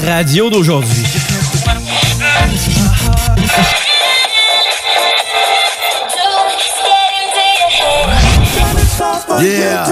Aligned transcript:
la 0.00 0.14
radio 0.14 0.48
d'aujourd'hui. 0.48 1.02
Yeah. 9.40 9.86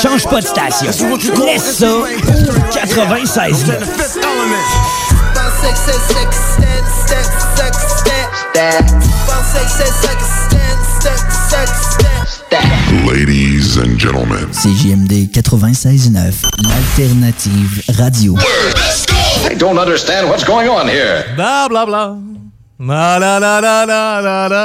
Change 0.00 0.24
pas 0.28 0.40
de 0.40 0.46
station. 0.46 0.86
Laisse 1.44 1.78
ça. 1.78 1.86
96 2.72 3.64
Ladies 13.06 13.78
and 13.78 13.98
gentlemen. 13.98 14.46
CJMD 14.52 15.28
96.9, 15.32 16.46
l'alternative 16.62 17.82
radio. 17.98 18.36
I 18.36 19.17
don't 19.58 19.78
understand 19.78 20.28
what's 20.28 20.44
going 20.44 20.68
on 20.68 20.88
here. 20.88 21.24
Blah, 21.36 21.68
blah, 21.68 21.84
blah. 21.84 22.14
Na, 22.78 23.18
na, 23.18 23.38
na, 23.38 23.60
na, 23.60 23.84
na, 23.84 24.20
na, 24.20 24.48
na. 24.48 24.62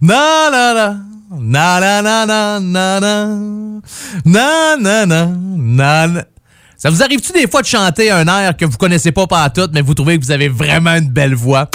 Na, 0.00 0.50
na, 0.50 0.72
na. 0.74 0.86
Na, 1.32 1.80
na, 1.80 2.00
na, 2.02 2.24
na, 2.26 2.58
na, 2.58 3.00
na. 3.00 3.14
Na, 4.24 4.76
na, 4.76 5.04
na, 5.06 6.06
na. 6.06 6.24
Ça 6.82 6.88
vous 6.88 7.02
arrive-tu 7.02 7.32
des 7.32 7.46
fois 7.46 7.60
de 7.60 7.66
chanter 7.66 8.10
un 8.10 8.26
air 8.26 8.56
que 8.56 8.64
vous 8.64 8.78
connaissez 8.78 9.12
pas 9.12 9.26
par 9.26 9.52
tout, 9.52 9.68
mais 9.70 9.82
vous 9.82 9.92
trouvez 9.92 10.18
que 10.18 10.24
vous 10.24 10.30
avez 10.30 10.48
vraiment 10.48 10.94
une 10.96 11.10
belle 11.10 11.34
voix? 11.34 11.68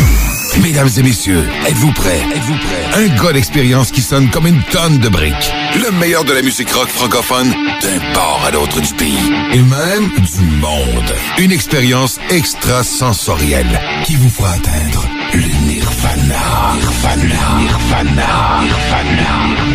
Mesdames 0.63 0.89
et 0.97 1.03
messieurs, 1.03 1.43
êtes-vous 1.67 1.91
prêts? 1.91 2.21
Êtes-vous 2.35 2.55
prêts? 2.55 3.03
Un 3.03 3.23
gars 3.23 3.31
d'expérience 3.33 3.91
qui 3.91 4.01
sonne 4.01 4.31
comme 4.31 4.47
une 4.47 4.63
tonne 4.71 4.97
de 4.97 5.07
briques. 5.07 5.53
Le 5.75 5.91
meilleur 5.99 6.23
de 6.23 6.33
la 6.33 6.41
musique 6.41 6.71
rock 6.71 6.87
francophone 6.87 7.51
d'un 7.51 8.13
port 8.15 8.41
à 8.47 8.49
l'autre 8.49 8.81
du 8.81 8.91
pays. 8.95 9.31
Et 9.53 9.59
même 9.59 10.09
du 10.09 10.41
monde. 10.59 11.13
Une 11.37 11.51
expérience 11.51 12.19
extrasensorielle 12.31 13.79
qui 14.05 14.15
vous 14.15 14.29
fera 14.29 14.53
atteindre 14.53 15.05
le 15.33 15.67
nirvana. 15.67 16.73
Nirvana. 16.73 17.59
Nirvana. 17.59 18.61
Nirvana. 18.63 19.74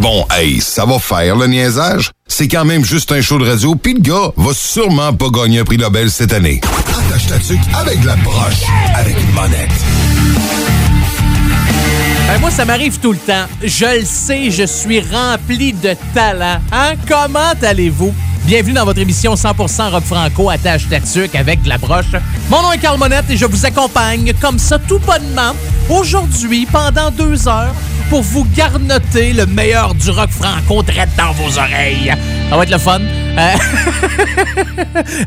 Bon, 0.00 0.24
hey, 0.30 0.60
ça 0.60 0.84
va 0.84 1.00
faire 1.00 1.34
le 1.34 1.48
niaisage. 1.48 2.12
C'est 2.28 2.46
quand 2.46 2.64
même 2.64 2.84
juste 2.84 3.10
un 3.10 3.20
show 3.20 3.36
de 3.38 3.44
radio, 3.44 3.74
puis 3.74 3.94
le 3.94 4.00
gars 4.00 4.30
va 4.36 4.52
sûrement 4.54 5.12
pas 5.12 5.28
gagner 5.28 5.58
un 5.58 5.64
prix 5.64 5.76
Nobel 5.76 6.08
cette 6.08 6.32
année. 6.32 6.60
Attache 6.88 7.26
ta 7.26 7.38
tuque 7.38 7.58
avec 7.74 8.04
la 8.04 8.14
broche, 8.16 8.62
avec 8.94 9.16
une 9.20 9.32
monette. 9.32 9.70
Ben, 12.28 12.38
moi, 12.40 12.50
ça 12.52 12.64
m'arrive 12.64 13.00
tout 13.00 13.10
le 13.10 13.18
temps. 13.18 13.46
Je 13.60 14.00
le 14.00 14.04
sais, 14.04 14.52
je 14.52 14.64
suis 14.64 15.00
rempli 15.00 15.72
de 15.72 15.96
talent. 16.14 16.60
Hein? 16.70 16.92
Comment 17.08 17.54
allez-vous? 17.60 18.14
Bienvenue 18.44 18.74
dans 18.74 18.84
votre 18.84 19.00
émission 19.00 19.34
100% 19.34 19.90
rock 19.90 20.04
franco 20.04 20.48
attache 20.48 20.88
ta 20.88 21.00
tuque 21.00 21.34
avec 21.34 21.66
la 21.66 21.76
broche. 21.76 22.12
Mon 22.48 22.62
nom 22.62 22.70
est 22.70 22.78
Carl 22.78 22.98
Monette 22.98 23.28
et 23.30 23.36
je 23.36 23.46
vous 23.46 23.66
accompagne 23.66 24.32
comme 24.40 24.58
ça 24.60 24.78
tout 24.78 25.00
bonnement 25.00 25.54
aujourd'hui 25.90 26.66
pendant 26.70 27.10
deux 27.10 27.48
heures 27.48 27.74
pour 28.08 28.22
vous 28.22 28.46
garnoter 28.56 29.32
le 29.32 29.46
meilleur 29.46 29.94
du 29.94 30.10
rock 30.10 30.30
franco 30.30 30.82
direct 30.82 31.12
dans 31.16 31.32
vos 31.32 31.58
oreilles. 31.58 32.14
Ça 32.48 32.56
va 32.56 32.62
être 32.62 32.70
le 32.70 32.78
fun. 32.78 33.00
Euh, 33.00 33.54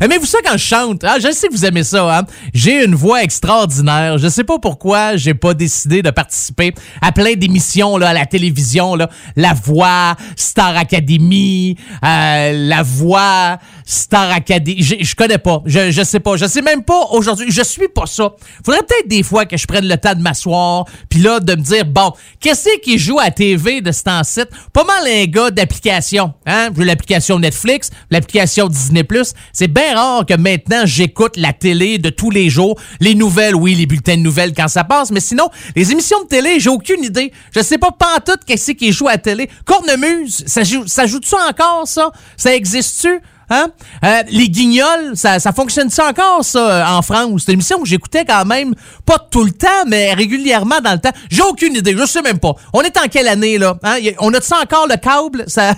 Aimez-vous 0.00 0.26
ça 0.26 0.38
quand 0.44 0.52
je 0.52 0.64
chante? 0.64 1.04
Ah, 1.04 1.18
je 1.18 1.30
sais 1.30 1.46
que 1.48 1.52
vous 1.52 1.64
aimez 1.64 1.84
ça. 1.84 2.18
Hein? 2.18 2.24
J'ai 2.52 2.84
une 2.84 2.94
voix 2.94 3.22
extraordinaire. 3.22 4.18
Je 4.18 4.28
sais 4.28 4.42
pas 4.44 4.58
pourquoi 4.58 5.16
j'ai 5.16 5.32
pas 5.32 5.54
décidé 5.54 6.02
de 6.02 6.10
participer 6.10 6.74
à 7.00 7.12
plein 7.12 7.34
d'émissions 7.34 7.96
là, 7.96 8.08
à 8.08 8.12
la 8.12 8.26
télévision. 8.26 8.96
Là. 8.96 9.08
La 9.36 9.54
Voix, 9.54 10.16
Star 10.36 10.76
Academy, 10.76 11.76
euh, 12.04 12.68
La 12.68 12.82
Voix, 12.82 13.58
Star 13.86 14.30
Academy. 14.30 14.82
Je, 14.82 14.96
je 15.00 15.14
connais 15.14 15.38
pas. 15.38 15.62
Je, 15.64 15.92
je 15.92 16.02
sais 16.02 16.20
pas. 16.20 16.36
Je 16.36 16.46
sais 16.46 16.62
même 16.62 16.82
pas 16.82 17.06
aujourd'hui. 17.12 17.46
Je 17.50 17.62
suis 17.62 17.88
pas 17.88 18.06
ça. 18.06 18.32
Faudrait 18.64 18.82
peut-être 18.82 19.08
des 19.08 19.22
fois 19.22 19.46
que 19.46 19.56
je 19.56 19.66
prenne 19.66 19.86
le 19.86 19.96
temps 19.96 20.14
de 20.14 20.22
m'asseoir 20.22 20.86
puis 21.08 21.20
là 21.20 21.38
de 21.38 21.54
me 21.54 21.62
dire 21.62 21.86
bon, 21.86 22.12
qu'est-ce 22.40 22.71
qui 22.80 22.98
joue 22.98 23.18
à 23.18 23.30
TV 23.30 23.80
de 23.80 23.92
ce 23.92 24.02
temps-ci? 24.04 24.40
Pas 24.72 24.84
mal 24.84 25.06
un 25.06 25.24
gars 25.24 25.50
d'application. 25.50 26.32
Hein? 26.46 26.70
J'ai 26.76 26.84
l'application 26.84 27.38
Netflix, 27.38 27.90
l'application 28.10 28.68
Disney+. 28.68 29.06
C'est 29.52 29.68
bien 29.68 29.94
rare 29.94 30.26
que 30.26 30.34
maintenant 30.34 30.82
j'écoute 30.84 31.36
la 31.36 31.52
télé 31.52 31.98
de 31.98 32.10
tous 32.10 32.30
les 32.30 32.50
jours. 32.50 32.78
Les 33.00 33.14
nouvelles, 33.14 33.54
oui, 33.54 33.74
les 33.74 33.86
bulletins 33.86 34.16
de 34.16 34.22
nouvelles 34.22 34.54
quand 34.54 34.68
ça 34.68 34.84
passe, 34.84 35.10
mais 35.10 35.20
sinon, 35.20 35.48
les 35.76 35.92
émissions 35.92 36.22
de 36.22 36.28
télé, 36.28 36.60
j'ai 36.60 36.70
aucune 36.70 37.04
idée. 37.04 37.32
Je 37.54 37.60
sais 37.60 37.78
pas 37.78 37.90
pantoute 37.90 38.40
qu'est-ce 38.46 38.72
qui 38.72 38.92
joue 38.92 39.08
à 39.08 39.18
télé. 39.18 39.48
Cornemuse, 39.64 40.44
ça 40.46 40.64
joue, 40.64 40.86
ça 40.86 41.06
joue-tu 41.06 41.34
encore, 41.34 41.86
ça? 41.86 42.10
Ça 42.36 42.54
existe-tu? 42.54 43.20
Hein? 43.52 43.68
Euh, 44.02 44.22
les 44.30 44.48
guignols, 44.48 45.12
ça, 45.14 45.38
ça 45.38 45.52
fonctionne 45.52 45.90
ça 45.90 46.08
encore, 46.08 46.42
ça, 46.42 46.86
en 46.96 47.02
France? 47.02 47.42
C'est 47.44 47.52
une 47.52 47.58
émission 47.58 47.78
que 47.80 47.86
j'écoutais 47.86 48.24
quand 48.24 48.46
même, 48.46 48.74
pas 49.04 49.18
tout 49.18 49.44
le 49.44 49.50
temps, 49.50 49.68
mais 49.86 50.14
régulièrement 50.14 50.80
dans 50.82 50.92
le 50.92 50.98
temps. 50.98 51.12
J'ai 51.30 51.42
aucune 51.42 51.76
idée, 51.76 51.94
je 51.96 52.06
sais 52.06 52.22
même 52.22 52.38
pas. 52.38 52.54
On 52.72 52.80
est 52.80 52.96
en 52.96 53.08
quelle 53.10 53.28
année, 53.28 53.58
là? 53.58 53.76
Hein? 53.82 53.98
On 54.20 54.32
a-tu 54.32 54.54
encore 54.54 54.86
le 54.88 54.96
câble? 54.96 55.44
Ça, 55.52 55.74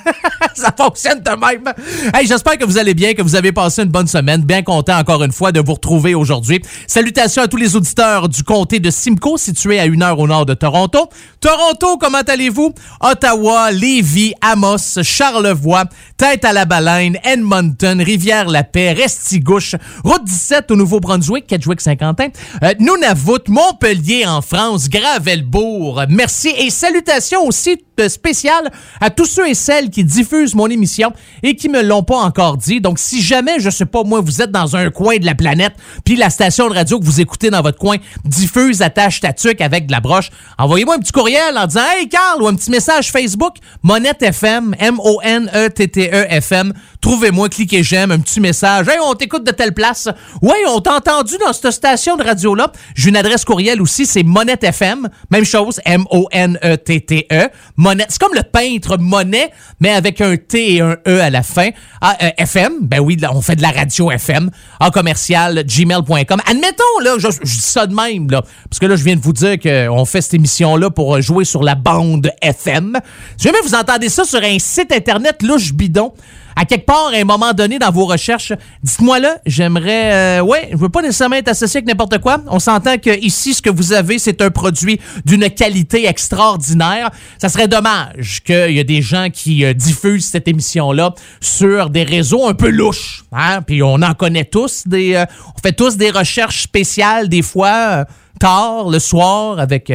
ça 0.54 0.72
fonctionne 0.76 1.20
de 1.20 1.30
même. 1.30 1.72
Hey, 2.14 2.26
j'espère 2.26 2.56
que 2.58 2.64
vous 2.64 2.78
allez 2.78 2.94
bien, 2.94 3.14
que 3.14 3.22
vous 3.22 3.34
avez 3.34 3.50
passé 3.50 3.82
une 3.82 3.88
bonne 3.88 4.06
semaine. 4.06 4.42
Bien 4.42 4.62
content, 4.62 4.96
encore 4.96 5.24
une 5.24 5.32
fois, 5.32 5.50
de 5.50 5.60
vous 5.60 5.74
retrouver 5.74 6.14
aujourd'hui. 6.14 6.62
Salutations 6.86 7.42
à 7.42 7.48
tous 7.48 7.56
les 7.56 7.74
auditeurs 7.74 8.28
du 8.28 8.44
comté 8.44 8.78
de 8.78 8.90
Simcoe, 8.90 9.36
situé 9.36 9.80
à 9.80 9.86
une 9.86 10.02
heure 10.02 10.18
au 10.18 10.28
nord 10.28 10.46
de 10.46 10.54
Toronto. 10.54 11.08
Toronto, 11.40 11.98
comment 11.98 12.22
allez-vous? 12.26 12.72
Ottawa, 13.00 13.72
Lévis, 13.72 14.34
Amos, 14.40 15.02
Charlevoix, 15.02 15.84
Tête 16.16 16.44
à 16.44 16.52
la 16.52 16.64
Baleine, 16.64 17.18
Edmonton, 17.24 17.63
Rivière-la-Paix, 17.82 18.92
Restigouche, 18.92 19.76
Route 20.04 20.24
17 20.24 20.70
au 20.70 20.76
Nouveau-Brunswick, 20.76 21.46
Kedgewick-Saint-Quentin, 21.46 22.28
euh, 22.62 22.74
Nunavut, 22.78 23.48
Montpellier 23.48 24.26
en 24.26 24.42
France, 24.42 24.88
Gravelbourg. 24.88 26.02
Merci 26.08 26.48
et 26.58 26.70
salutations 26.70 27.46
aussi 27.46 27.78
spéciales 28.08 28.70
à 29.00 29.10
tous 29.10 29.26
ceux 29.26 29.48
et 29.48 29.54
celles 29.54 29.90
qui 29.90 30.04
diffusent 30.04 30.54
mon 30.54 30.66
émission 30.66 31.12
et 31.42 31.54
qui 31.54 31.68
me 31.68 31.82
l'ont 31.82 32.02
pas 32.02 32.16
encore 32.16 32.56
dit. 32.56 32.80
Donc, 32.80 32.98
si 32.98 33.22
jamais, 33.22 33.60
je 33.60 33.70
sais 33.70 33.86
pas, 33.86 34.02
moi, 34.02 34.20
vous 34.20 34.42
êtes 34.42 34.50
dans 34.50 34.76
un 34.76 34.90
coin 34.90 35.16
de 35.18 35.26
la 35.26 35.34
planète, 35.34 35.74
puis 36.04 36.16
la 36.16 36.30
station 36.30 36.68
de 36.68 36.74
radio 36.74 36.98
que 36.98 37.04
vous 37.04 37.20
écoutez 37.20 37.50
dans 37.50 37.62
votre 37.62 37.78
coin 37.78 37.96
diffuse 38.24 38.82
attache 38.82 39.20
ta 39.20 39.32
tuque 39.32 39.60
avec 39.60 39.86
de 39.86 39.92
la 39.92 40.00
broche, 40.00 40.30
envoyez-moi 40.58 40.96
un 40.96 40.98
petit 40.98 41.12
courriel 41.12 41.56
en 41.56 41.66
disant 41.66 41.82
Hey 41.96 42.08
Carl 42.08 42.42
ou 42.42 42.48
un 42.48 42.54
petit 42.54 42.70
message 42.70 43.10
Facebook, 43.10 43.56
Monette 43.82 44.22
FM, 44.22 44.74
M-O-N-E-T-T-E 44.78 46.26
FM. 46.30 46.72
Trouvez-moi, 47.00 47.48
cliquez 47.54 47.82
j'aime, 47.82 48.10
un 48.10 48.18
petit 48.18 48.40
message. 48.40 48.88
Hey, 48.88 48.98
on 49.02 49.14
t'écoute 49.14 49.44
de 49.44 49.52
telle 49.52 49.72
place. 49.72 50.08
Ouais, 50.42 50.56
on 50.68 50.80
t'a 50.80 50.96
entendu 50.96 51.34
dans 51.38 51.52
cette 51.52 51.70
station 51.70 52.16
de 52.16 52.24
radio-là. 52.24 52.72
J'ai 52.94 53.10
une 53.10 53.16
adresse 53.16 53.44
courriel 53.44 53.80
aussi, 53.80 54.06
c'est 54.06 54.22
Monette 54.24 54.64
FM. 54.64 55.08
Même 55.30 55.44
chose, 55.44 55.80
M-O-N-E-T-T-E. 55.84 57.48
Monette. 57.76 58.08
C'est 58.10 58.20
comme 58.20 58.34
le 58.34 58.42
peintre 58.42 58.98
Monet, 58.98 59.50
mais 59.80 59.90
avec 59.90 60.20
un 60.20 60.36
T 60.36 60.74
et 60.74 60.80
un 60.80 60.96
E 61.06 61.20
à 61.20 61.30
la 61.30 61.42
fin. 61.42 61.70
Ah, 62.00 62.16
euh, 62.22 62.30
FM, 62.38 62.72
ben 62.82 63.00
oui, 63.00 63.16
on 63.32 63.40
fait 63.40 63.56
de 63.56 63.62
la 63.62 63.70
radio 63.70 64.10
FM. 64.10 64.50
En 64.80 64.90
commercial, 64.90 65.64
gmail.com. 65.64 66.40
Admettons, 66.46 66.98
là, 67.02 67.16
je, 67.18 67.28
je 67.30 67.54
dis 67.54 67.60
ça 67.60 67.86
de 67.86 67.94
même, 67.94 68.30
là. 68.30 68.42
Parce 68.68 68.80
que 68.80 68.86
là, 68.86 68.96
je 68.96 69.04
viens 69.04 69.16
de 69.16 69.20
vous 69.20 69.32
dire 69.32 69.58
qu'on 69.60 70.04
fait 70.04 70.20
cette 70.20 70.34
émission-là 70.34 70.90
pour 70.90 71.20
jouer 71.22 71.44
sur 71.44 71.62
la 71.62 71.76
bande 71.76 72.30
FM. 72.42 72.98
Si 73.36 73.44
jamais 73.44 73.60
vous 73.62 73.74
entendez 73.74 74.08
ça 74.08 74.24
sur 74.24 74.42
un 74.42 74.58
site 74.58 74.92
internet 74.92 75.42
louche 75.42 75.72
bidon, 75.72 76.12
à 76.56 76.64
quelque 76.64 76.86
part, 76.86 77.10
à 77.12 77.16
un 77.16 77.24
moment 77.24 77.52
donné 77.52 77.78
dans 77.78 77.90
vos 77.90 78.06
recherches, 78.06 78.52
dites-moi 78.82 79.18
là, 79.18 79.38
j'aimerais... 79.46 80.38
euh, 80.38 80.42
ouais, 80.42 80.68
je 80.72 80.76
veux 80.76 80.88
pas 80.88 81.02
nécessairement 81.02 81.36
être 81.36 81.48
associé 81.48 81.78
avec 81.78 81.88
n'importe 81.88 82.18
quoi. 82.18 82.38
On 82.48 82.58
s'entend 82.58 82.98
que 82.98 83.18
ici, 83.20 83.54
ce 83.54 83.62
que 83.62 83.70
vous 83.70 83.92
avez, 83.92 84.18
c'est 84.18 84.40
un 84.40 84.50
produit 84.50 85.00
d'une 85.24 85.50
qualité 85.50 86.06
extraordinaire. 86.06 87.10
Ça 87.38 87.48
serait 87.48 87.68
dommage 87.68 88.42
qu'il 88.44 88.72
y 88.72 88.78
ait 88.78 88.84
des 88.84 89.02
gens 89.02 89.28
qui 89.32 89.64
euh, 89.64 89.74
diffusent 89.74 90.26
cette 90.26 90.48
émission-là 90.48 91.14
sur 91.40 91.90
des 91.90 92.04
réseaux 92.04 92.46
un 92.46 92.54
peu 92.54 92.68
louches. 92.68 93.24
Hein? 93.32 93.62
Puis 93.62 93.82
on 93.82 94.02
en 94.02 94.14
connaît 94.14 94.44
tous. 94.44 94.86
Des, 94.86 95.14
euh, 95.14 95.24
on 95.56 95.60
fait 95.60 95.72
tous 95.72 95.96
des 95.96 96.10
recherches 96.10 96.62
spéciales, 96.62 97.28
des 97.28 97.42
fois, 97.42 97.68
euh, 97.68 98.04
tard, 98.38 98.88
le 98.88 98.98
soir, 98.98 99.58
avec... 99.58 99.92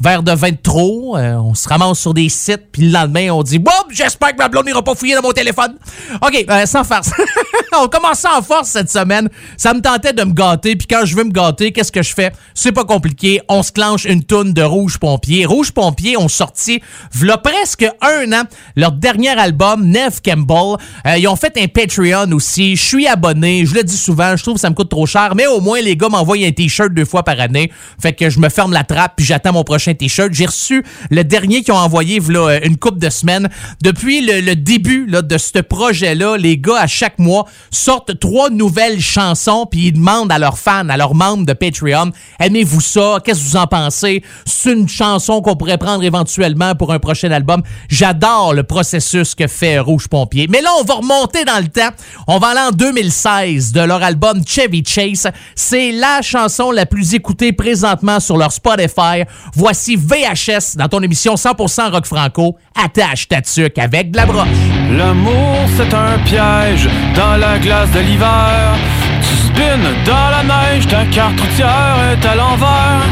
verre 0.00 0.22
de 0.22 0.32
vin 0.32 0.50
de 0.50 0.56
trop, 0.62 1.16
euh, 1.16 1.34
on 1.34 1.54
se 1.54 1.68
ramasse 1.68 1.98
sur 1.98 2.14
des 2.14 2.28
sites, 2.28 2.68
puis 2.72 2.86
le 2.86 2.92
lendemain, 2.92 3.30
on 3.30 3.42
dit 3.42 3.58
Boum, 3.58 3.72
j'espère 3.90 4.32
que 4.32 4.38
ma 4.38 4.48
blonde 4.48 4.66
n'ira 4.66 4.82
pas 4.82 4.94
fouiller 4.94 5.14
dans 5.14 5.22
mon 5.22 5.32
téléphone. 5.32 5.74
OK, 6.22 6.44
euh, 6.48 6.66
sans 6.66 6.84
farce. 6.84 7.10
on 7.78 7.86
commence 7.88 8.24
en 8.24 8.40
force 8.42 8.70
cette 8.70 8.90
semaine. 8.90 9.28
Ça 9.56 9.74
me 9.74 9.80
tentait 9.80 10.12
de 10.12 10.24
me 10.24 10.32
gâter, 10.32 10.76
puis 10.76 10.86
quand 10.86 11.04
je 11.04 11.14
veux 11.14 11.24
me 11.24 11.30
gâter, 11.30 11.72
qu'est-ce 11.72 11.92
que 11.92 12.02
je 12.02 12.14
fais? 12.14 12.32
C'est 12.54 12.72
pas 12.72 12.84
compliqué. 12.84 13.40
On 13.48 13.62
se 13.62 13.72
clenche 13.72 14.04
une 14.04 14.24
toune 14.24 14.52
de 14.54 14.62
Rouge 14.62 14.98
Pompier. 14.98 15.44
Rouge 15.44 15.72
Pompier 15.72 16.16
ont 16.16 16.28
sorti, 16.28 16.80
v'là 17.12 17.36
presque 17.36 17.86
un 18.00 18.32
an, 18.32 18.44
leur 18.76 18.92
dernier 18.92 19.38
album, 19.38 19.86
Neve 19.86 20.20
Campbell. 20.24 20.76
Euh, 21.06 21.18
ils 21.18 21.28
ont 21.28 21.36
fait 21.36 21.56
un 21.58 21.66
Patreon 21.68 22.32
aussi. 22.32 22.76
Je 22.76 22.82
suis 22.82 23.06
abonné, 23.06 23.66
je 23.66 23.74
le 23.74 23.84
dis 23.84 23.96
souvent, 23.96 24.36
je 24.36 24.42
trouve 24.42 24.54
que 24.54 24.60
ça 24.60 24.70
me 24.70 24.74
coûte 24.74 24.90
trop 24.90 25.06
cher, 25.06 25.34
mais 25.34 25.46
au 25.46 25.60
moins, 25.60 25.80
les 25.80 25.96
gars 25.96 26.08
m'envoient 26.08 26.38
un 26.38 26.52
T-shirt 26.52 26.92
deux 26.92 27.04
fois 27.04 27.22
par 27.22 27.38
année. 27.38 27.70
Fait 28.00 28.12
que 28.12 28.30
je 28.30 28.38
me 28.40 28.48
ferme 28.48 28.72
la 28.72 28.84
trappe 28.84 29.14
puis 29.16 29.26
j'attends 29.26 29.52
mon 29.52 29.64
prochain 29.64 29.89
t-shirt. 29.94 30.32
J'ai 30.32 30.46
reçu 30.46 30.84
le 31.10 31.24
dernier 31.24 31.62
qu'ils 31.62 31.74
ont 31.74 31.78
envoyé 31.78 32.20
une 32.62 32.76
couple 32.76 32.98
de 32.98 33.10
semaines. 33.10 33.48
Depuis 33.82 34.20
le, 34.20 34.54
début 34.54 35.06
là, 35.06 35.22
de 35.22 35.38
ce 35.38 35.58
projet-là, 35.58 36.36
les 36.36 36.58
gars, 36.58 36.80
à 36.80 36.86
chaque 36.86 37.18
mois, 37.18 37.46
sortent 37.70 38.18
trois 38.18 38.50
nouvelles 38.50 39.00
chansons 39.00 39.66
puis 39.70 39.86
ils 39.86 39.92
demandent 39.92 40.32
à 40.32 40.38
leurs 40.38 40.58
fans, 40.58 40.88
à 40.88 40.96
leurs 40.96 41.14
membres 41.14 41.46
de 41.46 41.52
Patreon, 41.52 42.12
aimez-vous 42.38 42.80
ça? 42.80 43.18
Qu'est-ce 43.24 43.40
que 43.40 43.44
vous 43.44 43.56
en 43.56 43.66
pensez? 43.66 44.22
C'est 44.44 44.72
une 44.72 44.88
chanson 44.88 45.40
qu'on 45.40 45.56
pourrait 45.56 45.78
prendre 45.78 46.04
éventuellement 46.04 46.74
pour 46.74 46.92
un 46.92 46.98
prochain 46.98 47.30
album. 47.30 47.62
J'adore 47.88 48.54
le 48.54 48.62
processus 48.62 49.34
que 49.34 49.46
fait 49.46 49.78
Rouge 49.78 50.08
Pompier. 50.08 50.46
Mais 50.48 50.60
là, 50.60 50.70
on 50.80 50.84
va 50.84 50.94
remonter 50.94 51.44
dans 51.44 51.58
le 51.58 51.68
temps. 51.68 51.90
On 52.26 52.38
va 52.38 52.48
aller 52.48 52.60
en 52.60 52.72
2016 52.72 53.72
de 53.72 53.80
leur 53.80 54.02
album 54.02 54.42
Chevy 54.46 54.82
Chase. 54.86 55.28
C'est 55.54 55.92
la 55.92 56.22
chanson 56.22 56.70
la 56.70 56.86
plus 56.86 57.14
écoutée 57.14 57.52
présentement 57.52 58.20
sur 58.20 58.36
leur 58.36 58.52
Spotify. 58.52 59.24
Voici 59.54 59.79
VHS 59.88 60.76
dans 60.76 60.88
ton 60.88 61.00
émission 61.00 61.34
100% 61.34 61.90
rock 61.90 62.06
franco. 62.06 62.56
Attache 62.74 63.28
ta 63.28 63.40
tuque 63.40 63.78
avec 63.78 64.10
de 64.10 64.16
la 64.16 64.26
broche. 64.26 64.48
L'amour, 64.96 65.56
c'est 65.76 65.94
un 65.94 66.18
piège 66.24 66.88
dans 67.14 67.36
la 67.36 67.58
glace 67.58 67.90
de 67.92 68.00
l'hiver. 68.00 68.74
Tu 69.22 69.36
spins 69.46 69.78
dans 70.06 70.30
la 70.30 70.42
neige, 70.42 70.86
ta 70.86 71.04
carte 71.06 71.40
routière 71.40 71.96
est 72.12 72.26
à 72.26 72.34
l'envers. 72.34 73.04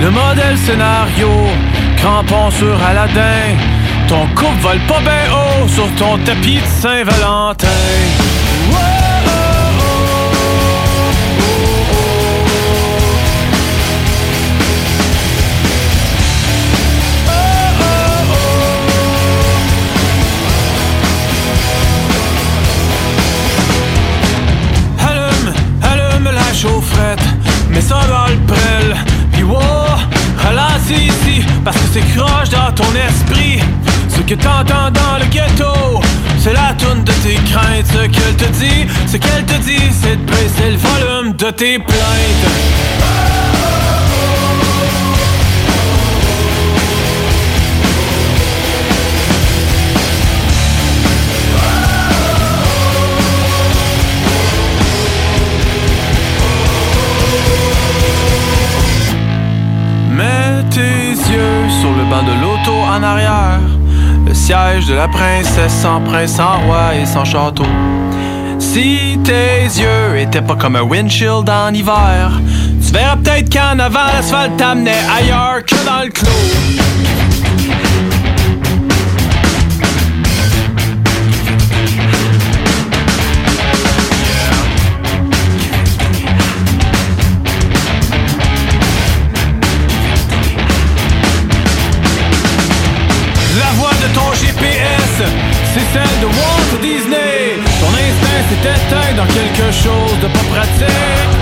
Le 0.00 0.10
modèle 0.10 0.56
scénario, 0.58 1.28
crampon 1.96 2.50
sur 2.50 2.82
Aladdin. 2.82 3.56
Ton 4.08 4.26
couple 4.34 4.60
vole 4.60 4.80
pas 4.88 5.00
bien 5.00 5.32
haut 5.32 5.68
sur 5.68 5.88
ton 5.96 6.18
tapis 6.24 6.56
de 6.56 6.80
Saint-Valentin. 6.80 7.68
chaufferette, 8.70 8.99
mets 27.80 27.86
ça 27.86 28.00
dans 28.08 28.32
le 28.32 28.38
prêle, 28.46 28.96
pis 29.32 29.42
wow, 29.42 29.60
ralentis 30.38 31.06
ici, 31.06 31.44
parce 31.64 31.76
que 31.76 31.86
c'est 31.92 32.14
croche 32.14 32.48
dans 32.50 32.72
ton 32.74 32.90
esprit. 33.08 33.60
Ce 34.08 34.20
que 34.20 34.34
t'entends 34.34 34.90
dans 34.90 35.18
le 35.18 35.26
ghetto, 35.26 36.00
c'est 36.38 36.52
la 36.52 36.74
toune 36.78 37.04
de 37.04 37.12
tes 37.24 37.36
craintes. 37.50 37.86
Ce 37.86 38.06
qu'elle 38.06 38.36
te 38.36 38.48
dit, 38.58 38.86
ce 39.06 39.16
qu'elle 39.16 39.44
te 39.44 39.56
dit, 39.62 39.90
c'est 40.00 40.16
de 40.16 40.30
baisser 40.30 40.70
le 40.70 40.76
volume 40.76 41.32
de 41.36 41.50
tes 41.50 41.78
plaintes. 41.78 43.49
Sur 61.70 61.92
le 61.92 62.04
banc 62.04 62.22
de 62.22 62.32
l'auto 62.40 62.72
en 62.72 63.02
arrière. 63.02 63.60
Le 64.26 64.34
siège 64.34 64.86
de 64.86 64.94
la 64.94 65.08
princesse 65.08 65.72
sans 65.72 66.00
prince, 66.00 66.32
sans 66.32 66.58
roi 66.66 66.94
et 67.00 67.06
sans 67.06 67.24
château. 67.24 67.66
Si 68.58 69.18
tes 69.24 69.64
yeux 69.64 70.18
étaient 70.18 70.42
pas 70.42 70.56
comme 70.56 70.76
un 70.76 70.82
windshield 70.82 71.48
en 71.48 71.72
hiver, 71.72 72.32
tu 72.84 72.92
verras 72.92 73.16
peut-être 73.16 73.52
qu'en 73.52 73.78
avant 73.78 74.06
l'asphalte 74.12 74.56
t'amenait 74.56 75.04
ailleurs 75.16 75.64
que 75.64 75.74
dans 75.86 76.04
le 76.04 76.10
clos. 76.10 77.29
Quelque 99.60 99.72
chose 99.72 100.18
de 100.20 100.28
pas 100.28 100.46
pratique. 100.54 101.32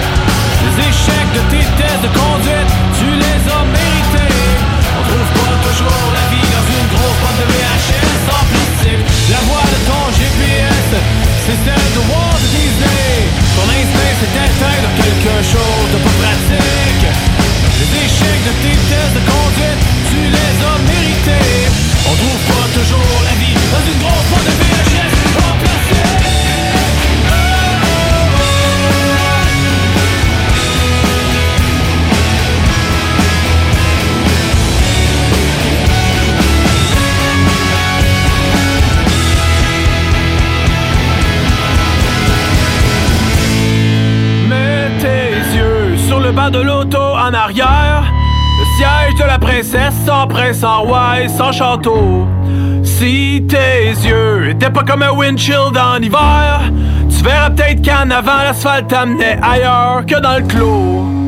Les 0.64 0.74
échecs 0.90 1.32
de 1.38 1.42
tes 1.50 1.66
tests 1.78 2.02
de 2.02 2.10
conduite, 2.10 2.70
tu 2.98 3.06
les 3.06 3.40
as 3.46 3.64
mérités. 3.78 4.34
On 4.98 5.02
trouve 5.06 5.30
pas 5.38 5.54
toujours 5.66 6.04
la 6.18 6.24
vie 6.32 6.48
dans 6.54 6.66
une 6.74 6.86
grosse 6.94 7.18
boîte 7.22 7.38
de 7.42 7.46
VHS 7.52 8.24
en 8.38 8.44
plastique. 8.50 9.04
La 9.30 9.40
voix 9.46 9.66
de 9.74 9.78
ton 9.88 10.04
GPS, 10.18 10.88
c'est 11.46 11.58
celle 11.64 11.88
de 11.96 12.02
Walt 12.10 12.42
Disney. 12.54 13.14
Ton 13.54 13.66
instinct 13.78 14.14
s'est 14.20 14.34
éteint 14.46 14.80
dans 14.84 14.94
quelque 14.98 15.34
chose 15.52 15.77
sans 49.62 50.26
prince, 50.26 50.58
sans 50.58 50.82
roi 50.82 51.28
sans 51.28 51.52
château. 51.52 52.26
Si 52.84 53.44
tes 53.48 53.90
yeux 54.06 54.50
étaient 54.50 54.70
pas 54.70 54.82
comme 54.84 55.02
un 55.02 55.10
windshield 55.10 55.76
en 55.76 56.00
hiver, 56.00 56.60
tu 57.08 57.24
verras 57.24 57.50
peut-être 57.50 57.84
qu'en 57.84 58.10
avant 58.10 58.42
l'asphalte 58.42 58.88
t'amenait 58.88 59.38
ailleurs 59.42 60.04
que 60.06 60.20
dans 60.20 60.36
le 60.38 60.46
clos. 60.46 61.27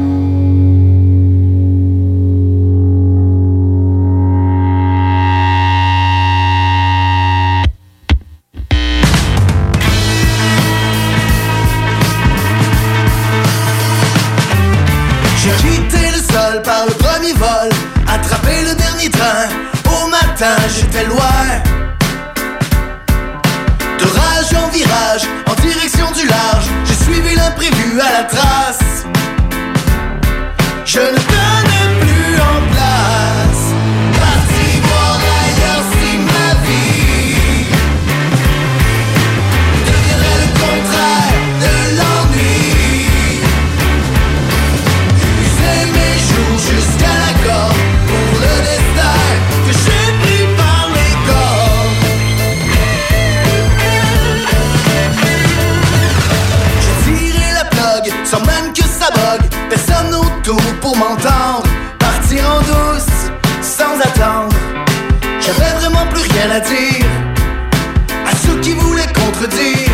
J'étais 21.01 21.09
loin. 21.09 21.63
De 23.99 24.05
rage 24.05 24.55
en 24.55 24.69
virage, 24.69 25.23
en 25.47 25.55
direction 25.55 26.11
du 26.13 26.27
large, 26.27 26.67
j'ai 26.85 26.95
suivi 26.95 27.35
l'imprévu 27.35 28.01
à 28.01 28.13
la 28.13 28.25
trace. 28.25 29.05
Je 30.85 31.01
ne 31.01 31.30
m'entendre. 61.01 61.69
Partir 61.99 62.43
en 62.55 62.61
douce, 62.61 63.31
sans 63.63 63.97
attendre. 64.09 64.57
J'avais 65.41 65.73
vraiment 65.81 66.07
plus 66.13 66.23
rien 66.33 66.51
à 66.51 66.61
dire 66.61 67.07
À 68.31 68.33
ceux 68.37 68.61
qui 68.61 68.73
voulaient 68.73 69.13
contredire 69.15 69.90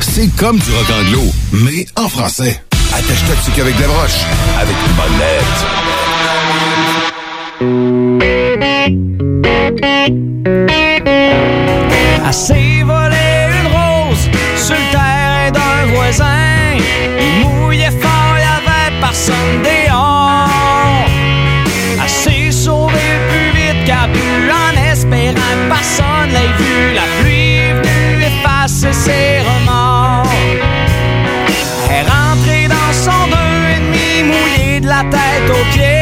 C'est 0.00 0.28
comme 0.36 0.58
du 0.58 0.70
rock 0.70 0.90
anglo, 0.90 1.22
mais 1.52 1.86
en 1.96 2.06
français. 2.06 2.60
Attache-toi 2.92 3.62
avec 3.62 3.76
des 3.76 3.84
broches, 3.84 4.26
avec 4.58 4.76
une 4.86 4.92
bonne 4.92 5.18
lettre. 5.18 5.66
La 34.92 35.04
tête 35.04 35.50
aux 35.50 35.64
pieds. 35.72 36.01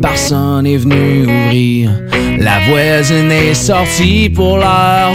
Personne 0.00 0.62
n'est 0.62 0.76
venu 0.76 1.26
ouvrir. 1.26 1.90
La 2.38 2.60
voisine 2.68 3.30
est 3.30 3.54
sortie 3.54 4.30
pour 4.30 4.58
leur. 4.58 5.14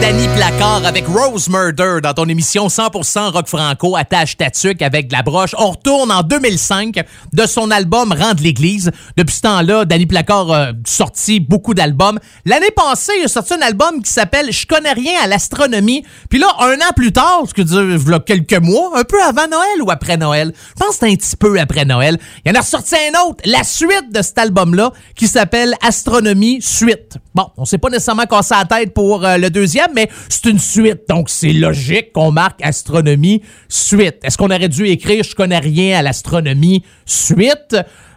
Danny 0.00 0.28
Placard 0.34 0.86
avec 0.86 1.06
Rose 1.06 1.50
Murder 1.50 1.98
dans 2.02 2.14
ton 2.14 2.24
émission 2.24 2.68
100% 2.68 3.32
rock 3.32 3.46
franco 3.46 3.96
attache 3.96 4.34
tatuc 4.34 4.80
avec 4.80 5.08
de 5.08 5.12
la 5.12 5.22
broche. 5.22 5.54
On 5.58 5.72
retourne 5.72 6.10
en 6.10 6.22
2005 6.22 7.04
de 7.34 7.46
son 7.46 7.70
album 7.70 8.12
Rendre 8.12 8.42
l'église. 8.42 8.90
Depuis 9.18 9.36
ce 9.36 9.42
temps-là, 9.42 9.84
Danny 9.84 10.06
Placard 10.06 10.50
a 10.50 10.68
sorti 10.86 11.38
beaucoup 11.38 11.74
d'albums. 11.74 12.18
L'année 12.46 12.70
passée, 12.74 13.12
il 13.20 13.26
a 13.26 13.28
sorti 13.28 13.52
un 13.54 13.60
album 13.60 14.02
qui 14.02 14.10
s'appelle 14.10 14.50
Je 14.50 14.66
connais 14.66 14.94
rien 14.94 15.20
à 15.22 15.26
l'astronomie. 15.26 16.02
Puis 16.30 16.38
là, 16.38 16.46
un 16.60 16.76
an 16.76 16.92
plus 16.96 17.12
tard, 17.12 17.42
ce 17.46 17.52
que 17.52 17.62
dire, 17.62 18.24
quelques 18.24 18.60
mois, 18.60 18.92
un 18.96 19.04
peu 19.04 19.22
avant 19.22 19.48
Noël 19.48 19.82
ou 19.82 19.90
après 19.90 20.16
Noël. 20.16 20.52
Je 20.54 20.84
pense 20.84 20.96
que 20.96 21.06
c'est 21.06 21.12
un 21.12 21.16
petit 21.16 21.36
peu 21.36 21.60
après 21.60 21.84
Noël. 21.84 22.18
Il 22.46 22.52
en 22.52 22.54
a 22.54 22.60
ressorti 22.60 22.94
un 22.94 23.28
autre, 23.28 23.42
la 23.44 23.64
suite 23.64 24.10
de 24.12 24.22
cet 24.22 24.38
album-là, 24.38 24.92
qui 25.14 25.28
s'appelle 25.28 25.74
Astronomie 25.82 26.62
Suite. 26.62 27.18
Bon, 27.34 27.48
on 27.58 27.64
s'est 27.64 27.78
pas 27.78 27.90
nécessairement 27.90 28.24
cassé 28.24 28.54
la 28.54 28.64
tête 28.64 28.94
pour 28.94 29.24
euh, 29.24 29.36
le 29.36 29.50
deuxième, 29.50 29.89
mais 29.94 30.08
c'est 30.28 30.46
une 30.46 30.58
suite, 30.58 31.02
donc 31.08 31.30
c'est 31.30 31.52
logique 31.52 32.12
qu'on 32.12 32.32
marque 32.32 32.60
Astronomie 32.62 33.42
Suite. 33.68 34.16
Est-ce 34.22 34.36
qu'on 34.36 34.50
aurait 34.50 34.68
dû 34.68 34.86
écrire 34.86 35.24
Je 35.24 35.34
connais 35.34 35.58
rien 35.58 35.98
à 35.98 36.02
l'astronomie 36.02 36.84
Suite? 37.06 37.76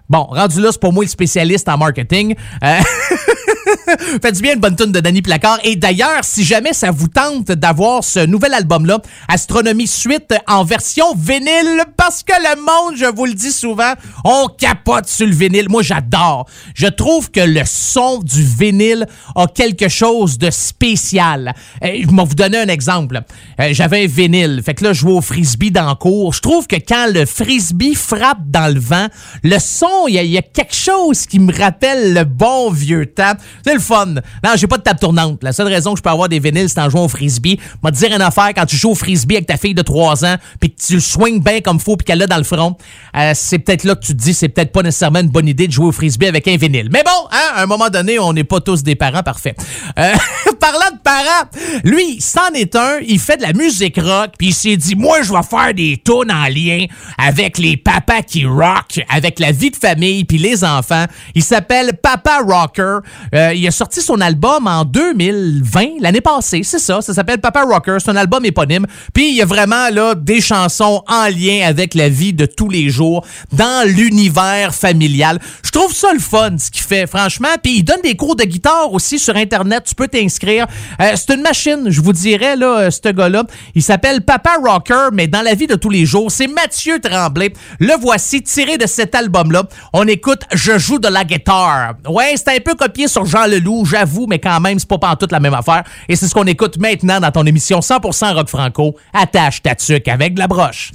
Bon, 0.10 0.24
rendu 0.24 0.62
là, 0.62 0.70
c'est 0.72 0.82
pour 0.82 0.94
moi 0.94 1.04
le 1.04 1.10
spécialiste 1.10 1.68
en 1.70 1.78
marketing. 1.78 2.36
Euh, 2.64 2.80
Faites 4.22 4.42
bien 4.42 4.54
une 4.54 4.60
bonne 4.60 4.76
tune 4.76 4.92
de 4.92 5.00
Danny 5.00 5.22
Placard. 5.22 5.60
Et 5.64 5.76
d'ailleurs, 5.76 6.24
si 6.24 6.44
jamais 6.44 6.74
ça 6.74 6.92
vous 6.92 7.08
tente 7.08 7.48
d'avoir 7.48 8.04
ce 8.04 8.20
nouvel 8.26 8.54
album-là, 8.54 9.00
Astronomie 9.28 9.88
Suite 9.88 10.34
en 10.48 10.64
version 10.64 11.16
vinyle, 11.16 11.84
parce 11.98 12.24
que 12.24 12.34
le 12.34 12.60
monde, 12.60 12.98
je 12.98 13.06
vous 13.06 13.26
le 13.26 13.34
dis 13.34 13.52
souvent, 13.52 13.94
on 14.24 14.48
capote 14.48 15.08
sur 15.08 15.28
le 15.28 15.34
vinyle. 15.34 15.68
Moi, 15.70 15.82
j'adore. 15.82 16.48
Je 16.76 16.88
trouve 16.88 17.32
que 17.32 17.40
le 17.40 17.62
son 17.66 18.20
du 18.20 18.44
vinyle 18.44 19.06
a 19.36 19.48
quelque 19.48 19.90
chose 19.90 20.38
de 20.38 20.50
spécial. 20.50 21.54
Euh, 21.84 21.88
je 22.02 22.08
vais 22.08 22.24
vous 22.26 22.36
donner 22.36 22.58
un 22.60 22.68
exemple. 22.68 23.22
Euh, 23.60 23.70
J'avais 23.72 24.04
un 24.04 24.08
vinyle. 24.08 24.62
Fait 24.64 24.74
que 24.74 24.84
là, 24.84 24.94
je 24.94 25.00
jouais 25.00 25.14
au 25.14 25.22
frisbee 25.22 25.72
dans 25.72 25.90
le 25.90 25.96
cours. 25.96 26.34
Je 26.34 26.42
trouve 26.42 26.68
que 26.68 26.76
quand 26.76 27.08
le 27.14 27.26
frisbee 27.26 27.96
frappe 27.96 28.50
dans 28.50 28.74
le 28.74 28.80
vent, 28.80 29.08
le 29.44 29.60
son, 29.60 30.08
il 30.08 30.16
y 30.26 30.38
a 30.38 30.42
quelque 30.42 30.76
chose 30.76 31.26
qui 31.26 31.40
me 31.40 31.54
rappelle 31.54 32.14
le 32.14 32.24
bon 32.24 32.72
vieux 32.72 33.06
temps. 33.06 33.34
C'est 33.66 33.74
le 33.74 33.80
fun. 33.80 34.06
Non, 34.06 34.52
j'ai 34.56 34.68
pas 34.68 34.78
de 34.78 34.84
table 34.84 35.00
tournante. 35.00 35.44
La 35.44 35.54
seule 35.54 35.68
raison 35.68 35.94
que 35.94 35.98
je 35.98 36.04
peux 36.04 36.10
avoir 36.10 36.30
des 36.30 36.40
vinyles, 36.40 36.70
c'est 36.70 36.80
en 36.80 36.90
jouant 36.90 37.06
au 37.06 37.10
frisbee. 37.10 37.60
M'a 37.82 37.92
dire 37.92 38.14
une 38.14 38.22
affaire 38.22 38.50
quand 38.56 38.66
tu 38.66 38.76
joues 38.76 38.92
au 38.92 38.96
frisbee 38.96 39.36
avec 39.36 39.48
ta 39.48 39.58
fille 39.58 39.74
de 39.74 39.82
3 39.82 40.26
ans, 40.26 40.36
puis 40.60 40.72
que 40.74 40.82
tu 40.82 40.96
le 40.96 41.00
swings 41.00 41.42
bien 41.44 41.62
comme 41.62 41.80
faut, 41.80 41.98
puis 41.98 42.06
qu'elle 42.06 42.20
l'a 42.20 42.28
dans 42.28 42.38
le 42.38 42.44
front. 42.44 42.78
euh, 43.18 43.32
c'est 43.36 43.60
peut-être 43.60 43.84
là 43.84 43.96
que 43.96 44.06
tu 44.06 44.14
te 44.14 44.22
dis, 44.22 44.34
c'est 44.34 44.50
peut-être 44.50 44.72
pas 44.72 44.82
nécessairement 44.82 45.20
une 45.20 45.30
bonne 45.30 45.48
idée 45.48 45.68
de 45.68 45.72
jouer 45.72 45.88
au 45.88 45.92
frisbee 45.92 46.28
avec 46.28 46.48
un 46.48 46.58
vinyle. 46.58 46.90
Mais 46.92 47.04
bon, 47.04 47.28
hein, 47.32 47.56
à 47.56 47.64
un 47.64 47.66
moment 47.66 47.90
donné, 47.90 48.20
on 48.20 48.34
n'est 48.34 48.44
pas 48.44 48.60
tous 48.60 48.84
des 48.84 48.96
parents 48.96 49.24
parfaits. 49.24 49.58
Euh, 50.00 50.14
parlant 50.60 50.92
de 50.96 51.02
parents, 51.04 51.50
lui, 51.84 52.20
c'en 52.22 52.50
est 52.54 52.76
un. 52.76 53.00
Il 53.06 53.20
fait 53.20 53.38
de 53.38 53.42
la 53.42 53.54
musique 53.54 53.98
rock, 54.00 54.32
puis 54.38 54.48
il 54.48 54.54
s'est 54.54 54.78
dit, 54.78 54.96
moi, 54.96 55.22
je 55.22 55.32
vais 55.32 55.44
faire 55.44 55.74
des 55.74 56.02
tunes 56.04 56.32
en 56.32 56.48
lien 56.48 56.86
avec 57.18 57.58
les 57.58 57.78
papas 57.78 58.22
qui 58.22 58.46
rock, 58.46 59.02
avec 59.10 59.40
la 59.40 59.52
vie 59.52 59.72
de 59.72 59.76
famille, 59.76 60.24
puis 60.24 60.38
les 60.38 60.64
enfants. 60.64 61.06
Il 61.36 61.44
s'appelle 61.44 61.94
Papa 62.02 62.40
Rocker. 62.48 63.00
Euh, 63.36 63.43
Euh, 63.44 63.54
il 63.54 63.68
a 63.68 63.72
sorti 63.72 64.02
son 64.02 64.22
album 64.22 64.68
en 64.68 64.86
2020, 64.86 66.00
l'année 66.00 66.22
passée, 66.22 66.62
c'est 66.64 66.80
ça. 66.80 67.02
Ça 67.02 67.14
s'appelle 67.14 67.40
Papa 67.40 67.64
Rocker. 67.64 67.98
C'est 68.00 68.10
un 68.10 68.16
album 68.16 68.46
éponyme. 68.46 68.86
Puis 69.14 69.30
il 69.30 69.36
y 69.36 69.42
a 69.42 69.46
vraiment 69.46 69.90
là 69.90 70.16
des 70.16 70.40
chansons 70.40 71.04
en 71.08 71.26
lien 71.26 71.66
avec 71.66 71.94
la 71.94 72.10
vie 72.10 72.34
de 72.34 72.46
tous 72.46 72.70
les 72.70 72.90
jours 72.90 73.26
dans 73.52 73.88
l'univers 73.88 74.74
familial. 74.74 75.40
Je 75.64 75.72
trouve 75.72 75.94
ça 75.94 76.14
le 76.14 76.20
fun, 76.20 76.58
ce 76.58 76.72
qu'il 76.72 76.84
fait, 76.84 77.08
franchement. 77.08 77.50
Puis 77.62 77.78
il 77.78 77.84
donne 77.84 78.02
des 78.02 78.16
cours 78.16 78.36
de 78.36 78.44
guitare 78.44 78.94
aussi 78.94 79.20
sur 79.20 79.36
Internet. 79.36 79.84
Tu 79.86 79.96
peux 79.96 80.08
t'inscrire. 80.08 80.68
Euh, 81.02 81.12
c'est 81.16 81.34
une 81.34 81.42
machine, 81.42 81.88
je 81.90 82.02
vous 82.02 82.14
dirais, 82.14 82.56
là, 82.56 82.80
euh, 82.80 82.92
ce 82.92 83.10
gars-là. 83.10 83.44
Il 83.76 83.84
s'appelle 83.84 84.22
Papa 84.22 84.58
Rocker, 84.64 85.10
mais 85.12 85.28
dans 85.28 85.42
la 85.42 85.54
vie 85.54 85.68
de 85.68 85.76
tous 85.76 85.90
les 85.90 86.06
jours, 86.06 86.32
c'est 86.32 86.48
Mathieu 86.48 87.00
Tremblay. 87.00 87.52
Le 87.80 87.94
voici 88.00 88.42
tiré 88.42 88.78
de 88.78 88.88
cet 88.88 89.16
album-là. 89.16 89.64
On 89.92 90.08
écoute 90.08 90.42
Je 90.54 90.78
joue 90.78 91.00
de 91.00 91.10
la 91.10 91.24
guitare. 91.26 91.96
Ouais, 92.08 92.36
c'est 92.38 92.50
un 92.50 92.60
peu 92.60 92.76
copié 92.76 93.08
sur 93.08 93.26
Jean 93.34 93.48
Leloup, 93.48 93.86
j'avoue, 93.86 94.28
mais 94.30 94.38
quand 94.38 94.60
même, 94.60 94.78
c'est 94.78 94.88
pas 94.88 95.00
pas 95.00 95.16
toute 95.16 95.32
la 95.32 95.40
même 95.40 95.56
affaire. 95.56 95.84
Et 96.08 96.16
c'est 96.16 96.28
ce 96.28 96.36
qu'on 96.36 96.46
écoute 96.46 96.78
maintenant 96.78 97.20
dans 97.20 97.32
ton 97.32 97.44
émission 97.48 97.80
100% 97.80 98.36
rock 98.36 98.48
franco. 98.48 98.96
Attache 99.12 99.64
ta 99.64 99.74
tuque 99.74 100.08
avec 100.08 100.36
de 100.36 100.40
la 100.40 100.48
broche. 100.48 100.92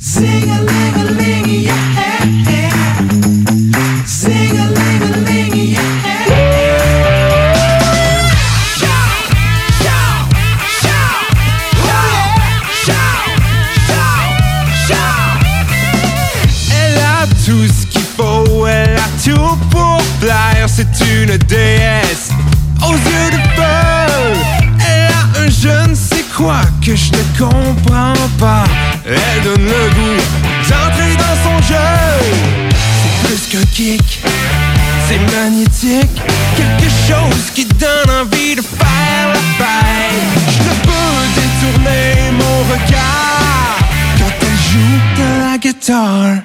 Quoi 26.38 26.60
que 26.80 26.94
je 26.94 27.10
ne 27.10 27.24
comprends 27.36 28.28
pas. 28.38 28.64
Elle 29.04 29.42
donne 29.42 29.64
le 29.64 29.90
goût 29.96 30.22
d'entrer 30.70 31.16
dans 31.16 31.36
son 31.44 31.56
jeu. 31.66 31.90
C'est 33.00 33.16
plus 33.26 33.42
qu'un 33.50 33.66
kick, 33.74 34.20
c'est 35.08 35.22
magnétique. 35.36 36.16
Quelque 36.56 36.90
chose 37.08 37.44
qui 37.54 37.64
donne 37.64 38.10
envie 38.22 38.54
de 38.54 38.62
faire 38.62 39.26
la 39.34 39.42
fête. 39.58 40.28
Je 40.54 40.60
ne 40.62 40.74
peux 40.86 41.18
détourner 41.40 42.10
mon 42.40 42.56
regard 42.72 43.78
quand 44.18 44.34
elle 44.40 44.60
joue 44.70 44.98
de 45.18 45.26
la 45.42 45.54
guitare. 45.58 46.36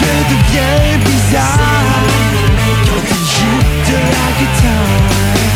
Je 0.00 0.12
deviens 0.32 0.98
bizarre 1.04 2.04
quand 2.84 3.04
elle 3.14 3.26
joue 3.36 3.62
de 3.86 3.96
la 4.14 4.26
guitare. 4.38 5.49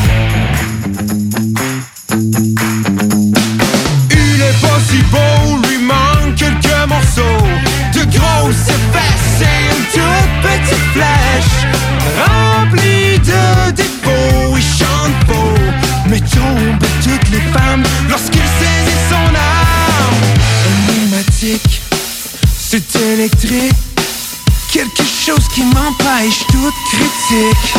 Il 4.10 4.42
est 4.42 4.60
pas 4.60 4.80
si 4.86 4.98
beau, 5.10 5.56
lui 5.66 5.78
manque 5.78 6.34
quelques 6.36 6.86
morceaux 6.86 7.46
de 7.94 8.04
grosses 8.16 8.72
fesses 8.92 9.40
et 9.40 9.58
une 9.70 9.84
toute 9.92 10.34
petite 10.42 10.86
flèche 10.92 11.56
remplie 12.18 13.18
de 13.20 13.70
défauts. 13.72 14.56
Il 14.56 14.62
chante 14.62 15.16
faux, 15.26 15.58
mais 16.06 16.20
tombe 16.20 16.84
toutes 17.02 17.30
les 17.30 17.40
femmes 17.52 17.84
lorsqu'il 18.10 18.42
saisit 18.42 19.00
son 19.08 19.26
âme. 19.34 20.20
Énigmatique, 20.90 21.80
c'est 22.58 22.94
électrique. 22.96 23.72
Quelque 24.70 25.13
chose 25.24 25.48
qui 25.54 25.62
m'empêche 25.62 26.40
toute 26.48 26.74
critique. 26.92 27.74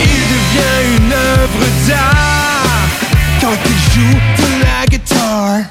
Il 0.00 0.22
devient 0.32 0.96
une 0.96 1.12
œuvre 1.12 1.66
d'art 1.86 2.88
quand 3.38 3.58
il 3.66 3.78
joue 3.92 4.18
de 4.38 4.48
la 4.64 4.86
guitare. 4.86 5.64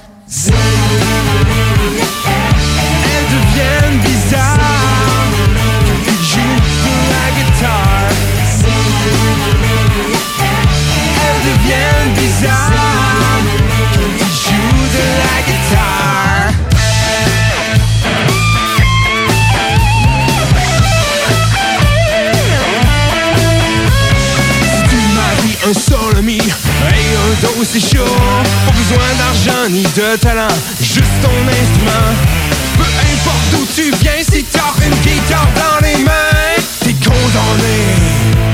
Elle 3.05 3.27
devient 3.35 3.89
bizarre 4.05 4.57
quand 5.95 6.11
il 6.11 6.21
joue 6.31 6.57
de 6.85 6.93
la 7.11 7.25
guitare. 7.37 8.11
Elle 11.25 11.41
devient 11.49 12.01
bizarre 12.21 12.88
un 27.29 27.41
dos 27.41 27.79
chaud. 27.79 28.05
Pas 28.65 28.71
besoin 28.71 29.09
d'argent 29.17 29.69
ni 29.69 29.83
de 29.83 30.15
talent, 30.17 30.47
juste 30.81 31.05
ton 31.21 31.29
instrument. 31.47 32.09
Peu 32.77 32.83
importe 32.83 33.45
d'où 33.51 33.67
tu 33.75 33.91
viens, 34.01 34.23
si 34.23 34.43
t'as 34.45 34.73
une 34.85 34.95
guitare 35.01 35.47
dans 35.55 35.85
les 35.85 36.03
mains 36.03 36.09
T'es 36.81 36.93
condamné, 36.93 38.48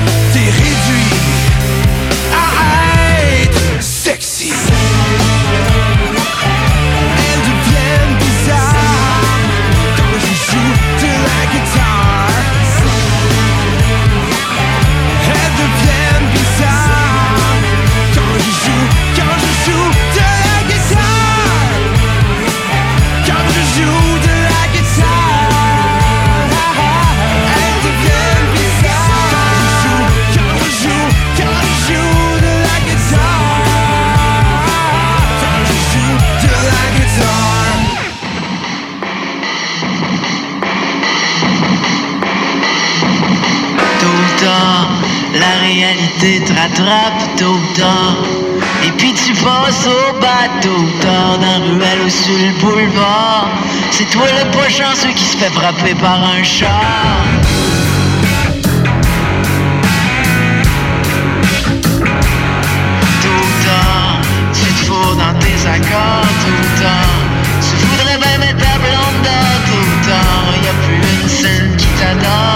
la 46.06 46.12
réalité 46.12 46.44
te 46.44 46.52
rattrape 46.52 47.36
tôt 47.36 47.46
ou 47.46 47.76
tard. 47.76 48.16
Et 48.84 48.90
puis 48.92 49.12
tu 49.14 49.32
passes 49.34 49.86
au 49.86 50.12
bateau 50.20 50.84
dans 51.02 51.40
la 51.40 51.58
ruelle 51.58 52.02
ou 52.06 52.10
sur 52.10 52.34
le 52.34 52.52
boulevard. 52.60 53.48
C'est 53.90 54.08
toi 54.10 54.24
le 54.26 54.50
pas 54.50 54.68
chanceux 54.68 55.12
qui 55.14 55.24
se 55.24 55.36
fait 55.36 55.52
frapper 55.52 55.94
par 55.94 56.22
un 56.22 56.42
char. 56.42 56.82
Tôt 63.22 63.28
ou 63.28 63.64
tard, 63.64 64.20
tu 64.52 64.72
te 64.72 64.84
fous 64.86 65.14
dans 65.14 65.38
tes 65.38 65.66
accords. 65.68 66.28
Tôt 66.42 66.52
ou 66.52 66.82
tard, 66.82 67.18
tu 67.60 67.86
voudrais 67.86 68.18
bien 68.18 68.38
mettre 68.38 68.58
ta 68.58 68.78
blonde. 68.78 69.28
Tôt 69.66 69.76
ou 69.76 70.06
tard, 70.06 70.54
y 70.62 70.68
a 70.68 70.74
plus 70.86 71.22
une 71.22 71.28
scène 71.28 71.76
qui 71.76 71.86
t'adore. 71.98 72.55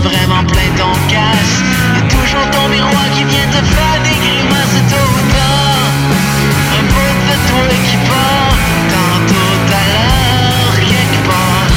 vraiment 0.00 0.44
plein 0.44 0.70
ton 0.76 0.92
casse. 1.08 1.62
Y 1.96 2.02
toujours 2.08 2.48
ton 2.50 2.68
miroir 2.68 3.04
qui 3.14 3.24
vient 3.24 3.48
te 3.50 3.62
faire 3.64 3.98
des 4.02 4.16
grimaces 4.24 4.82
tôt 4.90 4.96
ou 4.96 5.22
tard. 5.32 5.90
Un 6.78 6.84
peu 6.94 7.08
de 7.28 7.36
toi 7.48 7.68
qui 7.86 7.96
part, 8.08 8.56
tantôt 8.94 9.54
à 9.70 9.84
l'heure, 9.92 10.76
quelque 10.80 11.20
part. 11.28 11.70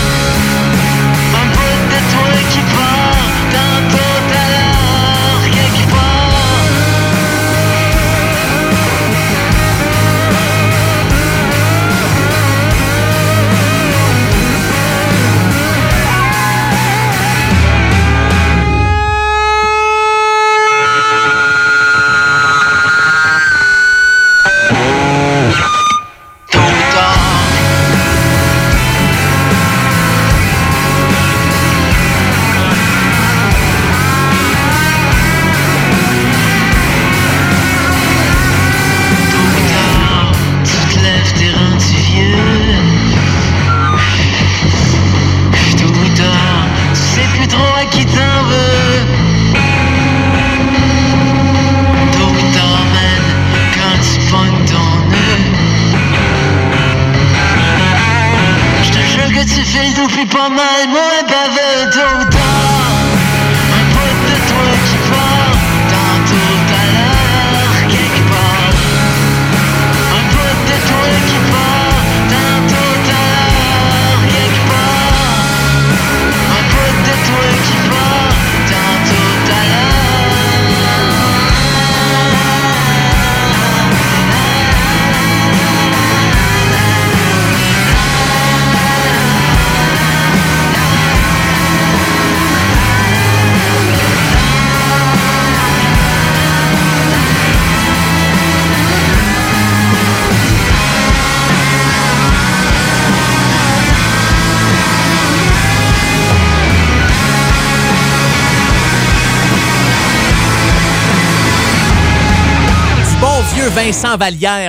Un 1.42 1.48
peu 1.56 1.72
de 1.92 2.00
toi 2.12 2.30
qui 2.52 2.60
part. 2.60 3.07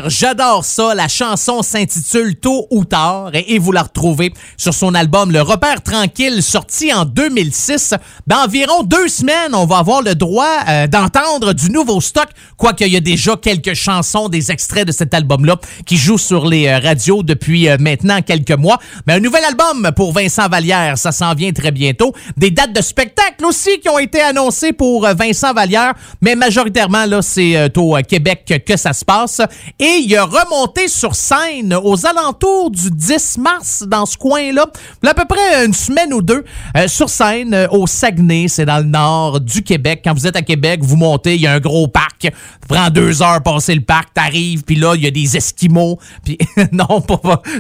J'adore 0.09 0.65
ça. 0.65 0.95
La 0.95 1.09
chanson 1.09 1.63
s'intitule 1.63 2.37
Tôt 2.37 2.67
ou 2.71 2.85
tard 2.85 3.31
et, 3.35 3.59
vous 3.59 3.73
la 3.73 3.83
retrouvez 3.83 4.33
sur 4.57 4.75
son 4.75 4.95
album 4.95 5.33
Le 5.33 5.43
Repère 5.43 5.83
Tranquille, 5.83 6.43
sorti 6.43 6.93
en 6.93 7.05
2006. 7.05 7.95
Dans 8.27 8.45
environ 8.45 8.83
deux 8.83 9.09
semaines, 9.09 9.55
on 9.55 9.67
va 9.67 9.79
avoir 9.79 10.03
le 10.03 10.15
droit 10.15 10.49
euh, 10.69 10.87
d'entendre 10.87 11.53
du 11.53 11.71
nouveau 11.71 12.01
stock, 12.01 12.29
quoique 12.57 12.85
il 12.85 12.93
y 12.93 12.97
a 12.97 13.01
déjà 13.01 13.37
quelques 13.37 13.75
chansons, 13.75 14.29
des 14.29 14.51
extraits 14.51 14.87
de 14.87 14.93
cet 14.93 15.15
album-là 15.15 15.57
qui 15.87 15.97
jouent 15.97 16.19
sur 16.19 16.47
les 16.47 16.69
euh, 16.69 16.79
radios 16.79 17.23
depuis 17.23 17.69
euh, 17.69 17.77
maintenant 17.81 18.23
quelques 18.23 18.53
mois. 18.53 18.79
Mais 19.07 19.15
un 19.15 19.21
nouvel 19.21 19.45
album 19.45 19.91
pour 19.97 20.13
Vincent 20.13 20.49
Vallière, 20.49 20.97
ça 20.97 21.13
s'en 21.13 21.35
vient 21.35 21.53
très 21.53 21.71
bientôt. 21.71 22.13
Des 22.37 22.51
dates 22.51 22.73
de 22.73 22.83
spectacle 22.83 23.45
aussi 23.45 23.81
qui 23.81 23.89
ont 23.89 23.99
été 23.99 24.21
annoncées 24.21 24.73
pour 24.73 25.07
Vincent 25.07 25.53
Vallière, 25.53 25.95
mais 26.21 26.35
majoritairement, 26.35 27.07
là, 27.07 27.23
c'est 27.23 27.71
au 27.77 27.97
Québec 28.07 28.63
que 28.67 28.77
ça 28.77 28.93
se 28.93 29.05
passe. 29.05 29.38
Et 29.79 30.01
il 30.05 30.17
a 30.17 30.25
remonté 30.25 30.89
sur 30.89 31.15
scène 31.15 31.75
aux 31.75 32.07
alentours 32.07 32.71
du 32.71 32.91
10 32.91 33.39
mars 33.39 33.85
dans 33.87 34.07
ce 34.07 34.17
coin-là, 34.17 34.67
à 35.07 35.15
peu 35.15 35.25
près 35.25 35.65
une 35.65 35.75
semaine 35.75 36.13
ou 36.13 36.23
deux, 36.23 36.45
euh, 36.77 36.89
sur 36.89 37.09
scène 37.09 37.55
euh, 37.55 37.69
au 37.71 37.87
Saguenay, 37.87 38.49
c'est 38.49 38.65
dans 38.65 38.79
le 38.79 38.85
nord 38.85 39.41
du 39.41 39.63
Québec. 39.63 40.03
Quand 40.05 40.15
vous 40.15 40.27
êtes 40.27 40.37
à 40.37 40.43
Québec, 40.43 40.81
vous 40.83 40.97
montez, 40.97 41.35
il 41.35 41.41
y 41.41 41.47
a 41.47 41.53
un 41.53 41.61
gros 41.61 41.89
parc, 41.89 42.31
prend 42.69 42.91
deux 42.91 43.23
heures 43.23 43.43
passer 43.43 43.75
le 43.75 43.81
parc, 43.81 44.15
t'arrives, 44.15 44.63
puis 44.63 44.77
là, 44.77 44.95
il 44.95 45.03
y 45.03 45.07
a 45.07 45.11
des 45.11 45.37
Esquimaux, 45.37 45.99
puis 46.25 46.39
non, 46.73 47.03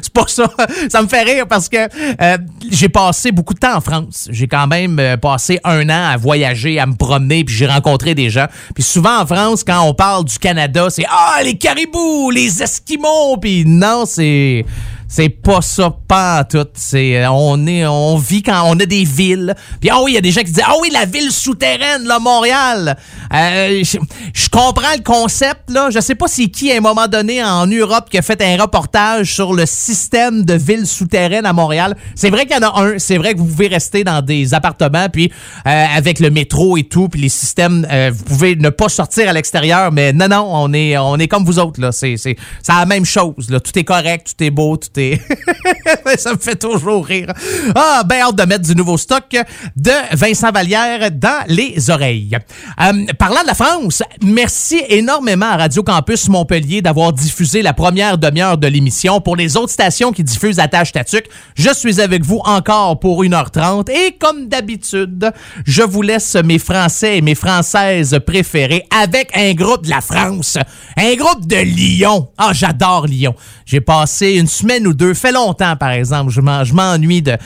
c'est 0.03 0.12
pas 0.12 0.25
ça. 0.27 0.51
Ça 0.88 1.03
me 1.03 1.09
fait 1.09 1.23
rire 1.23 1.47
parce 1.49 1.69
que 1.69 1.77
euh, 1.77 2.38
j'ai 2.71 2.88
passé 2.88 3.33
beaucoup 3.33 3.55
de 3.55 3.59
temps 3.59 3.77
en 3.77 3.81
France. 3.81 4.29
J'ai 4.31 4.47
quand 4.47 4.67
même 4.67 5.01
passé 5.21 5.59
un 5.64 5.88
an 5.88 6.11
à 6.12 6.17
voyager, 6.17 6.79
à 6.79 6.87
me 6.87 6.95
promener, 6.95 7.45
puis 7.45 7.55
j'ai 7.55 7.67
rencontré 7.67 8.14
des 8.14 8.31
gens. 8.31 8.47
Puis 8.75 8.83
souvent 8.83 9.21
en 9.21 9.27
France, 9.27 9.64
quand 9.64 9.83
on 9.83 9.95
parle 9.95 10.25
du 10.25 10.38
Canada, 10.38 10.88
c'est 10.91 11.05
ah 11.09 11.41
les 11.43 11.57
caribous, 11.59 12.31
les 12.31 12.62
Esquimaux, 12.62 13.37
puis 13.37 13.64
non, 13.66 14.05
c'est 14.07 14.64
c'est 15.09 15.31
pas 15.31 15.62
ça, 15.62 15.90
pas 16.07 16.40
en 16.40 16.44
tout. 16.44 16.68
C'est, 16.75 17.16
euh, 17.16 17.31
on 17.31 17.66
est, 17.66 17.87
on 17.87 18.18
vit 18.18 18.42
quand 18.42 18.62
on 18.66 18.79
a 18.79 18.85
des 18.85 19.05
villes. 19.05 19.55
Puis 19.81 19.88
ah 19.90 20.03
oui, 20.03 20.12
il 20.12 20.14
y 20.14 20.18
a 20.18 20.21
des 20.21 20.31
gens 20.31 20.42
qui 20.42 20.53
disent 20.53 20.64
ah 20.64 20.75
oui, 20.83 20.90
la 20.92 21.07
ville 21.07 21.33
souterraine, 21.33 22.05
là, 22.05 22.18
Montréal. 22.18 22.97
Euh, 23.35 23.83
je, 23.85 24.49
comprends 24.51 24.94
le 24.97 25.03
concept 25.03 25.71
là. 25.71 25.90
Je 25.90 26.01
sais 26.01 26.14
pas 26.14 26.29
c'est 26.29 26.49
qui 26.49 26.73
à 26.73 26.77
un 26.77 26.81
moment 26.81 27.07
donné 27.09 27.42
en 27.42 27.66
Europe 27.66 28.09
qui 28.11 28.18
a 28.18 28.23
fait 28.23 28.40
un 28.42 28.61
reportage 28.61 29.35
sur 29.35 29.55
le 29.55 29.64
système 29.66 30.44
de 30.44 30.55
ville 30.55 30.87
souterraine 30.87 31.47
à 31.47 31.53
Montréal. 31.53 31.97
C'est 32.14 32.31
vrai 32.31 32.47
qu'il 32.47 32.57
y 32.57 32.64
en 32.64 32.68
a 32.68 32.81
un. 32.83 32.99
C'est 32.99 33.16
vrai 33.16 33.33
que 33.33 33.38
vous 33.38 33.47
pouvez 33.47 33.68
rester 33.68 34.05
dans 34.05 34.21
des 34.21 34.53
appartements 34.53 35.09
puis 35.09 35.33
euh, 35.66 35.87
avec 35.97 36.21
le 36.21 36.31
métro 36.31 36.77
et 36.77 36.85
tout, 36.85 37.09
puis 37.09 37.21
les 37.21 37.29
systèmes, 37.29 37.87
euh, 37.90 38.11
vous 38.14 38.25
pouvez 38.25 38.57
ne 38.57 38.68
pas 38.68 38.88
sortir 38.88 39.29
à 39.29 39.33
l'extérieur. 39.33 39.90
Mais 39.90 40.12
non, 40.12 40.29
non, 40.29 40.47
on 40.51 40.73
est, 40.75 40.99
on 40.99 41.16
est 41.16 41.29
comme 41.29 41.44
vous 41.44 41.59
autres 41.59 41.81
là. 41.81 41.92
C'est, 41.92 42.16
c'est, 42.18 42.37
c'est 42.62 42.73
la 42.73 42.87
même 42.87 43.07
chose 43.07 43.49
là. 43.49 43.61
Tout 43.61 43.79
est 43.79 43.85
correct, 43.85 44.35
tout 44.37 44.44
est 44.44 44.51
beau, 44.51 44.77
tout 44.77 44.97
ça 46.18 46.32
me 46.32 46.38
fait 46.38 46.56
toujours 46.56 47.04
rire. 47.04 47.32
Ah, 47.74 48.02
ben 48.04 48.20
hâte 48.20 48.37
de 48.37 48.44
mettre 48.44 48.64
du 48.64 48.74
nouveau 48.74 48.96
stock 48.96 49.37
de 49.76 50.16
Vincent 50.16 50.50
Vallière 50.50 51.11
dans 51.11 51.44
les 51.46 51.90
oreilles. 51.90 52.37
Euh, 52.80 53.06
parlant 53.18 53.42
de 53.42 53.46
la 53.46 53.54
France, 53.54 54.02
merci 54.22 54.82
énormément 54.88 55.46
à 55.46 55.56
Radio 55.56 55.82
Campus 55.82 56.28
Montpellier 56.28 56.82
d'avoir 56.82 57.12
diffusé 57.12 57.62
la 57.62 57.72
première 57.72 58.18
demi-heure 58.18 58.58
de 58.58 58.66
l'émission. 58.66 59.20
Pour 59.20 59.37
les 59.37 59.56
autres 59.56 59.72
stations 59.72 60.12
qui 60.12 60.24
diffusent 60.24 60.58
Attache 60.58 60.92
Tatuc, 60.92 61.26
je 61.54 61.72
suis 61.72 62.00
avec 62.00 62.24
vous 62.24 62.40
encore 62.44 62.98
pour 63.00 63.22
1h30 63.22 63.90
et 63.90 64.16
comme 64.18 64.48
d'habitude, 64.48 65.30
je 65.64 65.82
vous 65.82 66.02
laisse 66.02 66.37
mes 66.44 66.58
Français 66.58 67.18
et 67.18 67.22
mes 67.22 67.34
Françaises 67.34 68.18
préférés 68.26 68.84
avec 68.90 69.30
un 69.37 69.52
groupe 69.54 69.84
de 69.84 69.90
la 69.90 70.00
France, 70.00 70.58
un 70.96 71.14
groupe 71.14 71.46
de 71.46 71.56
Lyon. 71.56 72.28
Ah, 72.38 72.50
j'adore 72.52 73.06
Lyon. 73.06 73.34
J'ai 73.64 73.80
passé 73.80 74.32
une 74.32 74.46
semaine 74.46 74.87
deux, 74.94 75.14
fait 75.14 75.33
longtemps 75.33 75.77
par 75.77 75.90
exemple, 75.90 76.31
je 76.33 76.40
m'en- 76.40 76.64
je 76.64 76.74
m'ennuie 76.74 77.22
de 77.22 77.37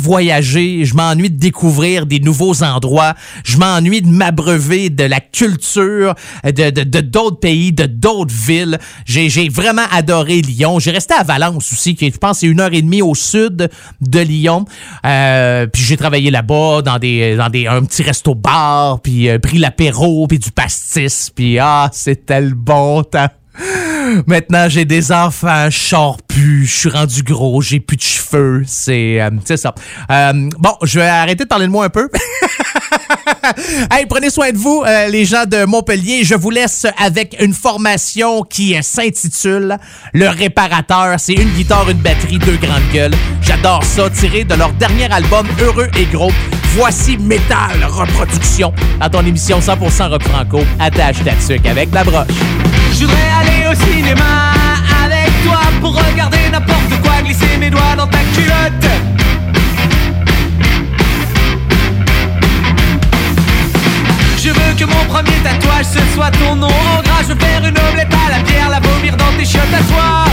voyager, 0.00 0.84
je 0.84 0.94
m'ennuie 0.94 1.30
de 1.30 1.38
découvrir 1.38 2.06
des 2.06 2.20
nouveaux 2.20 2.62
endroits, 2.62 3.14
je 3.44 3.56
m'ennuie 3.58 4.02
de 4.02 4.08
m'abreuver 4.08 4.90
de 4.90 5.04
la 5.04 5.20
culture 5.20 6.14
de 6.44 6.70
de- 6.70 7.00
d'autres 7.00 7.38
pays, 7.40 7.72
de 7.72 7.86
d'autres 7.86 8.34
villes. 8.34 8.78
J'ai 9.04 9.48
vraiment 9.48 9.84
adoré 9.92 10.40
Lyon. 10.40 10.78
J'ai 10.78 10.90
resté 10.90 11.14
à 11.14 11.22
Valence 11.22 11.72
aussi, 11.72 11.94
qui 11.94 12.10
je 12.10 12.16
pense 12.18 12.38
c'est 12.40 12.46
une 12.46 12.60
heure 12.60 12.72
et 12.72 12.82
demie 12.82 13.02
au 13.02 13.14
sud 13.14 13.68
de 14.00 14.20
Lyon. 14.20 14.64
Euh, 15.04 15.66
puis 15.66 15.82
j'ai 15.82 15.96
travaillé 15.96 16.30
là-bas 16.30 16.82
dans 16.82 16.98
des 16.98 17.36
dans 17.36 17.48
des 17.48 17.66
un 17.66 17.82
petit 17.84 18.02
resto 18.02 18.34
bar, 18.34 19.00
puis 19.00 19.28
euh, 19.28 19.38
pris 19.38 19.58
l'apéro, 19.58 20.26
puis 20.26 20.38
du 20.38 20.50
pastis, 20.50 21.30
puis 21.34 21.58
ah 21.58 21.88
c'était 21.92 22.40
le 22.40 22.54
bon 22.54 23.02
temps. 23.02 23.28
Maintenant, 24.26 24.68
j'ai 24.68 24.84
des 24.84 25.12
enfants, 25.12 25.68
je 25.70 25.90
je 26.34 26.66
suis 26.66 26.88
rendu 26.88 27.22
gros, 27.22 27.60
j'ai 27.60 27.80
plus 27.80 27.96
de 27.96 28.02
cheveux, 28.02 28.62
c'est 28.66 29.20
euh, 29.20 29.30
ça. 29.56 29.74
Euh, 30.10 30.48
bon, 30.58 30.74
je 30.82 31.00
vais 31.00 31.06
arrêter 31.06 31.44
de 31.44 31.48
parler 31.48 31.66
de 31.66 31.70
moi 31.70 31.86
un 31.86 31.88
peu. 31.88 32.08
hey, 33.90 34.06
prenez 34.06 34.30
soin 34.30 34.50
de 34.50 34.56
vous, 34.56 34.82
euh, 34.86 35.08
les 35.08 35.24
gens 35.24 35.44
de 35.46 35.64
Montpellier. 35.64 36.24
Je 36.24 36.34
vous 36.34 36.50
laisse 36.50 36.86
avec 36.98 37.36
une 37.40 37.54
formation 37.54 38.42
qui 38.42 38.76
s'intitule 38.82 39.76
Le 40.12 40.28
Réparateur. 40.28 41.18
C'est 41.18 41.34
une 41.34 41.50
guitare, 41.50 41.88
une 41.90 41.98
batterie, 41.98 42.38
deux 42.38 42.56
grandes 42.56 42.88
gueules. 42.92 43.14
J'adore 43.42 43.84
ça, 43.84 44.08
tiré 44.10 44.44
de 44.44 44.54
leur 44.54 44.72
dernier 44.74 45.10
album 45.12 45.46
Heureux 45.60 45.88
et 45.98 46.04
Gros. 46.06 46.32
Voici 46.76 47.18
Metal 47.18 47.84
Reproduction 47.88 48.72
dans 49.00 49.10
ton 49.10 49.26
émission 49.26 49.58
100% 49.58 50.08
rock 50.08 50.22
franco. 50.22 50.60
Attache 50.78 51.16
ta 51.24 51.32
tuque 51.32 51.66
avec 51.66 51.92
la 51.92 52.04
broche. 52.04 52.28
Je 52.92 53.00
voudrais 53.00 53.16
aller 53.40 53.66
au 53.70 53.74
cinéma 53.74 54.52
avec 55.04 55.30
toi 55.44 55.60
pour 55.80 55.96
regarder 55.96 56.38
n'importe 56.52 57.00
quoi, 57.02 57.22
glisser 57.24 57.56
mes 57.58 57.70
doigts 57.70 57.96
dans 57.96 58.06
ta 58.06 58.18
culotte. 58.34 58.90
Je 64.38 64.48
veux 64.48 64.74
que 64.78 64.84
mon 64.84 65.04
premier 65.12 65.38
tatouage 65.42 65.86
ce 65.86 66.14
soit 66.14 66.30
ton 66.30 66.54
nom 66.54 66.68
en 66.68 67.02
gras. 67.02 67.22
Je 67.22 67.32
veux 67.32 67.40
faire 67.40 67.64
une 67.64 67.78
omelette 67.78 68.14
à 68.14 68.30
la 68.30 68.42
bière, 68.44 68.70
la 68.70 68.78
vomir 68.78 69.16
dans 69.16 69.32
tes 69.36 69.44
chiottes 69.44 69.74
à 69.74 69.82
toi. 69.92 70.24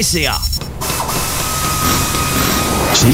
www.969fm.ca 0.00 0.02
Chez 0.02 0.39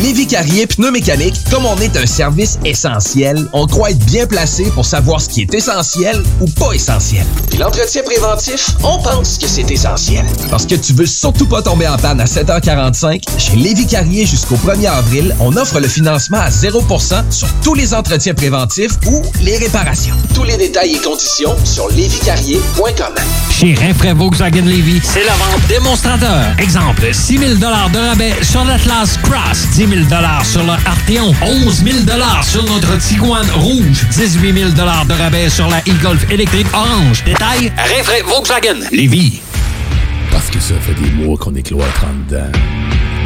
Lévi 0.03 0.27
Carrier 0.27 0.67
Pneumécanique, 0.67 1.37
comme 1.51 1.65
on 1.65 1.77
est 1.79 1.97
un 1.97 2.07
service 2.07 2.59
essentiel, 2.65 3.49
on 3.53 3.67
croit 3.67 3.91
être 3.91 4.05
bien 4.05 4.27
placé 4.27 4.65
pour 4.75 4.85
savoir 4.85 5.21
ce 5.21 5.29
qui 5.29 5.41
est 5.43 5.55
essentiel 5.55 6.23
ou 6.41 6.47
pas 6.51 6.73
essentiel. 6.73 7.25
Puis 7.49 7.59
l'entretien 7.59 8.03
préventif, 8.03 8.71
on 8.83 8.99
pense 8.99 9.39
que 9.39 9.47
c'est 9.47 9.71
essentiel. 9.71 10.25
Parce 10.51 10.67
que 10.67 10.75
tu 10.75 10.93
veux 10.93 11.07
surtout 11.07 11.47
pas 11.47 11.63
tomber 11.63 11.89
en 11.89 11.97
panne 11.97 12.21
à 12.21 12.27
7h45, 12.27 13.23
chez 13.39 13.57
Lévi 13.57 13.87
Carrier 13.87 14.27
jusqu'au 14.27 14.57
1er 14.57 14.91
avril, 14.91 15.35
on 15.41 15.57
offre 15.57 15.81
le 15.81 15.89
financement 15.89 16.39
à 16.39 16.51
0% 16.51 17.31
sur 17.31 17.49
tous 17.65 17.75
les 17.75 17.95
entretiens 17.95 18.35
préventifs 18.35 18.93
ou 19.07 19.23
les 19.41 19.57
réparations. 19.57 20.15
Tous 20.35 20.45
les 20.45 20.59
détails 20.59 20.97
et 20.97 20.99
conditions 20.99 21.57
sur 21.65 21.89
lévicarrier.com. 21.89 23.15
Chez 23.51 23.75
Rinfraie 23.75 24.13
Volkswagen 24.13 24.63
Levy, 24.63 25.01
c'est 25.03 25.25
la 25.25 25.33
vente 25.33 25.67
démonstrateur. 25.69 26.55
Exemple, 26.59 27.09
6 27.13 27.39
000 27.39 27.55
de 27.55 27.65
rabais 27.65 28.35
sur 28.43 28.63
l'Atlas 28.65 29.17
Cross, 29.23 29.69
10 29.75 29.86
000 29.89 30.03
sur 30.43 30.63
le 30.65 30.71
Arteon, 30.71 31.35
11 31.43 31.85
000 31.85 31.99
sur 32.43 32.65
notre 32.65 32.99
Tiguan 32.99 33.47
Rouge, 33.55 34.07
18 34.11 34.53
000 34.53 34.71
de 34.71 35.13
rabais 35.13 35.49
sur 35.49 35.69
la 35.69 35.79
e-Golf 35.81 36.31
électrique 36.31 36.67
orange. 36.73 37.23
Détail, 37.25 37.73
Rinfraie 37.77 38.23
Volkswagen 38.23 38.81
Levy. 38.93 39.41
Parce 40.31 40.51
que 40.51 40.59
ça 40.59 40.75
fait 40.81 40.95
des 40.95 41.11
mois 41.11 41.37
qu'on 41.37 41.55
est 41.55 41.63
cloître 41.63 42.05
en 42.05 42.15
dedans. 42.29 42.51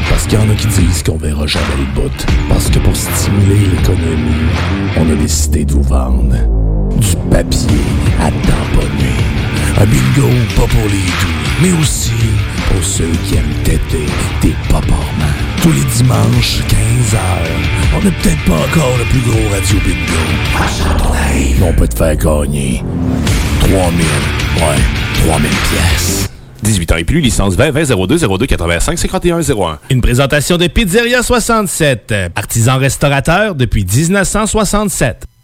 Parce 0.09 0.25
qu'il 0.25 0.39
y 0.39 0.43
en 0.43 0.51
a 0.51 0.55
qui 0.55 0.67
disent 0.67 1.03
qu'on 1.03 1.17
verra 1.17 1.47
jamais 1.47 1.65
le 1.79 2.01
bout. 2.01 2.27
Parce 2.49 2.69
que 2.69 2.79
pour 2.79 2.95
stimuler 2.97 3.67
l'économie, 3.67 4.51
on 4.97 5.11
a 5.11 5.15
décidé 5.15 5.65
de 5.65 5.73
vous 5.73 5.83
vendre 5.83 6.35
du 6.97 7.17
papier 7.31 7.81
à 8.21 8.31
tamponner. 8.31 9.17
Un 9.79 9.87
bingo 9.87 10.29
pas 10.57 10.67
pour 10.67 10.89
les 10.89 11.07
doux, 11.07 11.63
mais 11.63 11.73
aussi 11.81 12.13
pour 12.81 12.89
ceux 12.89 13.11
qui 13.27 13.35
aiment 13.35 13.63
têter 13.63 14.07
des 14.41 14.55
paparmans. 14.71 14.97
Tous 15.61 15.71
les 15.71 15.85
dimanches, 15.97 16.61
15h, 16.67 17.19
on 17.95 18.03
n'est 18.03 18.11
peut-être 18.11 18.43
pas 18.47 18.55
encore 18.55 18.97
le 18.97 19.05
plus 19.05 19.21
gros 19.21 19.49
radio 19.51 19.79
bingo. 19.85 20.21
Mais 21.61 21.63
on 21.63 21.75
peut 21.75 21.87
te 21.87 21.95
faire 21.95 22.17
gagner 22.17 22.83
3000, 23.61 23.77
ouais, 23.77 25.27
3000 25.27 25.51
pièces. 25.51 26.31
18 26.63 26.93
ans 26.93 26.97
et 26.97 27.05
plus, 27.05 27.21
licence 27.21 27.55
20 27.55 27.71
20 27.71 28.07
02 28.07 28.19
02 28.39 28.47
85 28.47 28.99
51 28.99 29.41
01. 29.41 29.79
Une 29.91 30.01
présentation 30.01 30.57
de 30.57 30.67
Pizzeria 30.67 31.23
67, 31.23 32.15
artisan 32.35 32.79
restaurateur 32.79 33.57
depuis 33.57 33.85
1967. 33.85 35.30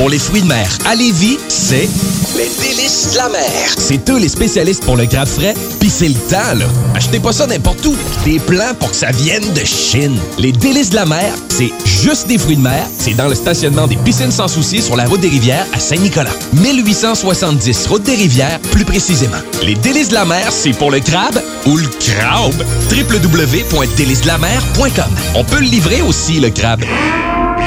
Pour 0.00 0.08
les 0.08 0.18
fruits 0.18 0.40
de 0.40 0.46
mer 0.46 0.66
à 0.86 0.94
Lévis, 0.94 1.36
c'est 1.48 1.86
les 2.34 2.48
délices 2.58 3.10
de 3.12 3.18
la 3.18 3.28
mer. 3.28 3.74
C'est 3.76 4.08
eux 4.08 4.18
les 4.18 4.30
spécialistes 4.30 4.82
pour 4.82 4.96
le 4.96 5.04
crabe 5.04 5.28
frais, 5.28 5.52
pis 5.78 5.90
c'est 5.90 6.08
le 6.08 6.14
temps, 6.14 6.54
là. 6.56 6.64
Achetez 6.94 7.20
pas 7.20 7.34
ça 7.34 7.46
n'importe 7.46 7.84
où. 7.84 7.94
Des 8.24 8.38
plans 8.38 8.72
pour 8.78 8.92
que 8.92 8.96
ça 8.96 9.10
vienne 9.10 9.44
de 9.52 9.62
Chine. 9.62 10.18
Les 10.38 10.52
délices 10.52 10.88
de 10.88 10.96
la 10.96 11.04
mer, 11.04 11.34
c'est 11.50 11.70
juste 11.84 12.28
des 12.28 12.38
fruits 12.38 12.56
de 12.56 12.62
mer. 12.62 12.86
C'est 12.98 13.12
dans 13.12 13.28
le 13.28 13.34
stationnement 13.34 13.86
des 13.86 13.96
piscines 13.96 14.30
sans 14.30 14.48
souci 14.48 14.80
sur 14.80 14.96
la 14.96 15.04
route 15.04 15.20
des 15.20 15.28
rivières 15.28 15.66
à 15.74 15.78
Saint-Nicolas. 15.78 16.32
1870, 16.54 17.86
route 17.88 18.04
des 18.04 18.14
rivières, 18.14 18.58
plus 18.70 18.86
précisément. 18.86 19.36
Les 19.62 19.74
délices 19.74 20.08
de 20.08 20.14
la 20.14 20.24
mer, 20.24 20.50
c'est 20.50 20.72
pour 20.72 20.90
le 20.90 21.00
crabe 21.00 21.42
ou 21.66 21.76
le 21.76 21.88
crabe. 21.88 22.64
www.délicesdelamer.com 22.90 25.10
On 25.34 25.44
peut 25.44 25.60
le 25.60 25.66
livrer 25.66 26.00
aussi, 26.00 26.40
le 26.40 26.48
crabe. 26.48 26.86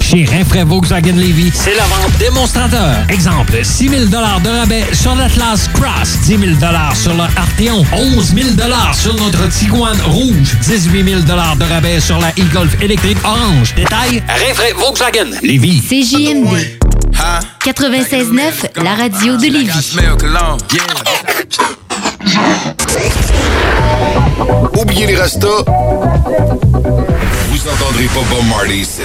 Chez 0.00 0.24
Rinfraie 0.24 0.64
Volkswagen 0.64 1.16
Levy, 1.16 1.50
c'est 1.54 1.74
la 1.74 1.84
vente 1.84 2.16
démonstrateur. 2.18 2.96
Exemple, 3.10 3.58
6 3.62 3.88
000 3.88 4.04
de 4.06 4.16
rabais 4.16 4.86
sur 4.92 5.14
l'Atlas 5.14 5.68
Cross, 5.74 6.20
10 6.24 6.38
000 6.38 6.42
sur 6.94 7.12
le 7.12 7.22
Arteon, 7.36 7.84
11 7.92 8.34
000 8.34 8.48
sur 8.94 9.14
notre 9.16 9.48
Tiguan 9.48 9.96
Rouge, 10.06 10.56
18 10.62 11.04
000 11.04 11.20
de 11.22 11.64
rabais 11.72 12.00
sur 12.00 12.18
la 12.18 12.30
e-Golf 12.30 12.80
électrique 12.80 13.18
orange. 13.24 13.74
Détail, 13.74 14.22
Rinfraie 14.28 14.72
Volkswagen 14.72 15.30
Levy. 15.42 15.80
CJMD 15.80 16.78
96.9, 17.64 18.82
la 18.82 18.94
radio 18.94 19.36
de 19.36 19.46
Lévis. 19.46 19.96
Oubliez 24.74 25.06
les 25.06 25.16
restos. 25.16 25.64
Vous 27.68 27.84
entendrez 27.84 28.06
pas 28.06 28.20
Bob 28.30 28.46
Marley 28.48 28.78
ici. 28.78 29.02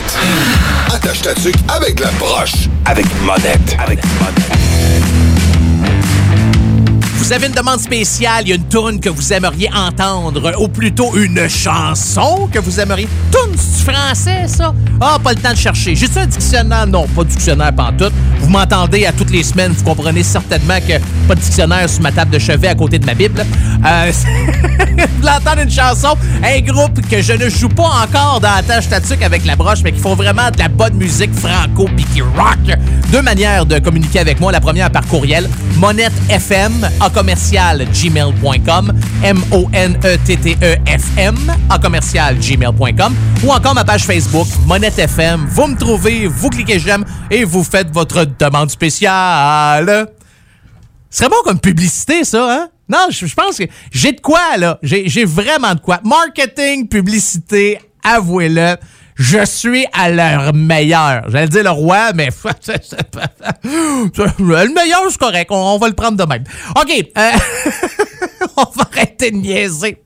Attache 0.93 1.21
ta 1.21 1.34
tuque 1.36 1.56
avec 1.67 1.99
la 1.99 2.12
broche. 2.12 2.69
Avec 2.86 3.06
monette. 3.21 3.76
Avec 3.78 3.99
monette. 4.19 5.23
Vous 7.24 7.32
avez 7.32 7.48
une 7.48 7.54
demande 7.54 7.80
spéciale, 7.80 8.42
il 8.42 8.50
y 8.50 8.52
a 8.52 8.56
une 8.56 8.68
tune 8.68 9.00
que 9.00 9.08
vous 9.08 9.32
aimeriez 9.32 9.70
entendre, 9.74 10.52
ou 10.60 10.68
plutôt 10.68 11.16
une 11.16 11.48
chanson 11.48 12.50
que 12.52 12.60
vous 12.60 12.82
aimeriez. 12.82 13.08
Tune, 13.32 13.56
c'est 13.56 13.90
français, 13.90 14.46
ça? 14.46 14.74
Ah, 15.00 15.18
pas 15.24 15.32
le 15.32 15.40
temps 15.40 15.54
de 15.54 15.58
chercher. 15.58 15.96
Juste 15.96 16.18
un 16.18 16.26
dictionnaire? 16.26 16.86
Non, 16.86 17.08
pas 17.08 17.24
de 17.24 17.30
dictionnaire 17.30 17.74
pantoute. 17.74 18.12
Vous 18.42 18.50
m'entendez 18.50 19.06
à 19.06 19.14
toutes 19.14 19.32
les 19.32 19.44
semaines, 19.44 19.72
vous 19.72 19.86
comprenez 19.86 20.22
certainement 20.22 20.80
que 20.86 21.00
pas 21.26 21.36
de 21.36 21.40
dictionnaire 21.40 21.90
sur 21.90 22.02
ma 22.02 22.12
table 22.12 22.32
de 22.32 22.40
chevet 22.40 22.68
à 22.68 22.76
côté 22.76 23.00
de 23.00 23.06
ma 23.06 23.14
Bible. 23.14 23.46
Euh, 23.86 24.12
vous 24.98 25.26
l'entendez 25.26 25.64
une 25.64 25.72
chanson, 25.72 26.18
un 26.44 26.60
groupe 26.60 27.00
que 27.08 27.22
je 27.22 27.32
ne 27.32 27.48
joue 27.48 27.70
pas 27.70 28.04
encore 28.04 28.42
dans 28.42 28.54
la 28.54 28.64
tâche 28.64 28.90
tatuc 28.90 29.22
avec 29.24 29.46
la 29.46 29.56
broche, 29.56 29.80
mais 29.82 29.94
qui 29.94 30.00
font 30.00 30.16
vraiment 30.16 30.52
de 30.52 30.60
la 30.60 30.68
bonne 30.68 30.96
musique 30.96 31.34
franco 31.34 31.88
puis 31.96 32.06
qui 32.14 32.22
rock. 32.22 32.78
Deux 33.14 33.22
manières 33.22 33.66
de 33.66 33.80
communiquer 33.80 34.20
avec 34.20 34.42
moi. 34.42 34.52
La 34.52 34.60
première 34.60 34.92
par 34.92 35.08
courriel, 35.08 35.50
monettefm 35.78 36.90
à 37.00 37.12
commercial 37.13 37.86
gmail.com, 37.91 38.91
M-O-N-E-T-T-E-F-M 39.23 40.15
à 41.69 41.80
commercial 41.80 42.38
gmail.com 42.38 43.15
ou 43.43 43.52
encore 43.52 43.76
ma 43.76 43.84
page 43.84 44.06
Facebook, 44.06 44.47
Monette 44.65 44.99
FM. 44.99 45.45
Vous 45.49 45.67
me 45.67 45.78
trouvez, 45.78 46.28
vous 46.28 46.49
cliquez 46.49 46.80
j'aime 46.80 47.06
et 47.30 47.43
vous 47.43 47.63
faites 47.63 47.91
votre 47.91 48.26
demande 48.26 48.69
spéciale. 48.71 50.08
Ce 51.10 51.19
serait 51.19 51.30
bon 51.30 51.36
comme 51.43 51.60
publicité, 51.60 52.23
ça, 52.23 52.52
hein? 52.52 52.69
Non, 52.89 53.08
je, 53.10 53.34
pense 53.34 53.58
que 53.58 53.63
j'ai 53.91 54.12
de 54.12 54.19
quoi, 54.19 54.58
là. 54.58 54.78
J'ai 54.82 55.26
vraiment 55.26 55.73
de 55.73 55.80
quoi. 55.80 55.99
Marketing, 56.04 56.88
publicité, 56.88 57.80
avouez-le. 58.04 58.76
Je 59.15 59.45
suis 59.45 59.86
à 59.93 60.10
leur 60.10 60.54
meilleur. 60.54 61.30
J'allais 61.30 61.47
dire 61.47 61.63
le 61.63 61.69
roi, 61.69 62.13
mais 62.13 62.30
le 63.63 64.73
meilleur, 64.73 65.02
c'est 65.10 65.17
correct. 65.17 65.47
On, 65.52 65.78
va 65.78 65.88
le 65.88 65.93
prendre 65.93 66.17
de 66.17 66.23
même. 66.23 66.43
OK. 66.76 66.91
euh, 67.17 67.32
on 68.58 68.63
va 68.76 68.88
arrêter 68.92 69.32
de 69.32 69.38
niaiser. 69.38 69.98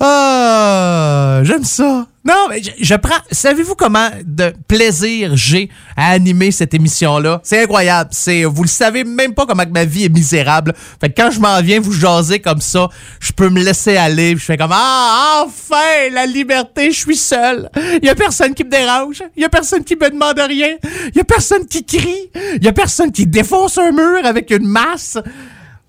Ah, 0.00 1.40
j'aime 1.44 1.64
ça. 1.64 2.06
Non, 2.22 2.48
mais 2.50 2.60
je, 2.78 2.94
prends. 2.96 3.14
Savez-vous 3.30 3.74
comment 3.74 4.10
de 4.24 4.52
plaisir 4.68 5.32
j'ai 5.36 5.70
à 5.96 6.10
animer 6.10 6.50
cette 6.50 6.74
émission-là? 6.74 7.40
C'est 7.42 7.62
incroyable. 7.62 8.10
C'est, 8.12 8.44
vous 8.44 8.62
le 8.62 8.68
savez 8.68 9.04
même 9.04 9.32
pas 9.32 9.46
comment 9.46 9.64
ma 9.72 9.86
vie 9.86 10.04
est 10.04 10.14
misérable. 10.14 10.74
Fait 11.00 11.08
que 11.08 11.20
quand 11.20 11.30
je 11.30 11.40
m'en 11.40 11.62
viens 11.62 11.80
vous 11.80 11.92
jaser 11.92 12.40
comme 12.40 12.60
ça, 12.60 12.88
je 13.20 13.32
peux 13.32 13.48
me 13.48 13.62
laisser 13.62 13.96
aller. 13.96 14.32
Je 14.32 14.44
fais 14.44 14.58
comme 14.58 14.72
ah 14.72 15.44
enfin 15.46 16.10
la 16.12 16.26
liberté. 16.26 16.90
Je 16.90 16.98
suis 16.98 17.16
seul. 17.16 17.70
Il 18.02 18.04
y 18.04 18.10
a 18.10 18.14
personne 18.14 18.52
qui 18.52 18.64
me 18.64 18.70
dérange. 18.70 19.22
Il 19.34 19.42
y 19.42 19.46
a 19.46 19.48
personne 19.48 19.82
qui 19.82 19.96
me 19.96 20.10
demande 20.10 20.38
rien. 20.38 20.76
Il 21.14 21.16
y 21.16 21.20
a 21.20 21.24
personne 21.24 21.66
qui 21.66 21.86
crie. 21.86 22.30
Il 22.56 22.64
y 22.64 22.68
a 22.68 22.72
personne 22.72 23.12
qui 23.12 23.26
défonce 23.26 23.78
un 23.78 23.92
mur 23.92 24.24
avec 24.24 24.50
une 24.50 24.66
masse. 24.66 25.16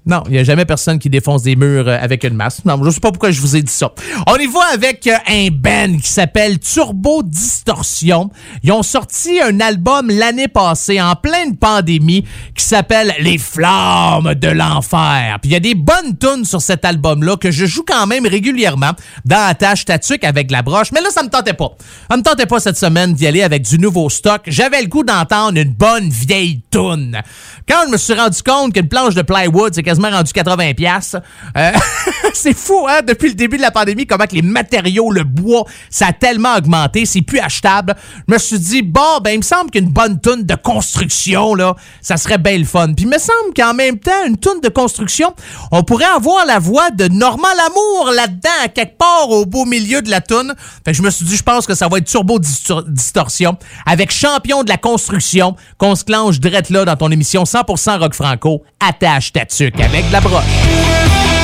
Non, 0.04 0.24
il 0.26 0.32
n'y 0.32 0.40
a 0.40 0.44
jamais 0.44 0.66
personne 0.66 0.98
qui 0.98 1.12
défonce 1.12 1.44
des 1.44 1.56
murs 1.56 1.88
euh, 1.88 1.98
avec 2.02 2.24
une 2.24 2.34
masse. 2.34 2.66
Non, 2.66 2.84
je 2.84 2.90
sais 2.90 3.00
pas 3.00 3.12
pourquoi 3.12 3.30
je 3.30 3.40
vous 3.40 3.56
ai 3.56 3.62
dit 3.62 3.72
ça. 3.72 3.94
On 4.26 4.36
y 4.38 4.48
va 4.48 4.62
avec 4.74 5.06
euh, 5.06 5.16
un 5.28 5.50
band 5.52 6.00
qui 6.00 6.10
s'appelle 6.10 6.58
Turbo 6.58 7.22
Distorsion. 7.22 8.32
Ils 8.64 8.72
ont 8.72 8.82
sorti 8.82 9.40
un 9.40 9.60
album 9.60 10.10
l'année 10.10 10.48
passée 10.48 11.00
en 11.00 11.16
pleine 11.16 11.56
pandémie 11.56 12.26
qui 12.56 12.66
s'appelle 12.66 13.14
Les 13.20 13.38
Flammes 13.38 14.34
de 14.34 14.48
l'Enfer. 14.48 15.38
Puis 15.40 15.52
il 15.52 15.54
y 15.54 15.56
a 15.56 15.60
des 15.60 15.76
bonnes 15.76 16.18
tunes 16.20 16.46
sur 16.46 16.64
cet 16.64 16.84
album-là 16.84 17.38
que 17.38 17.52
je 17.52 17.68
joue 17.68 17.84
quand 17.88 18.08
même 18.08 18.26
régulièrement 18.26 18.92
dans 19.26 19.48
la 19.48 19.54
tâche 19.54 19.86
avec 20.24 20.52
la 20.52 20.64
broche. 20.64 20.92
Mais 20.92 21.02
là, 21.02 21.10
ça 21.12 21.22
me 21.22 21.30
tentait 21.30 21.54
pas. 21.54 21.72
Ça 22.10 22.18
me 22.18 22.24
tentait 22.24 22.46
pas 22.48 22.60
cette 22.60 22.78
semaine 22.78 23.14
d'y 23.14 23.28
aller 23.28 23.44
avec 23.44 23.64
du 23.64 23.78
nouveau 23.78 24.10
stock. 24.10 24.42
J'avais 24.48 24.82
le 24.82 24.88
goût 24.88 25.04
d'entendre 25.04 25.60
une 25.60 25.74
bonne 25.74 26.10
vieille 26.10 26.62
tune. 26.72 27.22
Quand 27.68 27.84
je 27.86 27.92
me 27.92 27.98
suis 27.98 28.14
rendu 28.14 28.42
compte 28.42 28.74
qu'une 28.74 28.88
planche 28.88 29.14
de 29.14 29.22
plywood, 29.22 29.74
c'est 29.76 29.84
rendu 30.00 30.32
80 30.32 30.74
pièces. 30.74 31.16
c'est 32.34 32.56
fou, 32.56 32.86
hein, 32.88 33.02
depuis 33.06 33.30
le 33.30 33.36
début 33.36 33.58
de 33.58 33.62
la 33.62 33.72
pandémie, 33.72 34.06
comment 34.06 34.26
que 34.26 34.36
les 34.36 34.42
matériaux, 34.42 35.12
le 35.12 35.24
bois, 35.24 35.66
ça 35.90 36.08
a 36.08 36.14
tellement 36.14 36.56
augmenté, 36.56 37.06
c'est 37.06 37.22
plus 37.22 37.40
achetable. 37.40 37.96
Je 38.28 38.34
me 38.34 38.40
suis 38.40 38.60
dit, 38.60 38.82
bon, 38.82 39.20
ben, 39.24 39.32
il 39.32 39.38
me 39.38 39.44
semble 39.44 39.72
qu'une 39.72 39.90
bonne 39.90 40.20
toune 40.20 40.44
de 40.44 40.56
construction, 40.56 41.56
là, 41.56 41.76
ça 42.02 42.18
serait 42.18 42.38
bien 42.38 42.58
le 42.58 42.64
fun. 42.66 42.94
Puis 42.94 43.06
il 43.06 43.10
me 43.10 43.18
semble 43.18 43.54
qu'en 43.56 43.74
même 43.74 44.00
temps, 44.00 44.26
une 44.28 44.38
toune 44.38 44.62
de 44.62 44.70
construction, 44.70 45.34
on 45.72 45.84
pourrait 45.84 46.06
avoir 46.06 46.46
la 46.46 46.60
voix 46.60 46.92
de 46.92 47.08
Normand 47.08 47.54
Lamour 47.58 48.12
là-dedans, 48.16 48.72
quelque 48.74 48.98
part 48.98 49.30
au 49.30 49.46
beau 49.46 49.66
milieu 49.66 50.02
de 50.02 50.10
la 50.10 50.22
toune. 50.22 50.54
Fait 50.86 50.92
que 50.92 50.98
je 50.98 51.04
me 51.04 51.10
suis 51.10 51.26
dit, 51.26 51.36
je 51.36 51.44
pense 51.44 51.66
que 51.66 51.76
ça 51.76 51.88
va 51.88 51.98
être 51.98 52.08
Turbo 52.08 52.40
Distor- 52.40 52.88
Distorsion 52.88 53.58
avec 53.86 54.12
Champion 54.12 54.64
de 54.64 54.70
la 54.70 54.78
construction 54.78 55.56
qu'on 55.78 55.96
se 55.96 56.04
clenche 56.04 56.40
direct 56.40 56.70
là 56.70 56.86
dans 56.86 56.96
ton 56.96 57.12
émission 57.12 57.44
100% 57.44 58.00
rock 58.00 58.14
franco, 58.14 58.64
attache 58.80 59.34
ta 59.34 59.46
tuque 59.46 59.81
avec 59.84 60.12
la 60.12 60.22
broche. 60.22 61.41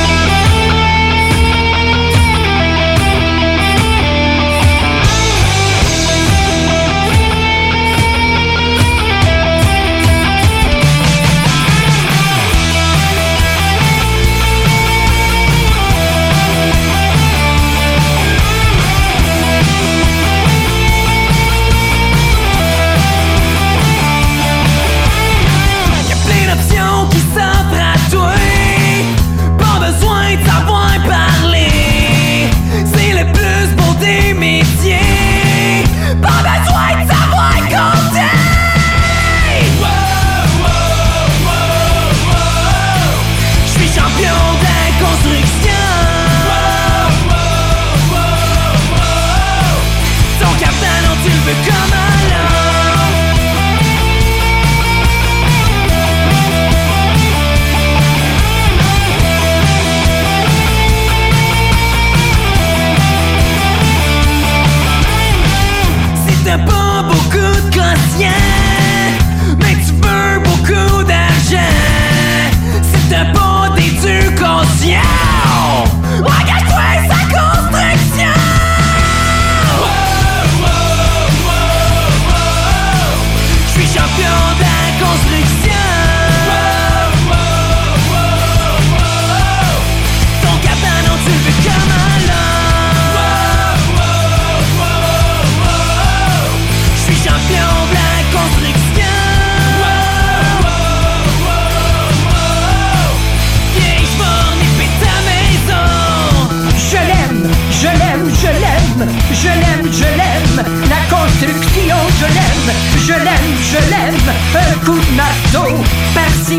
Je 112.18 112.24
l'aime, 112.24 112.70
je 113.06 113.12
l'aime, 113.12 113.54
je 113.70 113.78
l'aime. 113.90 114.14
Un 114.54 114.84
coup 114.84 114.98
de 114.98 115.12
marteau, 115.14 115.74
par-ci. 116.14 116.58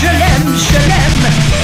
Je 0.00 0.06
l'aime, 0.06 0.56
je 0.56 0.78
l'aime. 0.88 1.59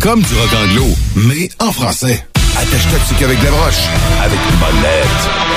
Comme 0.00 0.22
du 0.22 0.34
rock 0.34 0.50
anglo, 0.54 0.86
mais 1.16 1.48
en 1.60 1.72
français. 1.72 2.24
Attache-toi 2.56 2.98
dessus 2.98 3.14
qu'avec 3.18 3.40
des 3.40 3.48
broches, 3.48 3.88
avec 4.22 4.38
une 4.50 4.56
bonne. 4.56 5.47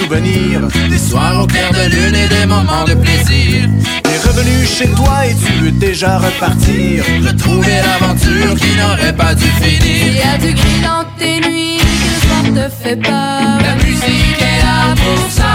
Souvenirs. 0.00 0.60
Des 0.88 0.98
soirs 0.98 1.42
au 1.42 1.46
clair 1.46 1.70
de 1.72 1.90
lune 1.94 2.14
et 2.14 2.28
des 2.28 2.46
moments 2.46 2.84
de 2.84 2.94
plaisir 2.94 3.68
T'es 4.02 4.18
revenu 4.28 4.66
chez 4.66 4.88
toi 4.88 5.26
et 5.26 5.34
tu 5.34 5.52
veux 5.62 5.72
déjà 5.72 6.18
repartir. 6.18 7.04
Retrouver 7.26 7.76
l'aventure 7.86 8.54
qui 8.56 8.72
n'aurait 8.76 9.16
pas 9.16 9.34
dû 9.34 9.46
finir 9.60 10.00
y 10.14 10.34
a 10.34 10.38
du 10.38 10.52
gris 10.52 10.80
dans 10.82 11.04
tes 11.18 11.40
nuits, 11.46 11.78
que 11.78 12.08
le 12.12 12.18
soir 12.24 12.44
te 12.56 12.82
fait 12.82 12.96
peur. 12.96 13.58
La 13.66 13.74
musique 13.84 14.40
est 14.40 14.62
là 14.64 14.94
pour 14.94 15.30
ça 15.30 15.54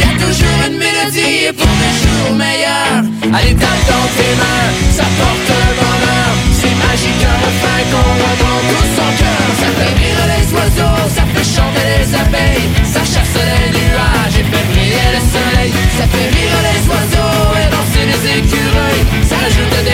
Y 0.00 0.02
a 0.02 0.12
toujours 0.24 0.58
une 0.68 0.78
mélodie 0.78 1.52
pour 1.56 1.74
des 1.82 1.94
jours 2.02 2.34
meilleurs 2.36 3.02
Allez 3.36 3.54
tape 3.54 3.84
dans 3.92 4.08
tes 4.16 4.34
mains, 4.40 4.68
ça 4.98 5.06
porte 5.18 5.48
le 5.48 5.70
bonheur 5.80 6.30
C'est 6.58 6.76
magique 6.84 7.24
un 7.32 7.38
refrain 7.44 7.82
qu'on 7.90 8.12
entend 8.30 8.60
tout 8.70 8.88
son 8.96 9.10
cœur 9.20 9.46
Ça 9.60 9.68
fait 9.76 9.94
rire 10.00 10.22
les 10.32 10.45
Ça 15.98 16.06
fait 16.06 16.28
rire 16.36 16.58
les 16.68 16.88
oiseaux 16.88 17.54
et 17.60 17.68
danser 17.70 18.06
les 18.06 18.38
écureuils. 18.38 19.02
Ça 19.22 19.36
ajoute 19.46 19.85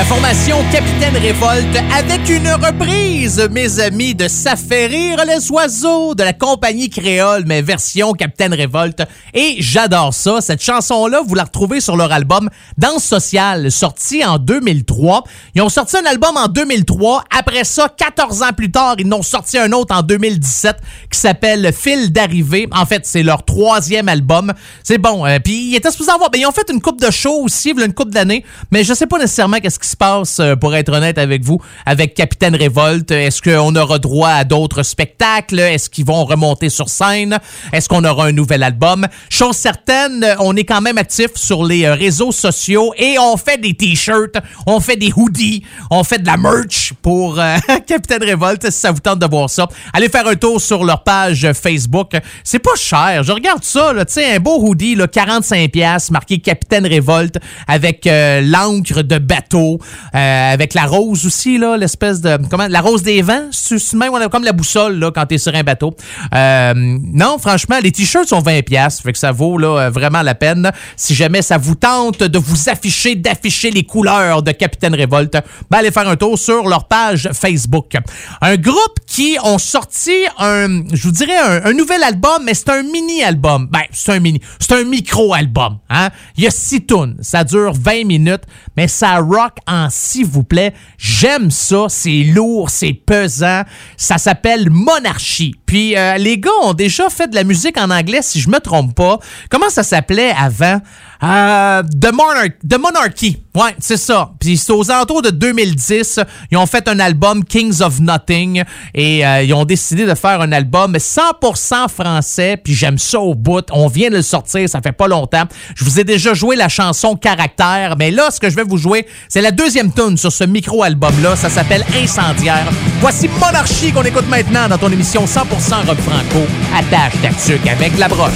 La 0.00 0.06
formation 0.06 0.56
Capitaine 0.72 1.14
Révolte 1.14 1.76
avec 1.94 2.26
une 2.30 2.48
reprise, 2.48 3.46
mes 3.50 3.80
amis, 3.80 4.14
de 4.14 4.28
Ça 4.28 4.54
rire 4.70 5.22
les 5.26 5.50
oiseaux 5.50 6.14
de 6.14 6.22
la 6.22 6.32
compagnie 6.32 6.88
créole, 6.88 7.44
mais 7.44 7.60
version 7.60 8.14
Capitaine 8.14 8.54
Révolte. 8.54 9.02
Et 9.34 9.56
j'adore 9.58 10.14
ça. 10.14 10.40
Cette 10.40 10.62
chanson-là, 10.62 11.20
vous 11.22 11.34
la 11.34 11.44
retrouvez 11.44 11.82
sur 11.82 11.98
leur 11.98 12.12
album 12.12 12.48
Danse 12.78 13.04
sociale, 13.04 13.70
sorti 13.70 14.24
en 14.24 14.38
2003. 14.38 15.24
Ils 15.54 15.60
ont 15.60 15.68
sorti 15.68 15.98
un 15.98 16.06
album 16.06 16.34
en 16.38 16.48
2003. 16.48 17.24
Après 17.38 17.64
ça, 17.64 17.94
14 17.94 18.42
ans 18.42 18.52
plus 18.56 18.70
tard, 18.70 18.94
ils 18.98 19.12
ont 19.12 19.22
sorti 19.22 19.58
un 19.58 19.70
autre 19.72 19.94
en 19.94 20.00
2017 20.00 20.76
qui 21.10 21.18
s'appelle 21.18 21.74
Fil 21.74 22.10
d'arrivée. 22.10 22.66
En 22.72 22.86
fait, 22.86 23.04
c'est 23.04 23.22
leur 23.22 23.44
troisième 23.44 24.08
album. 24.08 24.54
C'est 24.82 24.96
bon. 24.96 25.26
Euh, 25.26 25.38
Puis 25.44 25.72
ils 25.72 25.76
étaient 25.76 25.90
supposés 25.90 26.12
avoir... 26.12 26.30
Ben, 26.30 26.40
ils 26.40 26.46
ont 26.46 26.52
fait 26.52 26.70
une 26.72 26.80
coupe 26.80 27.02
de 27.02 27.10
show 27.10 27.42
aussi, 27.42 27.72
une 27.72 27.92
coupe 27.92 28.10
d'années, 28.10 28.46
mais 28.70 28.82
je 28.82 28.94
sais 28.94 29.06
pas 29.06 29.18
nécessairement 29.18 29.58
qu'est-ce 29.58 29.78
qui 29.78 29.89
se 29.90 29.96
passe, 29.96 30.38
euh, 30.40 30.56
pour 30.56 30.74
être 30.74 30.92
honnête 30.92 31.18
avec 31.18 31.42
vous, 31.42 31.60
avec 31.86 32.14
Capitaine 32.14 32.54
Révolte? 32.54 33.10
Est-ce 33.10 33.42
qu'on 33.42 33.74
aura 33.76 33.98
droit 33.98 34.30
à 34.30 34.44
d'autres 34.44 34.82
spectacles? 34.82 35.58
Est-ce 35.58 35.90
qu'ils 35.90 36.04
vont 36.04 36.24
remonter 36.24 36.68
sur 36.68 36.88
scène? 36.88 37.38
Est-ce 37.72 37.88
qu'on 37.88 38.04
aura 38.04 38.26
un 38.26 38.32
nouvel 38.32 38.62
album? 38.62 39.06
Chose 39.28 39.56
certaine, 39.56 40.24
on 40.38 40.56
est 40.56 40.64
quand 40.64 40.80
même 40.80 40.98
actif 40.98 41.30
sur 41.34 41.64
les 41.64 41.84
euh, 41.84 41.94
réseaux 41.94 42.32
sociaux 42.32 42.92
et 42.96 43.18
on 43.18 43.36
fait 43.36 43.58
des 43.58 43.74
t-shirts, 43.74 44.36
on 44.66 44.80
fait 44.80 44.96
des 44.96 45.12
hoodies, 45.14 45.64
on 45.90 46.04
fait 46.04 46.18
de 46.18 46.26
la 46.26 46.36
merch 46.36 46.92
pour 47.02 47.38
euh, 47.38 47.56
Capitaine 47.86 48.22
Révolte, 48.22 48.70
si 48.70 48.78
ça 48.78 48.92
vous 48.92 49.00
tente 49.00 49.18
de 49.18 49.26
voir 49.26 49.50
ça. 49.50 49.68
Allez 49.92 50.08
faire 50.08 50.26
un 50.26 50.36
tour 50.36 50.60
sur 50.60 50.84
leur 50.84 51.02
page 51.02 51.46
Facebook. 51.52 52.16
C'est 52.44 52.58
pas 52.58 52.76
cher. 52.76 53.22
Je 53.24 53.32
regarde 53.32 53.64
ça, 53.64 53.92
là, 53.92 54.04
tu 54.04 54.14
sais, 54.14 54.36
un 54.36 54.38
beau 54.38 54.58
hoodie, 54.60 54.94
là, 54.94 55.08
45 55.08 55.70
pièces 55.70 56.10
marqué 56.10 56.38
Capitaine 56.38 56.86
Révolte 56.86 57.38
avec 57.66 58.06
euh, 58.06 58.40
l'encre 58.40 59.02
de 59.02 59.18
bateau, 59.18 59.79
euh, 60.14 60.52
avec 60.52 60.74
la 60.74 60.84
rose 60.86 61.26
aussi, 61.26 61.58
là, 61.58 61.76
l'espèce 61.76 62.20
de... 62.20 62.38
Comment? 62.50 62.68
La 62.68 62.80
rose 62.80 63.02
des 63.02 63.22
vents? 63.22 63.48
C'est 63.50 63.94
même 63.94 64.10
comme 64.30 64.44
la 64.44 64.52
boussole, 64.52 64.98
là, 64.98 65.10
quand 65.10 65.26
t'es 65.26 65.38
sur 65.38 65.54
un 65.54 65.62
bateau. 65.62 65.94
Euh, 66.34 66.74
non, 66.76 67.38
franchement, 67.38 67.76
les 67.82 67.92
t-shirts 67.92 68.28
sont 68.28 68.40
20 68.40 68.62
pièces, 68.62 69.00
fait 69.00 69.12
que 69.12 69.18
ça 69.18 69.32
vaut, 69.32 69.58
là, 69.58 69.90
vraiment 69.90 70.22
la 70.22 70.34
peine. 70.34 70.70
Si 70.96 71.14
jamais 71.14 71.42
ça 71.42 71.58
vous 71.58 71.74
tente 71.74 72.22
de 72.22 72.38
vous 72.38 72.68
afficher, 72.68 73.14
d'afficher 73.14 73.70
les 73.70 73.84
couleurs 73.84 74.42
de 74.42 74.52
Capitaine 74.52 74.94
Révolte, 74.94 75.36
ben 75.70 75.78
allez 75.78 75.90
faire 75.90 76.08
un 76.08 76.16
tour 76.16 76.38
sur 76.38 76.68
leur 76.68 76.86
page 76.86 77.30
Facebook. 77.32 77.96
Un 78.40 78.56
groupe 78.56 78.98
qui 79.06 79.36
ont 79.42 79.58
sorti 79.58 80.12
un, 80.38 80.82
je 80.92 81.02
vous 81.02 81.12
dirais, 81.12 81.38
un, 81.38 81.70
un 81.70 81.72
nouvel 81.72 82.02
album, 82.02 82.42
mais 82.44 82.54
c'est 82.54 82.70
un 82.70 82.82
mini-album. 82.82 83.68
Ben, 83.70 83.82
c'est 83.92 84.12
un 84.12 84.20
mini, 84.20 84.40
c'est 84.58 84.72
un 84.72 84.84
micro-album. 84.84 85.78
Hein? 85.88 86.10
Il 86.36 86.44
y 86.44 86.46
a 86.46 86.50
six 86.50 86.84
tunes, 86.84 87.16
ça 87.20 87.44
dure 87.44 87.72
20 87.74 88.04
minutes, 88.04 88.42
mais 88.76 88.88
ça 88.88 89.18
rock 89.18 89.58
en 89.66 89.88
s'il 89.90 90.26
vous 90.26 90.42
plaît. 90.42 90.74
J'aime 90.98 91.50
ça, 91.50 91.86
c'est 91.88 92.22
lourd, 92.22 92.70
c'est 92.70 92.92
pesant. 92.92 93.62
Ça 93.96 94.18
s'appelle 94.18 94.70
Monarchie. 94.70 95.54
Puis 95.66 95.96
euh, 95.96 96.16
les 96.16 96.38
gars 96.38 96.50
ont 96.62 96.74
déjà 96.74 97.08
fait 97.08 97.28
de 97.28 97.34
la 97.34 97.44
musique 97.44 97.78
en 97.78 97.90
anglais, 97.90 98.22
si 98.22 98.40
je 98.40 98.48
me 98.48 98.58
trompe 98.58 98.94
pas. 98.94 99.18
Comment 99.50 99.70
ça 99.70 99.82
s'appelait 99.82 100.32
avant? 100.38 100.80
Euh, 101.22 101.82
The, 101.82 102.12
Monarch- 102.12 102.56
The 102.68 102.78
Monarchy. 102.78 103.42
Ouais, 103.54 103.74
c'est 103.78 103.96
ça. 103.98 104.30
Puis 104.40 104.56
c'est 104.56 104.72
aux 104.72 104.90
alentours 104.90 105.20
de 105.22 105.30
2010. 105.30 106.20
Ils 106.50 106.56
ont 106.56 106.64
fait 106.66 106.88
un 106.88 106.98
album 106.98 107.44
Kings 107.44 107.82
of 107.82 108.00
Nothing 108.00 108.62
et 108.94 109.26
euh, 109.26 109.42
ils 109.42 109.52
ont 109.52 109.64
décidé 109.64 110.06
de 110.06 110.14
faire 110.14 110.40
un 110.40 110.50
album 110.52 110.96
100% 110.96 111.88
français. 111.88 112.56
Puis 112.62 112.74
j'aime 112.74 112.96
ça 112.96 113.20
au 113.20 113.34
bout. 113.34 113.64
On 113.72 113.88
vient 113.88 114.08
de 114.08 114.16
le 114.16 114.22
sortir, 114.22 114.66
ça 114.68 114.80
fait 114.80 114.92
pas 114.92 115.08
longtemps. 115.08 115.42
Je 115.74 115.84
vous 115.84 116.00
ai 116.00 116.04
déjà 116.04 116.32
joué 116.32 116.56
la 116.56 116.68
chanson 116.68 117.16
Caractère, 117.16 117.96
mais 117.98 118.10
là, 118.10 118.30
ce 118.30 118.40
que 118.40 118.48
je 118.48 118.56
vais 118.56 118.64
vous 118.64 118.78
jouer, 118.78 119.06
c'est 119.28 119.42
la 119.42 119.50
deuxième 119.50 119.92
tune 119.92 120.16
sur 120.16 120.32
ce 120.32 120.44
micro-album-là. 120.44 121.36
Ça 121.36 121.50
s'appelle 121.50 121.84
Incendiaire. 122.02 122.66
Voici 123.00 123.28
Monarchie 123.40 123.92
qu'on 123.92 124.04
écoute 124.04 124.28
maintenant 124.28 124.68
dans 124.68 124.78
ton 124.78 124.90
émission 124.90 125.24
100% 125.26 125.86
rock 125.86 125.98
franco. 125.98 126.46
Attache 126.74 127.20
ta 127.20 127.72
avec 127.72 127.98
la 127.98 128.08
broche. 128.08 128.30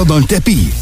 Ça 0.00 0.04
dans 0.04 0.18
le 0.18 0.24
tapis. 0.24 0.79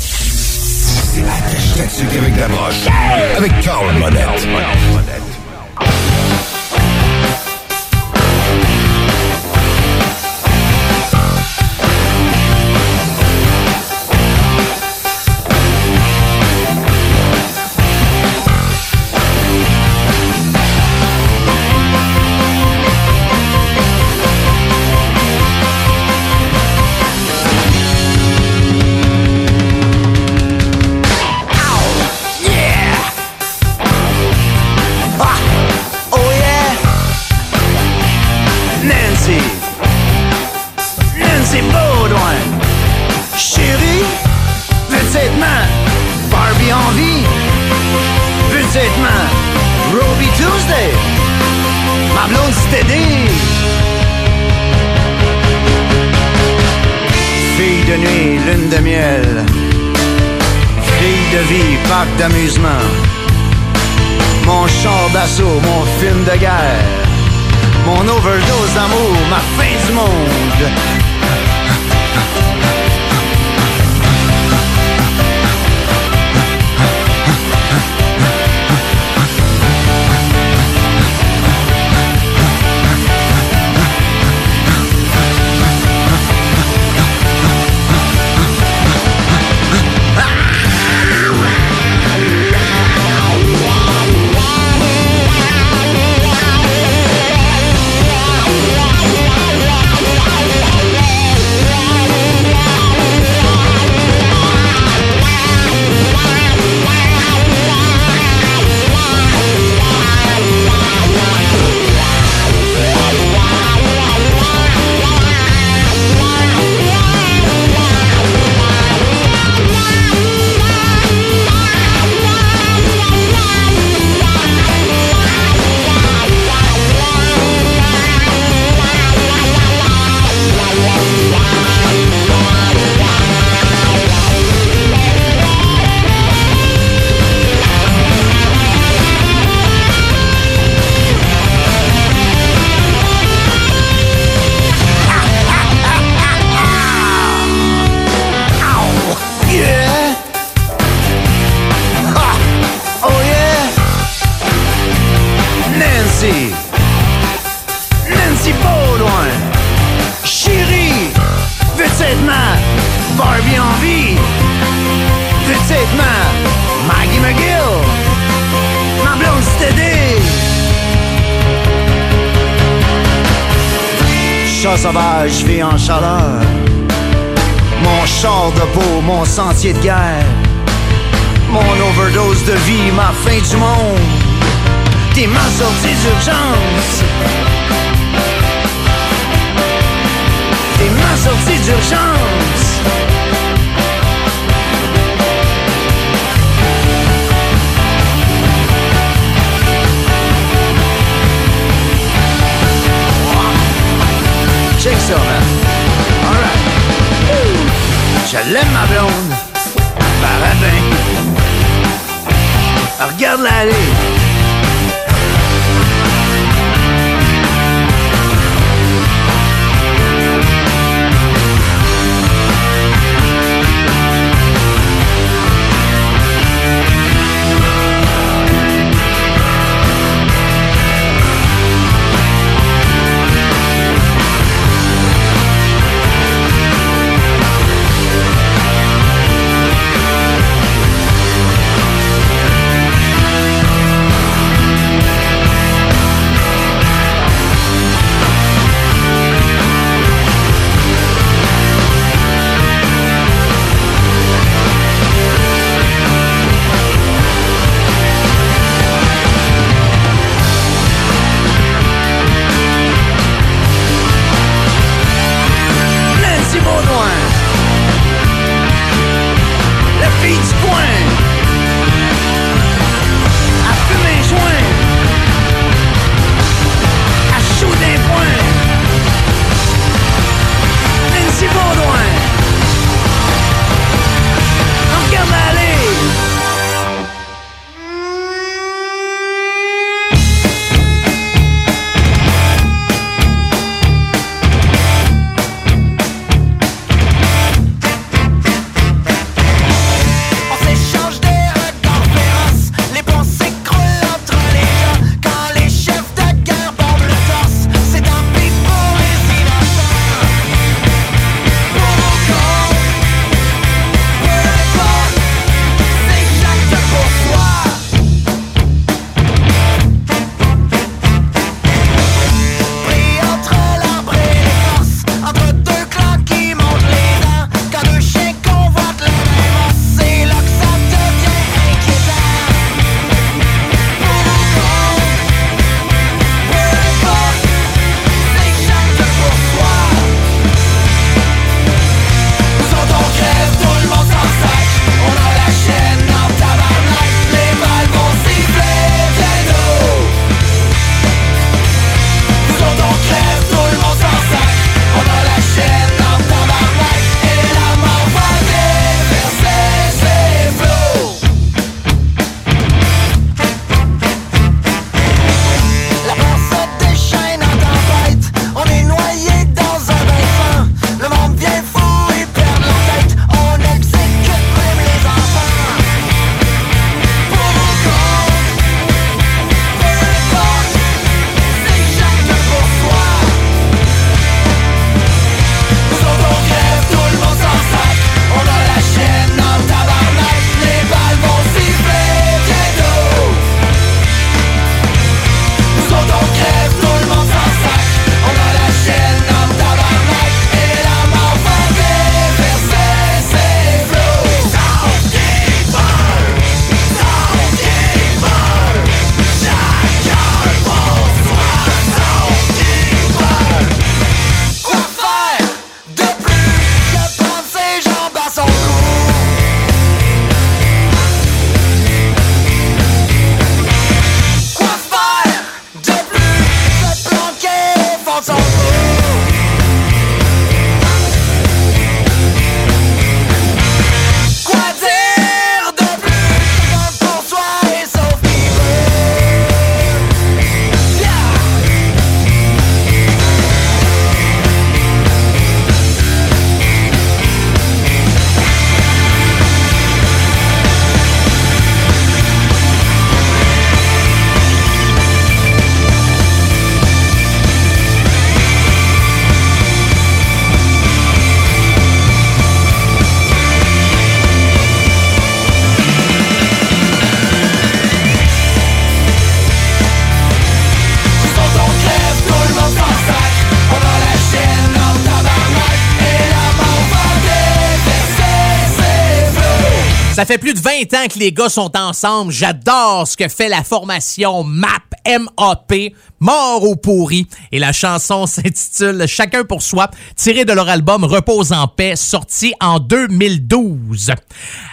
Ça 480.19 480.27
fait 480.27 480.39
plus 480.39 480.53
de 480.53 480.59
20 480.59 480.71
ans 480.95 481.07
que 481.09 481.17
les 481.21 481.31
gars 481.31 481.49
sont 481.49 481.71
ensemble. 481.77 482.33
J'adore 482.33 483.07
ce 483.07 483.17
que 483.17 483.29
fait 483.29 483.49
la 483.49 483.63
formation 483.63 484.43
MAP, 484.43 484.83
M-A-P, 485.05 485.95
Mort 486.19 486.65
au 486.65 486.75
pourri. 486.75 487.29
Et 487.53 487.61
la 487.61 487.73
chanson 487.73 488.27
s'intitule 488.27 489.07
Chacun 489.07 489.45
pour 489.45 489.63
soi, 489.63 489.89
tirée 490.17 490.45
de 490.45 490.53
leur 490.53 490.69
album 490.69 491.05
Repose 491.05 491.53
en 491.53 491.69
paix, 491.69 491.95
sorti 491.95 492.53
en 492.61 492.81
2012. 492.81 494.11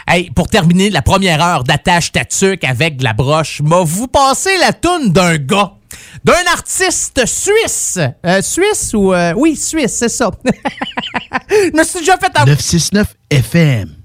Hey, 0.08 0.32
pour 0.32 0.48
terminer 0.48 0.89
la 0.89 1.04
première 1.04 1.43
heure 1.43 1.64
d'attache 1.64 2.12
tatuc 2.12 2.64
avec 2.64 2.98
de 2.98 3.04
la 3.04 3.14
broche, 3.14 3.62
m'a 3.62 3.82
vous 3.84 4.08
passé 4.08 4.50
la 4.60 4.74
toune 4.74 5.12
d'un 5.12 5.38
gars 5.38 5.74
d'un 6.24 6.34
artiste 6.52 7.24
suisse. 7.28 8.00
Euh, 8.26 8.41
suisse 8.41 8.96
ou... 8.96 9.14
euh, 9.14 9.34
oui, 9.38 9.56
suisse, 9.56 9.96
c'est 9.96 10.10
ça. 10.10 10.32
Déjà 11.52 12.18
fait... 12.18 12.32
avoir- 12.34 12.48
969 12.48 13.14
FM. 13.30 14.05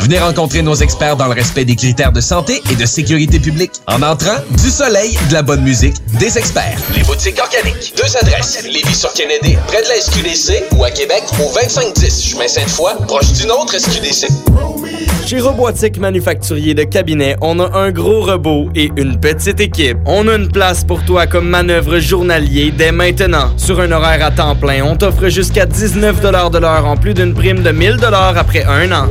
Venez 0.00 0.18
rencontrer 0.18 0.62
nos 0.62 0.74
experts 0.74 1.16
dans 1.16 1.26
le 1.26 1.34
respect 1.34 1.66
des 1.66 1.76
critères 1.76 2.10
de 2.10 2.22
santé 2.22 2.62
et 2.70 2.74
de 2.74 2.86
sécurité 2.86 3.38
publique. 3.38 3.72
En 3.86 4.02
entrant, 4.02 4.36
du 4.50 4.70
soleil, 4.70 5.16
de 5.28 5.34
la 5.34 5.42
bonne 5.42 5.62
musique, 5.62 5.94
des 6.18 6.38
experts. 6.38 6.78
Les 6.94 7.02
boutiques 7.02 7.38
organiques. 7.38 7.92
Deux 7.96 8.16
adresses. 8.16 8.64
Lévis 8.64 8.94
sur 8.94 9.12
Kennedy, 9.12 9.56
près 9.66 9.82
de 9.82 9.88
la 9.88 10.00
SQDC 10.00 10.74
ou 10.76 10.84
à 10.84 10.90
Québec 10.90 11.22
au 11.38 11.52
2510 11.54 12.24
chemin 12.24 12.48
Sainte-Foy, 12.48 12.92
proche 13.06 13.32
d'une 13.32 13.50
autre 13.50 13.78
SQDC. 13.78 14.28
Chez 15.26 15.38
Robotique 15.38 15.98
Manufacturier 15.98 16.74
de 16.74 16.82
Cabinet, 16.82 17.36
on 17.40 17.60
a 17.60 17.78
un 17.78 17.92
gros 17.92 18.22
robot 18.22 18.68
et 18.74 18.90
une 18.96 19.20
petite 19.20 19.60
équipe. 19.60 19.98
On 20.04 20.26
a 20.26 20.34
une 20.34 20.48
place 20.48 20.82
pour 20.82 21.04
toi 21.04 21.28
comme 21.28 21.48
manœuvre 21.48 22.00
journalier 22.00 22.72
dès 22.76 22.90
maintenant. 22.90 23.50
Sur 23.56 23.78
un 23.78 23.92
horaire 23.92 24.24
à 24.24 24.32
temps 24.32 24.56
plein, 24.56 24.82
on 24.82 24.96
t'offre 24.96 25.28
jusqu'à 25.28 25.66
19 25.66 26.20
de 26.20 26.58
l'heure 26.58 26.84
en 26.84 26.96
plus 26.96 27.14
d'une 27.14 27.32
prime 27.32 27.62
de 27.62 27.70
1000 27.70 27.98
après 28.36 28.64
un 28.64 28.90
an. 28.90 29.06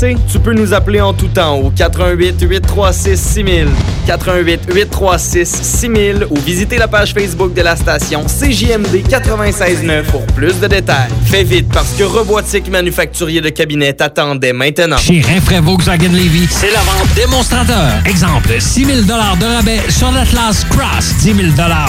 Tu 0.00 0.38
peux 0.38 0.54
nous 0.54 0.72
appeler 0.72 1.02
en 1.02 1.12
tout 1.12 1.28
temps 1.28 1.56
au 1.56 1.68
88 1.68 2.40
836 2.40 3.20
6000, 3.20 3.68
88 4.06 4.60
836 4.72 5.46
6000 5.46 6.26
ou 6.30 6.36
visiter 6.36 6.78
la 6.78 6.88
page 6.88 7.12
Facebook 7.12 7.52
de 7.52 7.60
la 7.60 7.76
station 7.76 8.24
CJMD 8.24 9.02
969 9.10 10.06
pour 10.06 10.24
plus 10.28 10.58
de 10.58 10.68
détails. 10.68 11.10
Fais 11.26 11.44
vite 11.44 11.68
parce 11.70 11.92
que 11.92 12.04
Robotique 12.04 12.70
Manufacturier 12.70 13.42
de 13.42 13.50
Cabinet 13.50 13.92
t'attendait 13.92 14.54
maintenant. 14.54 14.96
Chez 14.96 15.20
Rinfraie 15.20 15.60
Volkswagen 15.60 16.12
Levy, 16.12 16.48
c'est 16.48 16.72
la 16.72 16.80
vente 16.80 17.14
démonstrateur. 17.14 17.92
Exemple, 18.06 18.58
6 18.58 18.84
000 18.86 19.00
de 19.02 19.12
rabais 19.44 19.80
sur 19.90 20.10
l'Atlas 20.12 20.64
Cross, 20.70 21.16
10 21.20 21.34
000 21.34 21.38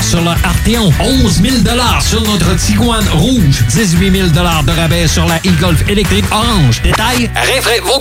sur 0.02 0.20
le 0.20 0.32
Arteon, 0.44 0.92
11 1.00 1.42
000 1.42 1.56
sur 2.02 2.22
notre 2.24 2.58
Tiguan 2.58 3.06
Rouge, 3.14 3.64
18 3.70 4.12
000 4.12 4.28
de 4.28 4.72
rabais 4.72 5.08
sur 5.08 5.26
la 5.26 5.38
e-Golf 5.38 5.88
électrique 5.88 6.26
orange. 6.30 6.82
Détail, 6.84 7.30
Rinfraie 7.36 7.80
Volkswagen 7.80 8.01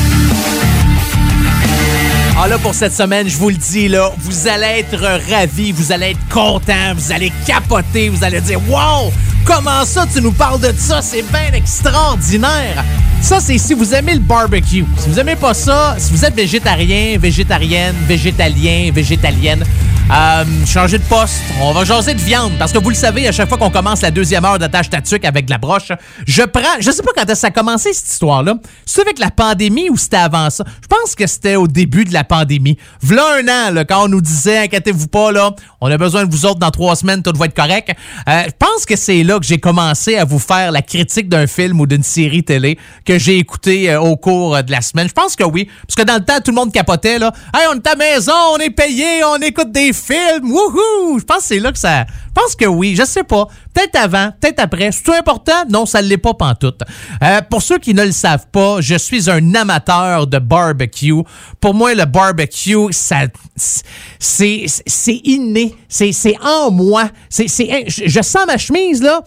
Ah 2.37 2.47
là, 2.47 2.57
pour 2.57 2.73
cette 2.73 2.93
semaine, 2.93 3.27
je 3.27 3.37
vous 3.37 3.49
le 3.49 3.55
dis, 3.55 3.87
là, 3.89 4.09
vous 4.17 4.47
allez 4.47 4.79
être 4.79 4.97
ravis, 5.29 5.71
vous 5.73 5.91
allez 5.91 6.11
être 6.11 6.27
contents, 6.29 6.93
vous 6.95 7.11
allez 7.11 7.31
capoter, 7.45 8.09
vous 8.09 8.23
allez 8.23 8.39
dire 8.41 8.59
Wow! 8.69 9.11
Comment 9.45 9.83
ça, 9.85 10.05
tu 10.11 10.21
nous 10.21 10.31
parles 10.31 10.61
de 10.61 10.73
ça? 10.77 11.01
C'est 11.01 11.23
bien 11.23 11.51
extraordinaire! 11.53 12.83
Ça, 13.21 13.39
c'est 13.39 13.57
si 13.57 13.73
vous 13.73 13.93
aimez 13.93 14.13
le 14.13 14.19
barbecue. 14.19 14.85
Si 14.97 15.09
vous 15.09 15.19
aimez 15.19 15.35
pas 15.35 15.53
ça, 15.53 15.95
si 15.99 16.11
vous 16.11 16.25
êtes 16.25 16.33
végétarien, 16.33 17.17
végétarienne, 17.19 17.95
végétalien, 18.07 18.91
végétalienne, 18.93 19.63
euh, 20.09 20.43
changez 20.65 20.97
de 20.97 21.03
poste. 21.03 21.41
On 21.61 21.73
va 21.73 21.83
jaser 21.83 22.13
de 22.13 22.19
viande. 22.19 22.53
Parce 22.57 22.71
que 22.71 22.77
vous 22.77 22.89
le 22.89 22.95
savez, 22.95 23.27
à 23.27 23.31
chaque 23.31 23.47
fois 23.47 23.57
qu'on 23.57 23.69
commence 23.69 24.01
la 24.01 24.11
deuxième 24.11 24.43
heure 24.43 24.59
d'attache 24.59 24.89
tatuc 24.89 25.23
avec 25.25 25.45
de 25.45 25.51
la 25.51 25.57
broche, 25.57 25.91
je 26.27 26.43
prends. 26.43 26.79
Je 26.79 26.91
sais 26.91 27.03
pas 27.03 27.11
quand 27.15 27.35
ça 27.35 27.47
a 27.47 27.51
commencé 27.51 27.93
cette 27.93 28.09
histoire-là. 28.09 28.55
C'est 28.85 29.01
avec 29.01 29.19
la 29.19 29.31
pandémie 29.31 29.89
ou 29.89 29.97
c'était 29.97 30.17
avant 30.17 30.49
ça? 30.49 30.65
Je 30.81 30.87
pense 30.87 31.15
que 31.15 31.27
c'était 31.27 31.55
au 31.55 31.67
début 31.67 32.03
de 32.03 32.13
la 32.13 32.23
pandémie. 32.23 32.77
V'là 33.01 33.23
un 33.39 33.47
an, 33.47 33.73
là, 33.73 33.85
quand 33.85 34.03
on 34.03 34.07
nous 34.07 34.21
disait, 34.21 34.59
inquiétez-vous 34.59 35.07
pas, 35.07 35.31
là, 35.31 35.51
on 35.79 35.89
a 35.89 35.97
besoin 35.97 36.25
de 36.25 36.31
vous 36.31 36.45
autres 36.45 36.59
dans 36.59 36.71
trois 36.71 36.95
semaines, 36.95 37.23
tout 37.23 37.31
va 37.37 37.45
être 37.45 37.55
correct. 37.55 37.91
Euh, 38.27 38.43
je 38.45 38.51
pense 38.57 38.85
que 38.85 38.95
c'est 38.95 39.23
là 39.23 39.39
que 39.39 39.45
j'ai 39.45 39.59
commencé 39.59 40.17
à 40.17 40.25
vous 40.25 40.39
faire 40.39 40.71
la 40.71 40.81
critique 40.81 41.29
d'un 41.29 41.47
film 41.47 41.79
ou 41.79 41.87
d'une 41.87 42.03
série 42.03 42.43
télé 42.43 42.77
que 43.05 43.17
j'ai 43.17 43.37
écouté 43.37 43.89
euh, 43.89 44.01
au 44.01 44.17
cours 44.17 44.61
de 44.61 44.71
la 44.71 44.81
semaine. 44.81 45.07
Je 45.07 45.13
pense 45.13 45.35
que 45.35 45.43
oui. 45.43 45.69
Parce 45.87 45.95
que 45.95 46.03
dans 46.03 46.15
le 46.15 46.25
temps, 46.25 46.39
tout 46.43 46.51
le 46.51 46.55
monde 46.55 46.73
capotait, 46.73 47.19
là. 47.19 47.31
Hey, 47.53 47.67
on 47.71 47.75
est 47.75 47.87
à 47.87 47.95
maison, 47.95 48.33
on 48.53 48.57
est 48.57 48.71
payé, 48.71 49.23
on 49.23 49.37
écoute 49.37 49.71
des 49.71 49.90
films, 49.93 50.51
wouhou! 50.51 51.19
Je 51.19 51.23
pense 51.23 51.37
que 51.37 51.43
c'est 51.43 51.59
là 51.59 51.71
que 51.71 51.79
ça. 51.79 52.05
Je 52.05 52.33
pense 52.33 52.55
que 52.55 52.65
oui, 52.65 52.95
je 52.95 53.03
sais 53.03 53.23
pas. 53.23 53.47
Peut-être 53.73 53.95
avant, 53.95 54.31
peut-être 54.39 54.59
après. 54.59 54.91
C'est 54.91 55.03
tout 55.03 55.13
important? 55.13 55.65
Non, 55.69 55.85
ça 55.85 56.01
ne 56.01 56.07
l'est 56.07 56.17
pas 56.17 56.33
pantoute. 56.33 56.81
Euh, 57.23 57.41
pour 57.49 57.61
ceux 57.61 57.77
qui 57.77 57.93
ne 57.93 58.03
le 58.03 58.11
savent 58.11 58.47
pas, 58.51 58.81
je 58.81 58.95
suis 58.95 59.29
un 59.29 59.55
amateur 59.55 60.27
de 60.27 60.39
barbecue. 60.39 61.23
Pour 61.59 61.73
moi, 61.73 61.93
le 61.93 62.05
barbecue, 62.05 62.91
ça, 62.91 63.21
c'est, 63.55 64.65
c'est 64.67 65.21
inné. 65.23 65.75
C'est, 65.87 66.13
en 66.43 66.71
moi. 66.71 67.09
C'est, 67.29 67.47
je 67.87 68.21
sens 68.21 68.45
ma 68.47 68.57
chemise, 68.57 69.01
là. 69.01 69.21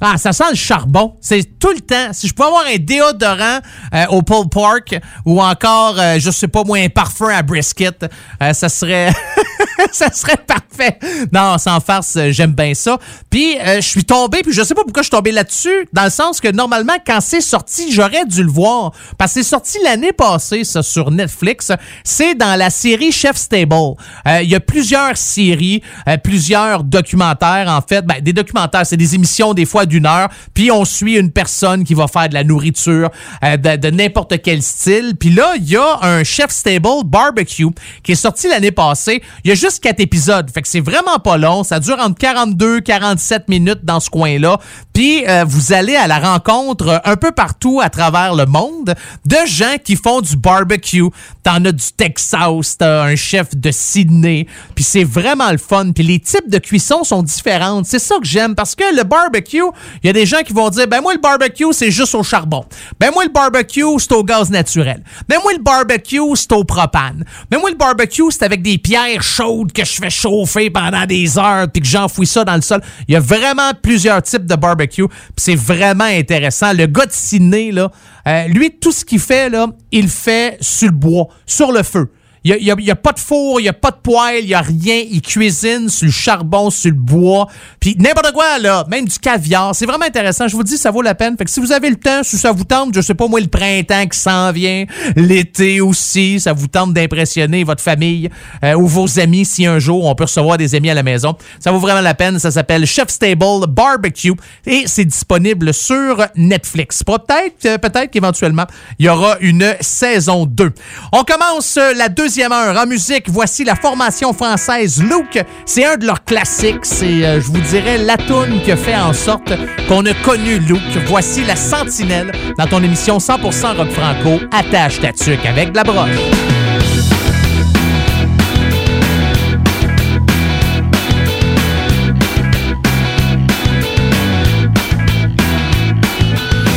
Ah, 0.00 0.18
ça 0.18 0.32
sent 0.32 0.44
le 0.50 0.56
charbon. 0.56 1.16
C'est 1.20 1.58
tout 1.58 1.72
le 1.72 1.80
temps. 1.80 2.12
Si 2.12 2.28
je 2.28 2.34
pouvais 2.34 2.48
avoir 2.48 2.66
un 2.66 2.76
déodorant 2.76 3.60
euh, 3.94 4.06
au 4.10 4.22
pull 4.22 4.48
park 4.50 5.00
ou 5.24 5.40
encore, 5.40 5.98
euh, 5.98 6.18
je 6.18 6.30
sais 6.30 6.48
pas 6.48 6.64
moi, 6.64 6.78
un 6.78 6.88
parfum 6.88 7.28
à 7.28 7.42
brisket, 7.42 8.04
euh, 8.42 8.52
ça 8.52 8.68
serait 8.68 9.10
ça 9.92 10.12
serait 10.12 10.36
parfait. 10.36 10.98
Non, 11.32 11.56
sans 11.56 11.80
farce, 11.80 12.18
j'aime 12.30 12.52
bien 12.52 12.74
ça. 12.74 12.98
Puis 13.30 13.56
je 13.76 13.80
suis 13.80 14.04
tombé, 14.04 14.42
puis 14.42 14.52
je 14.52 14.62
sais 14.62 14.74
pas 14.74 14.82
pourquoi 14.82 15.02
je 15.02 15.06
suis 15.06 15.16
tombé 15.16 15.32
là-dessus, 15.32 15.88
dans 15.92 16.04
le 16.04 16.10
sens 16.10 16.40
que 16.40 16.48
normalement, 16.48 16.96
quand 17.06 17.20
c'est 17.20 17.40
sorti, 17.40 17.92
j'aurais 17.92 18.26
dû 18.26 18.42
le 18.42 18.50
voir. 18.50 18.92
Parce 19.16 19.32
que 19.32 19.42
c'est 19.42 19.48
sorti 19.48 19.78
l'année 19.82 20.12
passée, 20.12 20.64
ça, 20.64 20.82
sur 20.82 21.10
Netflix. 21.10 21.72
C'est 22.04 22.34
dans 22.34 22.58
la 22.58 22.70
série 22.70 23.12
Chef 23.12 23.36
Stable. 23.36 23.94
Il 24.26 24.48
y 24.48 24.54
a 24.54 24.60
plusieurs 24.60 25.16
séries, 25.16 25.82
plusieurs 26.22 26.84
documentaires, 26.84 27.68
en 27.68 27.80
fait. 27.86 28.04
Ben, 28.04 28.20
des 28.20 28.32
documentaires, 28.32 28.86
c'est 28.86 28.96
des 28.96 29.14
émissions 29.14 29.54
des 29.54 29.66
fois 29.66 29.85
d'une 29.86 30.06
heure, 30.06 30.28
puis 30.54 30.70
on 30.70 30.84
suit 30.84 31.16
une 31.16 31.30
personne 31.30 31.84
qui 31.84 31.94
va 31.94 32.08
faire 32.08 32.28
de 32.28 32.34
la 32.34 32.44
nourriture 32.44 33.10
euh, 33.44 33.56
de, 33.56 33.90
n'importe 33.90 34.40
quel 34.42 34.62
style. 34.62 35.14
Puis 35.18 35.30
là, 35.30 35.54
il 35.56 35.68
y 35.68 35.76
a 35.76 35.98
un 36.02 36.24
Chef 36.24 36.50
Stable 36.50 37.04
Barbecue 37.04 37.68
qui 38.02 38.12
est 38.12 38.16
sorti 38.16 38.48
l'année 38.48 38.72
passée. 38.72 39.22
Il 39.44 39.48
y 39.48 39.52
a 39.52 39.54
juste 39.54 39.82
quatre 39.82 40.00
épisodes, 40.00 40.50
fait 40.50 40.62
que 40.62 40.68
c'est 40.68 40.80
vraiment 40.80 41.18
pas 41.22 41.36
long. 41.36 41.64
Ça 41.64 41.80
dure 41.80 41.98
entre 41.98 42.18
42 42.18 42.80
47 42.80 43.48
minutes 43.48 43.84
dans 43.84 44.00
ce 44.00 44.10
coin-là. 44.10 44.58
Puis 44.92 45.26
euh, 45.28 45.44
vous 45.46 45.72
allez 45.72 45.96
à 45.96 46.06
la 46.06 46.18
rencontre 46.18 47.00
un 47.04 47.16
peu 47.16 47.32
partout 47.32 47.80
à 47.82 47.90
travers 47.90 48.34
le 48.34 48.46
monde 48.46 48.94
de 49.24 49.36
gens 49.46 49.76
qui 49.82 49.96
font 49.96 50.20
du 50.20 50.36
barbecue. 50.36 51.04
T'en 51.42 51.64
as 51.64 51.72
du 51.72 51.84
Texas, 51.96 52.78
t'as 52.78 53.04
un 53.04 53.16
chef 53.16 53.54
de 53.54 53.70
Sydney, 53.70 54.46
puis 54.74 54.84
c'est 54.84 55.04
vraiment 55.04 55.50
le 55.50 55.58
fun. 55.58 55.92
Puis 55.92 56.04
les 56.04 56.18
types 56.18 56.48
de 56.48 56.58
cuisson 56.58 57.04
sont 57.04 57.22
différents. 57.22 57.82
C'est 57.84 57.98
ça 57.98 58.16
que 58.18 58.26
j'aime 58.26 58.54
parce 58.54 58.74
que 58.74 58.96
le 58.96 59.04
barbecue, 59.04 59.62
il 60.02 60.06
y 60.06 60.10
a 60.10 60.12
des 60.12 60.26
gens 60.26 60.42
qui 60.42 60.52
vont 60.52 60.68
dire 60.70 60.86
ben 60.86 61.00
moi 61.00 61.14
le 61.14 61.20
barbecue 61.20 61.72
c'est 61.72 61.90
juste 61.90 62.14
au 62.14 62.22
charbon. 62.22 62.64
Ben 62.98 63.10
moi 63.12 63.24
le 63.24 63.30
barbecue 63.30 63.98
c'est 63.98 64.12
au 64.12 64.24
gaz 64.24 64.50
naturel. 64.50 65.02
Ben 65.28 65.38
moi 65.42 65.52
le 65.52 65.62
barbecue 65.62 66.20
c'est 66.34 66.52
au 66.52 66.64
propane. 66.64 67.24
Ben 67.50 67.58
moi 67.58 67.70
le 67.70 67.76
barbecue 67.76 68.30
c'est 68.30 68.44
avec 68.44 68.62
des 68.62 68.78
pierres 68.78 69.22
chaudes 69.22 69.72
que 69.72 69.84
je 69.84 69.92
fais 69.92 70.10
chauffer 70.10 70.70
pendant 70.70 71.06
des 71.06 71.38
heures 71.38 71.68
puis 71.72 71.82
que 71.82 71.88
j'enfouis 71.88 72.26
ça 72.26 72.44
dans 72.44 72.56
le 72.56 72.62
sol. 72.62 72.80
Il 73.08 73.14
y 73.14 73.16
a 73.16 73.20
vraiment 73.20 73.72
plusieurs 73.80 74.22
types 74.22 74.46
de 74.46 74.54
barbecue, 74.54 75.06
puis 75.06 75.36
c'est 75.36 75.54
vraiment 75.54 76.04
intéressant. 76.04 76.72
Le 76.72 76.86
gars 76.86 77.06
de 77.06 77.12
Sydney 77.12 77.72
là, 77.72 77.90
euh, 78.26 78.46
lui 78.48 78.70
tout 78.70 78.92
ce 78.92 79.04
qu'il 79.04 79.20
fait 79.20 79.48
là, 79.48 79.68
il 79.92 80.08
fait 80.08 80.58
sur 80.60 80.88
le 80.88 80.94
bois, 80.94 81.28
sur 81.46 81.72
le 81.72 81.82
feu. 81.82 82.10
Il 82.46 82.62
n'y 82.62 82.90
a, 82.90 82.92
a 82.92 82.96
pas 82.96 83.12
de 83.12 83.18
four, 83.18 83.58
il 83.60 83.64
n'y 83.64 83.68
a 83.68 83.72
pas 83.72 83.90
de 83.90 83.96
poêle, 83.96 84.40
il 84.42 84.46
n'y 84.46 84.54
a 84.54 84.60
rien. 84.60 85.02
Il 85.10 85.20
cuisine 85.20 85.88
sur 85.88 86.06
le 86.06 86.12
charbon, 86.12 86.70
sur 86.70 86.90
le 86.90 86.96
bois. 86.96 87.48
Puis 87.80 87.96
n'importe 87.98 88.32
quoi, 88.32 88.58
là. 88.60 88.84
Même 88.88 89.06
du 89.06 89.18
caviar. 89.18 89.74
C'est 89.74 89.86
vraiment 89.86 90.04
intéressant. 90.04 90.46
Je 90.46 90.54
vous 90.54 90.62
dis, 90.62 90.78
ça 90.78 90.92
vaut 90.92 91.02
la 91.02 91.16
peine. 91.16 91.36
Fait 91.36 91.44
que 91.44 91.50
si 91.50 91.58
vous 91.58 91.72
avez 91.72 91.90
le 91.90 91.96
temps, 91.96 92.22
si 92.22 92.38
ça 92.38 92.52
vous 92.52 92.62
tente, 92.62 92.94
je 92.94 93.00
sais 93.00 93.14
pas 93.14 93.26
moi, 93.26 93.40
le 93.40 93.48
printemps 93.48 94.06
qui 94.06 94.18
s'en 94.18 94.52
vient, 94.52 94.84
l'été 95.16 95.80
aussi, 95.80 96.38
ça 96.38 96.52
vous 96.52 96.68
tente 96.68 96.94
d'impressionner 96.94 97.64
votre 97.64 97.82
famille 97.82 98.30
euh, 98.62 98.74
ou 98.74 98.86
vos 98.86 99.18
amis 99.18 99.44
si 99.44 99.66
un 99.66 99.80
jour 99.80 100.04
on 100.04 100.14
peut 100.14 100.24
recevoir 100.24 100.56
des 100.56 100.74
amis 100.76 100.90
à 100.90 100.94
la 100.94 101.02
maison. 101.02 101.34
Ça 101.58 101.72
vaut 101.72 101.80
vraiment 101.80 102.00
la 102.00 102.14
peine. 102.14 102.38
Ça 102.38 102.52
s'appelle 102.52 102.86
Chef 102.86 103.08
Stable 103.08 103.66
Barbecue 103.68 104.34
et 104.66 104.84
c'est 104.86 105.04
disponible 105.04 105.74
sur 105.74 106.24
Netflix. 106.36 107.02
Peut-être, 107.02 107.66
euh, 107.66 107.78
peut-être 107.78 108.10
qu'éventuellement, 108.12 108.66
il 109.00 109.06
y 109.06 109.08
aura 109.08 109.36
une 109.40 109.74
saison 109.80 110.46
2. 110.46 110.72
On 111.12 111.24
commence 111.24 111.76
euh, 111.76 111.92
la 111.94 112.08
deuxième 112.08 112.35
en 112.44 112.86
musique. 112.86 113.28
Voici 113.28 113.64
la 113.64 113.74
formation 113.74 114.32
française 114.32 115.02
Luke. 115.02 115.42
C'est 115.64 115.84
un 115.84 115.96
de 115.96 116.06
leurs 116.06 116.22
classiques. 116.24 116.84
C'est, 116.84 117.24
euh, 117.24 117.40
je 117.40 117.46
vous 117.46 117.60
dirais, 117.60 117.98
la 117.98 118.16
toune 118.16 118.60
qui 118.64 118.76
fait 118.76 118.96
en 118.96 119.12
sorte 119.12 119.52
qu'on 119.88 120.04
a 120.04 120.14
connu 120.24 120.58
Luke. 120.58 120.80
Voici 121.06 121.44
la 121.44 121.56
Sentinelle 121.56 122.32
dans 122.58 122.66
ton 122.66 122.82
émission 122.82 123.18
100% 123.18 123.76
rock 123.76 123.90
franco. 123.90 124.40
Attache 124.52 125.00
ta 125.00 125.12
tuque 125.12 125.46
avec 125.46 125.72
de 125.72 125.76
la 125.76 125.84
broche. 125.84 126.10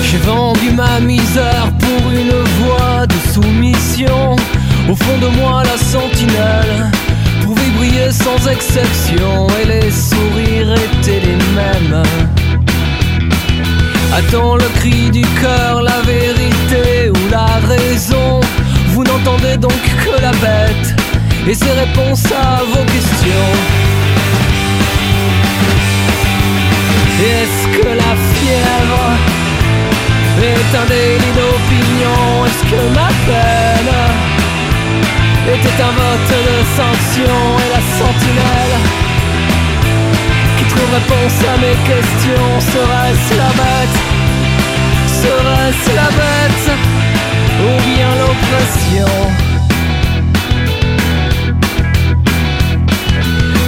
J'ai 0.04 0.18
vendu 0.18 0.72
ma 0.72 1.00
misère 1.00 1.72
pour 1.80 2.12
une 2.12 2.32
voie 2.64 3.06
de 3.06 3.32
soumission. 3.34 4.39
Au 4.90 4.96
fond 4.96 5.20
de 5.20 5.28
moi, 5.40 5.62
la 5.64 5.78
sentinelle 5.78 6.90
pouvait 7.44 7.70
briller 7.78 8.12
sans 8.12 8.48
exception 8.48 9.46
et 9.62 9.66
les 9.66 9.92
sourires 9.92 10.74
étaient 10.74 11.22
les 11.24 11.38
mêmes. 11.54 12.02
Attends 14.12 14.56
le 14.56 14.68
cri 14.80 15.12
du 15.12 15.22
cœur, 15.22 15.84
la 15.84 16.02
vérité 16.02 17.12
ou 17.12 17.30
la 17.30 17.60
raison. 17.68 18.40
Vous 18.94 19.04
n'entendez 19.04 19.58
donc 19.58 19.80
que 20.04 20.20
la 20.24 20.32
bête 20.32 20.96
et 21.48 21.54
ses 21.54 21.72
réponses 21.72 22.26
à 22.32 22.64
vos 22.64 22.84
questions. 22.86 23.54
Est-ce 27.22 27.78
que 27.78 27.88
la 27.90 28.14
fièvre 28.34 29.06
est 30.42 30.78
un 30.82 30.86
délit 30.88 31.34
d'opinion? 31.38 32.46
Est-ce 32.48 32.64
que 32.72 32.96
ma 32.96 33.10
peine 33.28 34.29
était 35.54 35.82
un 35.82 35.92
vote 35.92 36.32
de 36.50 36.58
sanction 36.78 37.38
Et 37.64 37.70
la 37.76 37.82
sentinelle 37.98 38.76
qui 40.58 40.66
trouve 40.66 40.94
réponse 40.94 41.38
à 41.48 41.58
mes 41.58 41.78
questions. 41.88 42.60
Serait-ce 42.60 43.38
la 43.38 43.52
bête? 43.60 43.98
Serait-ce 45.08 45.96
la 45.96 46.10
bête? 46.20 46.68
Ou 47.64 47.72
bien 47.96 48.12
l'oppression? 48.20 49.14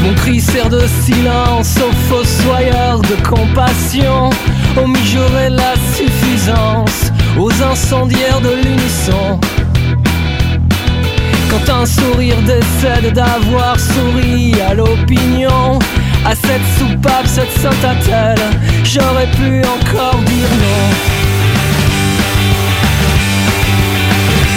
Mon 0.04 0.14
cri 0.16 0.40
sert 0.42 0.70
de 0.70 0.84
silence 1.06 1.78
aux 1.78 1.96
fossoyeurs 2.10 3.00
de 3.00 3.16
compassion, 3.28 4.30
aux 4.82 4.88
mijaurés 4.88 5.50
la 5.50 5.74
suffisance, 5.96 7.12
aux 7.38 7.52
incendiaires 7.64 8.42
de 8.42 8.50
l'unisson. 8.50 9.40
Quand 11.52 11.82
un 11.82 11.86
sourire 11.86 12.38
décède 12.44 13.12
d'avoir 13.12 13.78
souri 13.78 14.56
à 14.62 14.74
l'opinion, 14.74 15.80
à 16.26 16.34
cette 16.34 16.66
soupape, 16.80 17.28
cette 17.28 17.52
sainte-attelle, 17.52 18.40
j'aurais 18.86 19.28
pu 19.32 19.60
encore 19.60 20.18
dire 20.20 20.48
non. 20.64 21.12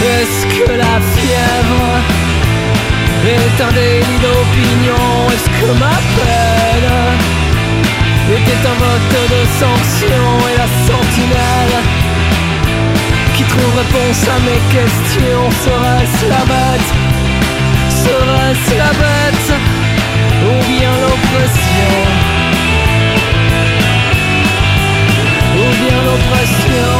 Est-ce 0.07 0.45
que 0.55 0.71
la 0.71 0.95
fièvre 1.15 1.85
est 3.27 3.61
un 3.61 3.71
délit 3.73 4.19
d'opinion? 4.21 5.29
Est-ce 5.33 5.49
que 5.59 5.71
ma 5.77 5.97
peine 6.15 6.91
était 8.37 8.67
un 8.71 8.77
vote 8.79 9.15
de 9.33 9.41
sanction 9.59 10.23
Et 10.49 10.57
la 10.57 10.67
sentinelle 10.87 12.04
qui 13.35 13.43
trouve 13.43 13.77
réponse 13.77 14.27
à 14.29 14.39
mes 14.39 14.61
questions 14.73 15.49
Serait-ce 15.63 16.25
la 16.29 16.43
bête? 16.51 16.89
Serait-ce 17.89 18.77
la 18.77 18.91
bête? 19.01 19.49
Ou 20.47 20.65
bien 20.71 20.91
l'oppression? 21.03 21.91
Ou 25.57 25.67
bien 25.83 25.99
l'oppression? 26.07 26.91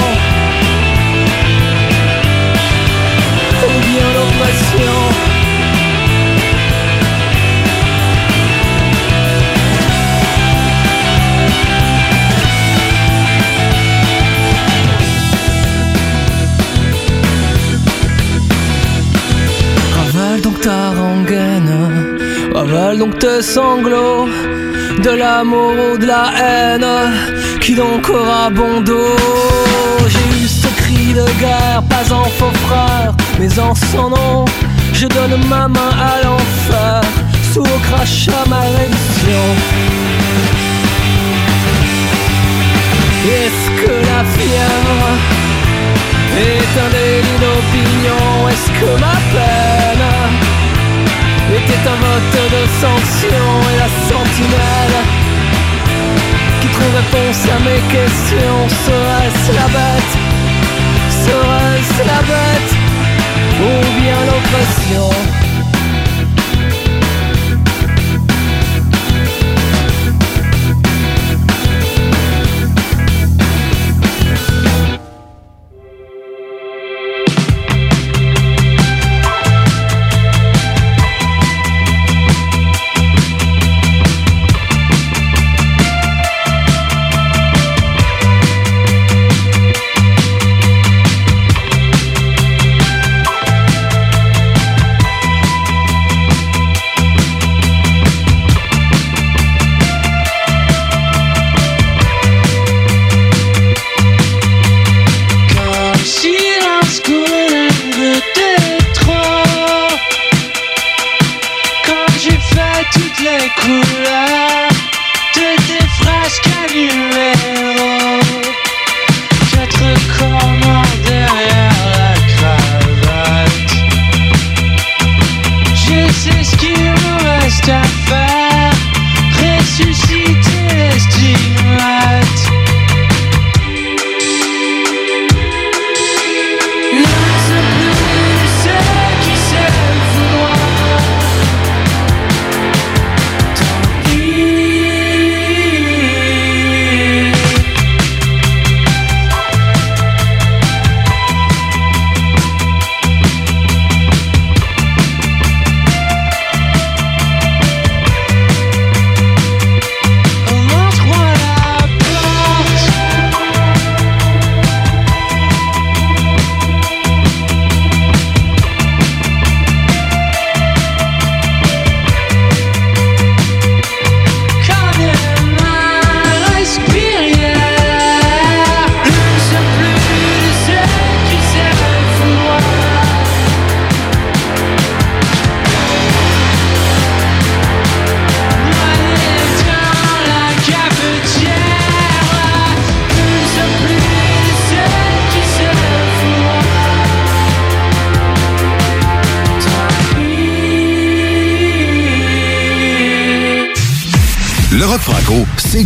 Ou 3.64 3.80
bien 3.88 4.08
l'oppression? 4.16 5.15
Ravale 22.66 22.98
donc 22.98 23.20
tes 23.20 23.42
sanglots, 23.42 24.28
de 25.04 25.10
l'amour 25.10 25.74
ou 25.94 25.98
de 25.98 26.06
la 26.06 26.32
haine, 26.38 26.88
qui 27.62 27.76
donc 27.76 28.10
aura 28.10 28.50
bon 28.50 28.82
dos 28.82 29.16
J'ai 30.08 30.44
eu 30.44 30.48
ce 30.48 30.68
cri 30.82 31.14
de 31.14 31.26
guerre, 31.40 31.84
pas 31.90 32.14
en 32.14 32.24
faux 32.26 32.58
frère, 32.68 33.14
mais 33.40 33.60
en 33.60 33.74
son 33.76 34.10
nom, 34.10 34.46
je 34.94 35.08
donne 35.08 35.38
ma 35.48 35.68
main 35.68 35.92
à 36.12 36.24
l'enfer, 36.24 37.02
sous 37.54 37.62
au 37.62 37.80
crachat 37.88 38.46
ma 38.50 38.62
rémission. 38.62 39.46
Est-ce 43.28 43.66
que 43.82 43.92
la 43.92 44.22
fièvre 44.36 45.08
est 46.38 46.74
un 46.86 46.90
délit 46.96 47.40
d'opinion? 47.44 48.50
Est-ce 48.50 48.70
que 48.80 48.92
ma 49.00 49.16
peine 49.34 50.65
était 51.54 51.88
un 51.88 51.98
vote 52.02 52.38
de 52.56 52.64
sanction 52.82 53.46
Et 53.72 53.78
la 53.78 53.90
sentinelle 54.10 54.98
qui 56.62 56.68
trouve 56.68 56.96
réponse 56.96 57.46
à 57.50 57.60
mes 57.60 57.82
questions. 57.94 58.68
Serait-ce 58.86 59.52
la 59.54 59.68
bête? 59.68 60.14
Serait-ce 61.10 62.08
la 62.08 62.22
bête? 62.24 62.72
Ou 63.62 64.02
bien 64.02 64.18
l'oppression? 64.26 65.45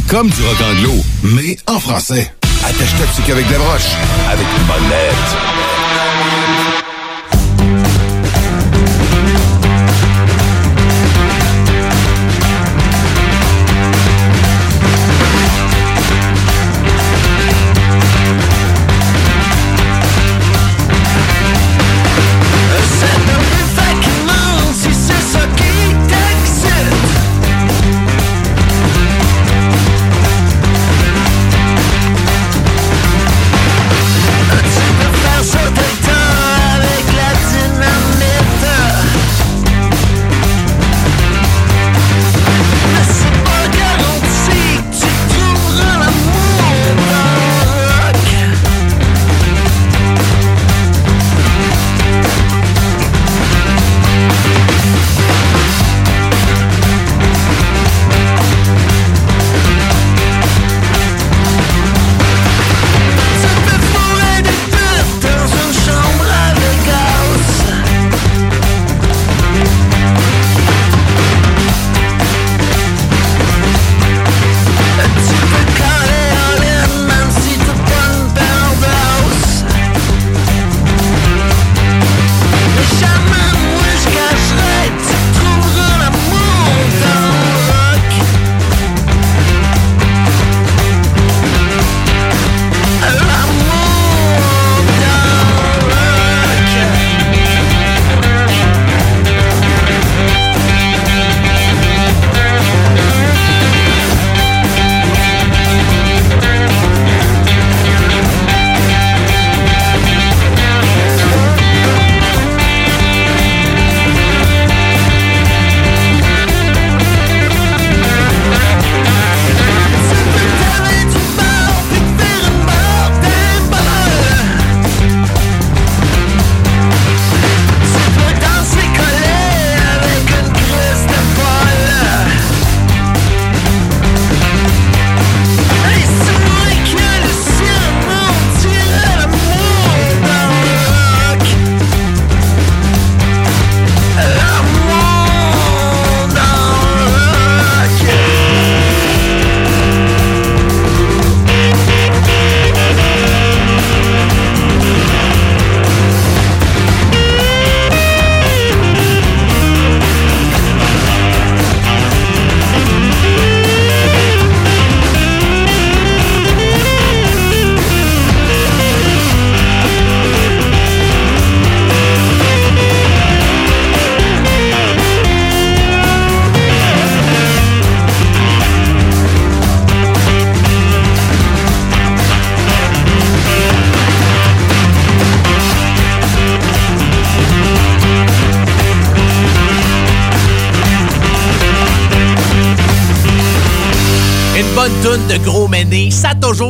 Comme 0.10 0.30
du 0.30 0.42
rock 0.42 0.62
anglo, 0.62 0.94
mais 1.24 1.58
en 1.68 1.80
français. 1.80 2.32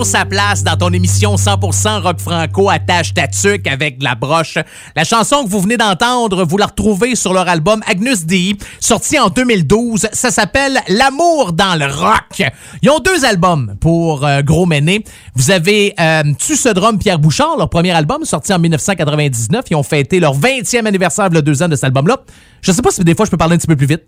Sa 0.10 0.26
place 0.26 0.64
dans 0.64 0.76
ton 0.76 0.91
émission 0.91 1.36
100% 1.36 2.02
rock 2.02 2.19
franco 2.19 2.68
attache 2.68 3.14
ta 3.14 3.27
tuque 3.27 3.68
avec 3.68 4.02
la 4.02 4.15
broche. 4.15 4.57
La 4.95 5.03
chanson 5.03 5.44
que 5.44 5.49
vous 5.49 5.61
venez 5.61 5.77
d'entendre, 5.77 6.45
vous 6.45 6.57
la 6.57 6.65
retrouvez 6.65 7.14
sur 7.15 7.31
leur 7.31 7.48
album 7.48 7.84
Agnus 7.86 8.26
Dei, 8.26 8.57
sorti 8.80 9.19
en 9.19 9.30
2012. 9.30 10.07
Ça 10.11 10.31
s'appelle 10.31 10.80
L'amour 10.88 11.53
dans 11.53 11.77
le 11.77 11.86
rock. 11.86 12.41
Ils 12.81 12.90
ont 12.90 12.98
deux 12.98 13.23
albums 13.23 13.76
pour 13.80 14.26
euh, 14.26 14.41
Gros 14.41 14.65
Méné. 14.65 15.03
Vous 15.36 15.52
avez 15.52 15.94
euh, 15.99 16.23
Tu 16.40 16.56
ce 16.56 16.69
drum 16.69 16.98
Pierre 16.98 17.19
Bouchard, 17.19 17.57
leur 17.60 17.69
premier 17.69 17.91
album, 17.91 18.26
sorti 18.26 18.52
en 18.52 18.57
1999. 18.57 19.65
Ils 19.69 19.76
ont 19.76 19.84
fêté 19.84 20.19
leur 20.19 20.36
20e 20.36 20.88
anniversaire, 20.88 21.30
le 21.30 21.44
deux 21.44 21.61
ans 21.61 21.68
de 21.68 21.76
cet 21.76 21.84
album-là. 21.84 22.18
Je 22.64 22.72
sais 22.72 22.81
pas 22.81 22.90
si 22.90 23.03
des 23.03 23.14
fois 23.14 23.27
je 23.27 23.31
peux 23.31 23.38
parler 23.38 23.53
un 23.53 23.57
petit 23.60 23.68
peu 23.68 23.76
plus 23.76 23.86
vite. 23.86 24.06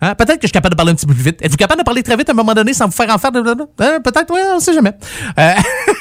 Hein? 0.00 0.14
Peut-être 0.14 0.36
que 0.36 0.42
je 0.42 0.48
suis 0.48 0.52
capable 0.52 0.74
de 0.74 0.76
parler 0.76 0.92
un 0.92 0.94
petit 0.94 1.06
peu 1.06 1.14
plus 1.14 1.22
vite. 1.22 1.42
Êtes-vous 1.42 1.56
capable 1.56 1.80
de 1.80 1.84
parler 1.84 2.02
très 2.02 2.16
vite 2.16 2.28
à 2.28 2.32
un 2.32 2.34
moment 2.36 2.54
donné 2.54 2.74
sans 2.74 2.86
vous 2.86 2.92
faire 2.92 3.08
en 3.14 3.18
faire 3.18 3.32
de... 3.32 3.40
Hein? 3.40 4.00
Peut-être, 4.02 4.32
oui, 4.32 4.40
on 4.54 4.60
sait 4.60 4.74
jamais. 4.74 4.92
Euh, 5.38 5.52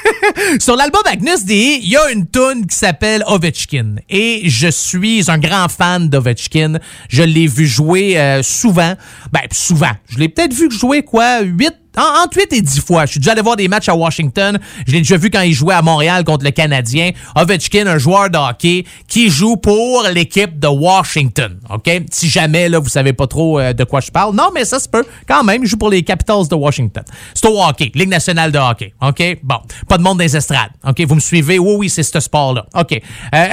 Sur 0.60 0.76
l'album 0.76 1.02
Agnus 1.06 1.45
Dei, 1.45 1.80
il 1.82 1.90
y 1.90 1.98
a 1.98 2.11
une 2.11 2.28
tune 2.28 2.65
qui 2.68 2.76
s'appelle 2.76 3.24
Ovechkin. 3.28 3.95
Et 4.10 4.49
je 4.49 4.68
suis 4.68 5.30
un 5.30 5.38
grand 5.38 5.70
fan 5.70 6.10
d'Ovechkin. 6.10 6.80
Je 7.10 7.24
l'ai 7.24 7.48
vu 7.48 7.65
jouer 7.68 8.20
euh, 8.20 8.44
souvent. 8.44 8.95
Ben, 9.32 9.41
souvent. 9.52 9.91
Je 10.10 10.18
l'ai 10.18 10.30
peut-être 10.30 10.53
vu 10.53 10.70
jouer, 10.72 11.03
quoi, 11.03 11.41
8 11.41 11.82
en- 11.98 12.24
entre 12.24 12.38
8 12.38 12.53
et 12.53 12.61
10 12.61 12.80
fois. 12.82 13.06
Je 13.06 13.11
suis 13.11 13.20
déjà 13.20 13.32
allé 13.34 13.41
voir 13.41 13.56
des 13.56 13.68
matchs 13.68 13.90
à 13.90 13.95
Washington. 13.95 14.60
Je 14.88 14.91
l'ai 14.94 14.99
déjà 14.99 15.18
vu 15.18 15.30
quand 15.30 15.41
il 15.41 15.53
jouait 15.53 15.76
à 15.76 15.82
Montréal 15.82 16.24
contre 16.24 16.44
le 16.45 16.52
Canadien. 16.52 17.11
Ovechkin, 17.36 17.88
un 17.88 17.98
joueur 17.98 18.30
de 18.30 18.38
hockey 18.38 18.86
qui 19.07 19.30
joue 19.30 19.57
pour 19.57 20.03
l'équipe 20.14 20.60
de 20.60 20.68
Washington. 20.68 21.60
OK? 21.70 21.90
Si 22.11 22.30
jamais, 22.30 22.70
là, 22.70 22.80
vous 22.80 22.90
savez 22.90 23.14
pas 23.14 23.28
trop 23.28 23.60
euh, 23.60 23.74
de 23.74 23.84
quoi 23.84 23.99
je 24.02 24.11
parle. 24.11 24.36
Non, 24.36 24.49
mais 24.53 24.65
ça 24.65 24.80
se 24.80 24.88
peut. 24.90 25.03
Quand 25.28 25.44
même, 25.44 25.64
il 25.64 25.68
joue 25.70 25.78
pour 25.78 25.90
les 25.90 26.03
Capitals 26.03 26.48
de 26.49 26.56
Washington. 26.56 27.03
C'est 27.34 27.48
au 27.48 27.61
hockey. 27.64 27.91
Ligue 27.95 28.10
nationale 28.10 28.52
de 28.52 28.57
hockey. 28.60 28.94
OK? 29.02 29.40
Bon. 29.44 29.57
Pas 29.88 29.98
de 29.98 30.03
monde 30.03 30.20
les 30.20 30.36
estrades. 30.36 30.72
OK? 30.88 31.02
Vous 31.07 31.15
me 31.15 31.20
suivez? 31.20 31.60
Oui, 31.60 31.76
oui, 31.78 31.90
c'est 31.90 32.03
ce 32.03 32.20
sport-là. 32.20 32.65
OK. 32.76 32.99
Euh, 33.36 33.48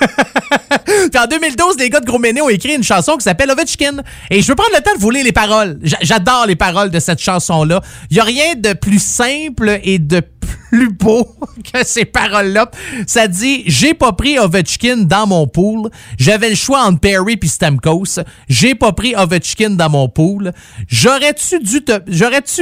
en 1.18 1.26
2012, 1.26 1.76
les 1.78 1.90
gars 1.90 2.00
de 2.00 2.06
Gros 2.06 2.18
ont 2.18 2.48
écrit 2.48 2.74
une 2.74 2.82
chanson 2.82 3.16
qui 3.16 3.22
s'appelle 3.24 3.50
Ovechkin. 3.50 4.02
Et 4.30 4.42
je 4.42 4.48
veux 4.48 4.54
prendre 4.54 4.74
le 4.74 4.82
temps 4.82 4.94
de 4.94 5.00
vous 5.00 5.10
lire 5.10 5.24
les 5.24 5.32
paroles. 5.32 5.78
J'a- 5.82 5.96
J'adore 6.02 6.46
les 6.46 6.56
paroles 6.56 6.90
de 6.90 6.98
cette 7.00 7.20
chanson-là. 7.20 7.80
Il 8.10 8.20
a 8.20 8.24
rien 8.24 8.54
de 8.54 8.72
plus 8.72 9.02
simple 9.02 9.80
et 9.82 9.98
de 9.98 10.20
plus 10.20 10.56
beau 10.72 11.28
que 11.72 11.84
ces 11.84 12.04
paroles-là. 12.04 12.70
Ça 13.06 13.28
dit 13.28 13.62
J'ai 13.66 13.94
pas 13.94 14.12
pris 14.12 14.38
Ovechkin 14.38 14.98
dans 14.98 15.26
mon 15.26 15.46
pool. 15.46 15.90
J'avais 16.18 16.50
le 16.50 16.54
choix 16.54 16.84
entre 16.84 17.00
Perry 17.00 17.36
puis 17.36 17.48
Stamkos. 17.48 18.20
J'ai 18.48 18.74
pas 18.74 18.92
pris 18.92 19.14
Ovechkin 19.16 19.70
dans 19.70 19.90
mon 19.90 20.08
pool. 20.08 20.52
J'aurais-tu 20.88 21.58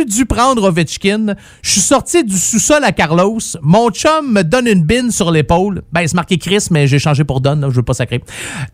dû 0.04 0.26
prendre 0.26 0.64
Ovechkin? 0.64 1.34
Je 1.62 1.70
suis 1.70 1.80
sorti 1.80 2.24
du 2.24 2.36
sous-sol 2.36 2.84
à 2.84 2.92
Carlos. 2.92 3.38
Mon 3.62 3.90
chum 3.90 4.32
me 4.32 4.42
donne 4.42 4.66
une 4.66 4.82
bine 4.82 5.10
sur 5.10 5.30
l'épaule. 5.30 5.82
Ben, 5.92 6.06
c'est 6.06 6.14
marqué 6.14 6.38
Chris, 6.38 6.66
mais 6.70 6.86
j'ai 6.86 6.98
changé 6.98 7.24
pour 7.24 7.40
Don, 7.40 7.70
je 7.70 7.76
veux 7.76 7.82
pas 7.82 7.94
sacrer. 7.94 8.22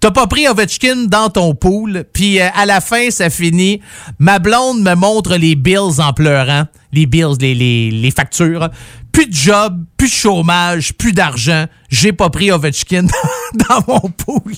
T'as 0.01 0.11
pas 0.11 0.27
pris 0.27 0.49
Ovechkin 0.49 1.07
dans 1.07 1.29
ton 1.29 1.55
pool, 1.55 2.05
puis 2.13 2.41
euh, 2.41 2.49
à 2.55 2.67
la 2.67 2.81
fin, 2.81 3.11
ça 3.11 3.31
finit. 3.31 3.81
Ma 4.19 4.39
blonde 4.39 4.83
me 4.83 4.95
montre 4.95 5.37
les 5.37 5.55
bills 5.55 6.01
en 6.01 6.13
pleurant. 6.13 6.65
Les 6.93 7.07
bills, 7.07 7.37
les, 7.41 7.55
les 7.91 8.11
factures. 8.11 8.69
Plus 9.13 9.27
de 9.27 9.35
job, 9.35 9.85
plus 9.97 10.09
de 10.09 10.13
chômage, 10.13 10.95
plus 10.95 11.13
d'argent. 11.13 11.67
J'ai 11.89 12.13
pas 12.13 12.31
pris 12.31 12.51
Ovechkin 12.51 13.07
dans 13.69 13.85
mon 13.87 14.11
pool. 14.11 14.55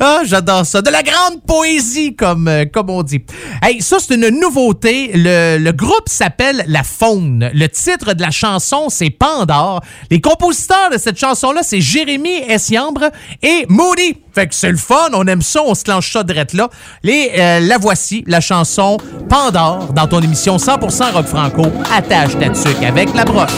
Ah, 0.00 0.22
j'adore 0.24 0.66
ça. 0.66 0.82
De 0.82 0.90
la 0.90 1.02
grande 1.02 1.42
poésie, 1.46 2.14
comme, 2.16 2.48
euh, 2.48 2.64
comme 2.64 2.90
on 2.90 3.02
dit. 3.02 3.22
Hey, 3.62 3.80
ça, 3.80 3.98
c'est 4.00 4.14
une 4.14 4.28
nouveauté. 4.40 5.12
Le, 5.14 5.58
le 5.58 5.72
groupe 5.72 6.08
s'appelle 6.08 6.64
La 6.66 6.82
Faune. 6.82 7.50
Le 7.54 7.68
titre 7.68 8.14
de 8.14 8.22
la 8.22 8.30
chanson, 8.30 8.88
c'est 8.88 9.10
Pandore. 9.10 9.80
Les 10.10 10.20
compositeurs 10.20 10.90
de 10.92 10.98
cette 10.98 11.18
chanson-là, 11.18 11.60
c'est 11.62 11.80
Jérémy 11.80 12.38
Essiambre 12.48 13.10
et 13.42 13.64
Moody. 13.68 14.16
Fait 14.34 14.48
que 14.48 14.54
c'est 14.54 14.70
le 14.70 14.76
fun, 14.76 15.10
on 15.12 15.26
aime 15.28 15.42
ça, 15.42 15.60
on 15.64 15.74
se 15.74 15.84
clenche 15.84 16.12
ça 16.12 16.24
direct 16.24 16.54
là. 16.54 16.68
Les, 17.04 17.30
euh, 17.38 17.60
la 17.60 17.78
voici, 17.78 18.24
la 18.26 18.40
chanson 18.40 18.98
Pandore, 19.28 19.92
dans 19.92 20.08
ton 20.08 20.20
émission 20.20 20.56
100% 20.56 21.12
rock 21.12 21.26
franco. 21.26 21.66
Attache 21.96 22.36
ta 22.38 22.48
tuque 22.48 22.82
avec 22.82 23.14
la 23.14 23.24
broche. 23.24 23.52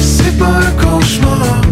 C'est 0.00 0.38
pas 0.38 0.46
un 0.46 0.70
cauchemar. 0.72 1.71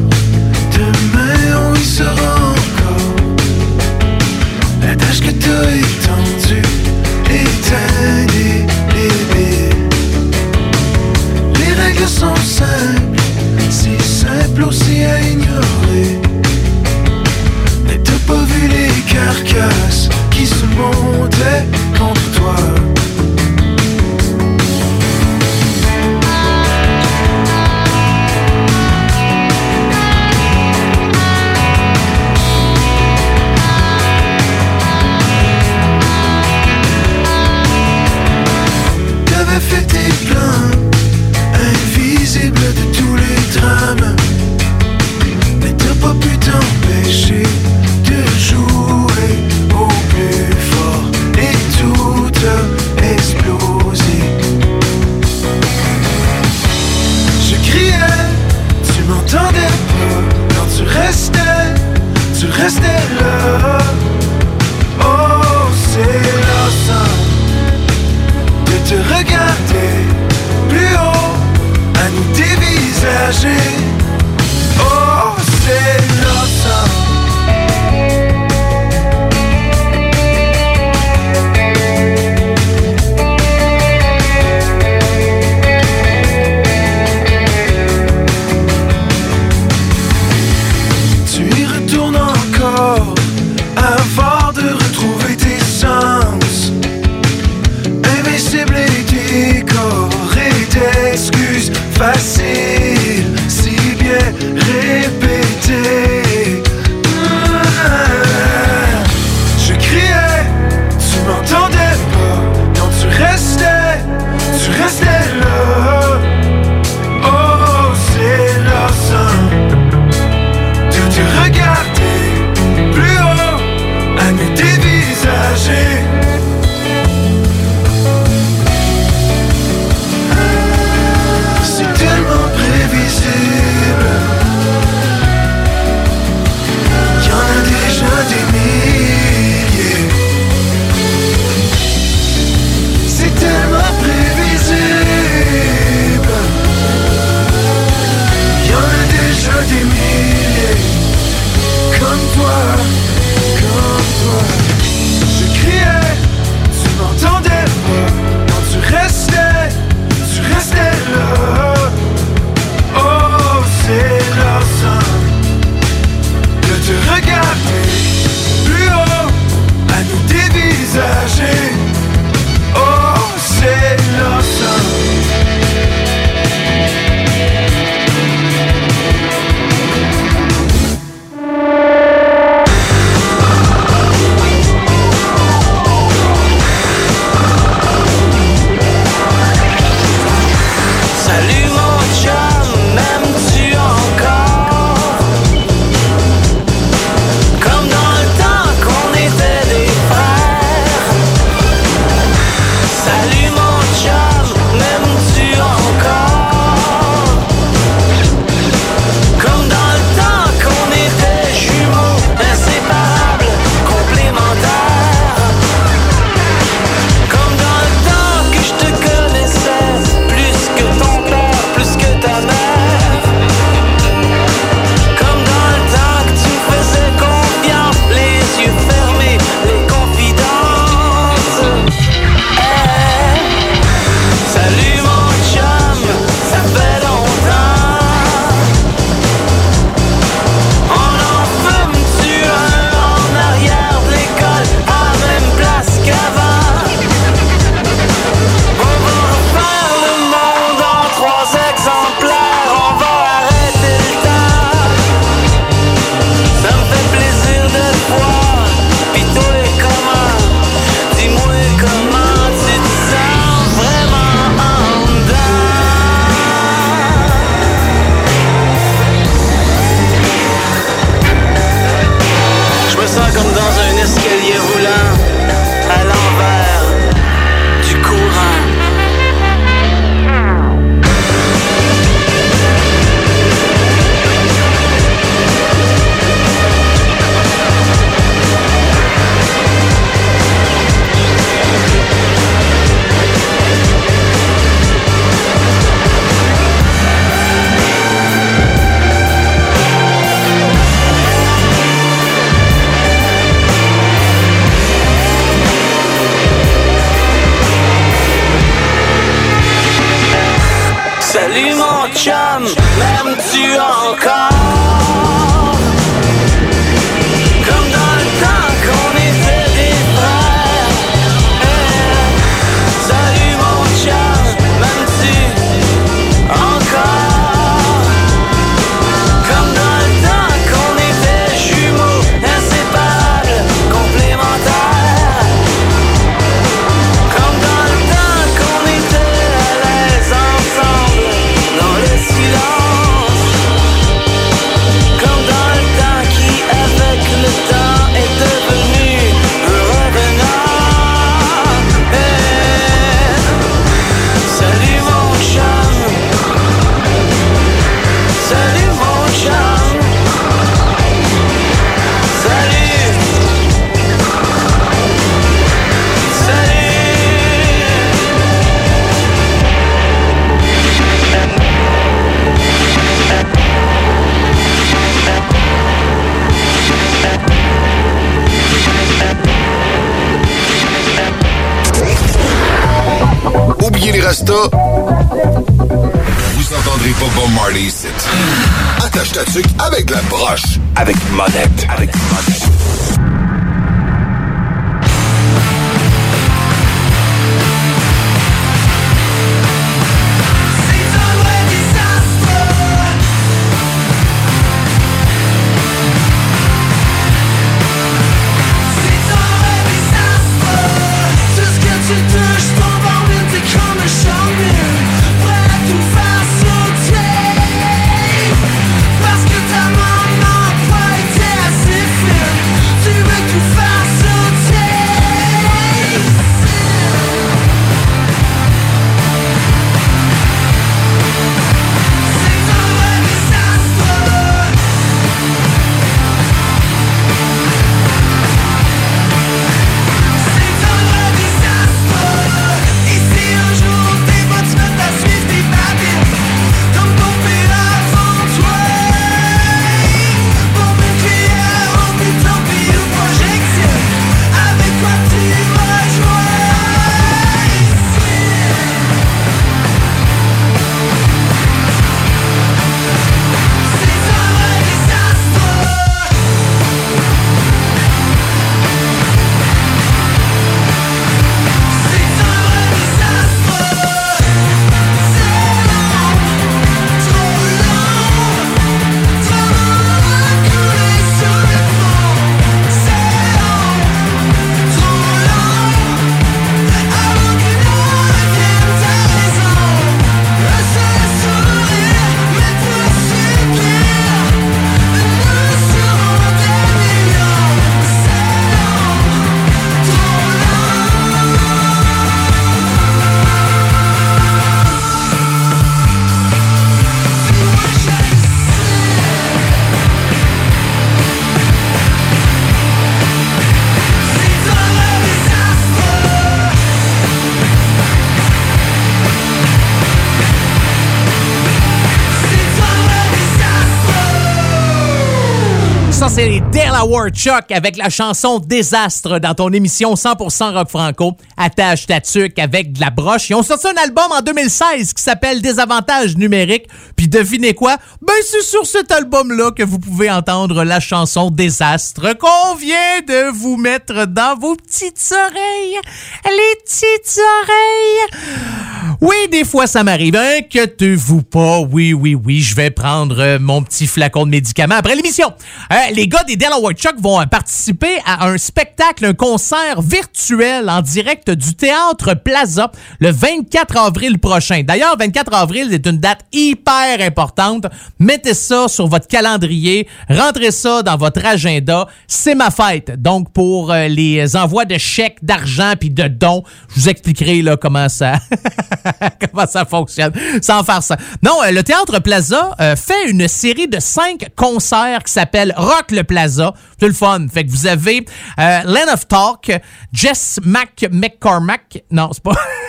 Delaware 527.00 527.30
Chuck 527.30 527.70
avec 527.70 527.96
la 527.96 528.10
chanson 528.10 528.58
Désastre 528.58 529.38
dans 529.38 529.54
ton 529.54 529.72
émission 529.72 530.12
100% 530.12 530.74
rock 530.74 530.90
franco. 530.90 531.32
Attache 531.56 532.06
ta 532.06 532.20
tuque 532.20 532.58
avec 532.58 532.92
de 532.92 533.00
la 533.00 533.08
broche. 533.08 533.48
Ils 533.48 533.54
ont 533.54 533.62
sorti 533.62 533.86
un 533.88 534.02
album 534.02 534.30
en 534.30 534.42
2016 534.42 535.14
qui 535.14 535.22
s'appelle 535.22 535.62
Désavantages 535.62 536.36
numériques. 536.36 536.88
Puis 537.16 537.26
devinez 537.26 537.72
quoi? 537.72 537.96
Ben, 538.20 538.34
c'est 538.44 538.62
sur 538.62 538.84
cet 538.84 539.10
album-là 539.12 539.70
que 539.70 539.82
vous 539.82 539.98
pouvez 539.98 540.30
entendre 540.30 540.84
la 540.84 541.00
chanson 541.00 541.50
Désastre 541.50 542.36
qu'on 542.36 542.74
vient 542.74 543.22
de 543.26 543.50
vous 543.50 543.78
mettre 543.78 544.26
dans 544.26 544.58
vos 544.58 544.76
petites 544.76 545.32
oreilles. 545.32 545.98
Les 546.44 546.76
petites 546.84 547.40
oreilles. 547.62 548.89
Oui, 549.20 549.34
des 549.50 549.64
fois, 549.64 549.86
ça 549.86 550.02
m'arrive. 550.02 550.36
Inquiétez-vous 550.36 551.42
pas. 551.42 551.80
Oui, 551.80 552.12
oui, 552.12 552.34
oui, 552.34 552.60
je 552.60 552.74
vais 552.74 552.90
prendre 552.90 553.38
euh, 553.38 553.58
mon 553.58 553.82
petit 553.82 554.06
flacon 554.06 554.44
de 554.44 554.50
médicaments 554.50 554.96
après 554.96 555.14
l'émission. 555.14 555.52
Euh, 555.92 555.96
les 556.14 556.26
gars 556.26 556.42
des 556.44 556.56
Delaware 556.56 556.92
Chuck 556.92 557.16
vont 557.18 557.40
euh, 557.40 557.46
participer 557.46 558.18
à 558.24 558.46
un 558.46 558.58
spectacle, 558.58 559.24
un 559.26 559.34
concert 559.34 560.00
virtuel 560.00 560.88
en 560.88 561.02
direct 561.02 561.50
du 561.50 561.74
Théâtre 561.74 562.34
Plaza 562.34 562.90
le 563.18 563.30
24 563.30 563.96
avril 563.98 564.38
prochain. 564.38 564.82
D'ailleurs, 564.82 565.16
24 565.18 565.54
avril 565.54 565.92
est 565.92 566.06
une 566.06 566.18
date 566.18 566.40
hyper 566.52 567.20
importante. 567.20 567.86
Mettez 568.18 568.54
ça 568.54 568.88
sur 568.88 569.06
votre 569.06 569.28
calendrier. 569.28 570.08
Rentrez 570.28 570.70
ça 570.70 571.02
dans 571.02 571.16
votre 571.16 571.44
agenda. 571.44 572.06
C'est 572.26 572.54
ma 572.54 572.70
fête. 572.70 573.20
Donc, 573.20 573.52
pour 573.52 573.92
les 573.92 574.56
envois 574.56 574.84
de 574.84 574.98
chèques, 574.98 575.38
d'argent 575.42 575.94
puis 575.98 576.10
de 576.10 576.28
dons, 576.28 576.62
je 576.94 577.00
vous 577.00 577.08
expliquerai 577.08 577.62
là, 577.62 577.76
comment 577.76 578.08
ça... 578.08 578.34
comment 579.52 579.66
ça 579.66 579.84
fonctionne, 579.84 580.32
sans 580.62 580.82
faire 580.84 581.02
ça. 581.02 581.16
Non, 581.42 581.62
euh, 581.64 581.70
le 581.70 581.82
Théâtre 581.82 582.18
Plaza 582.20 582.74
euh, 582.80 582.96
fait 582.96 583.30
une 583.30 583.48
série 583.48 583.88
de 583.88 584.00
cinq 584.00 584.48
concerts 584.56 585.24
qui 585.24 585.32
s'appelle 585.32 585.74
Rock 585.76 586.10
le 586.10 586.24
Plaza. 586.24 586.74
C'est 586.98 587.08
le 587.08 587.14
fun. 587.14 587.46
Fait 587.52 587.64
que 587.64 587.70
vous 587.70 587.86
avez 587.86 588.24
euh, 588.58 588.80
Land 588.84 589.12
of 589.12 589.26
Talk, 589.28 589.72
Jess 590.12 590.60
Mac 590.64 591.06
McCormack. 591.10 592.04
Non, 592.10 592.30
c'est 592.32 592.42
pas... 592.42 592.52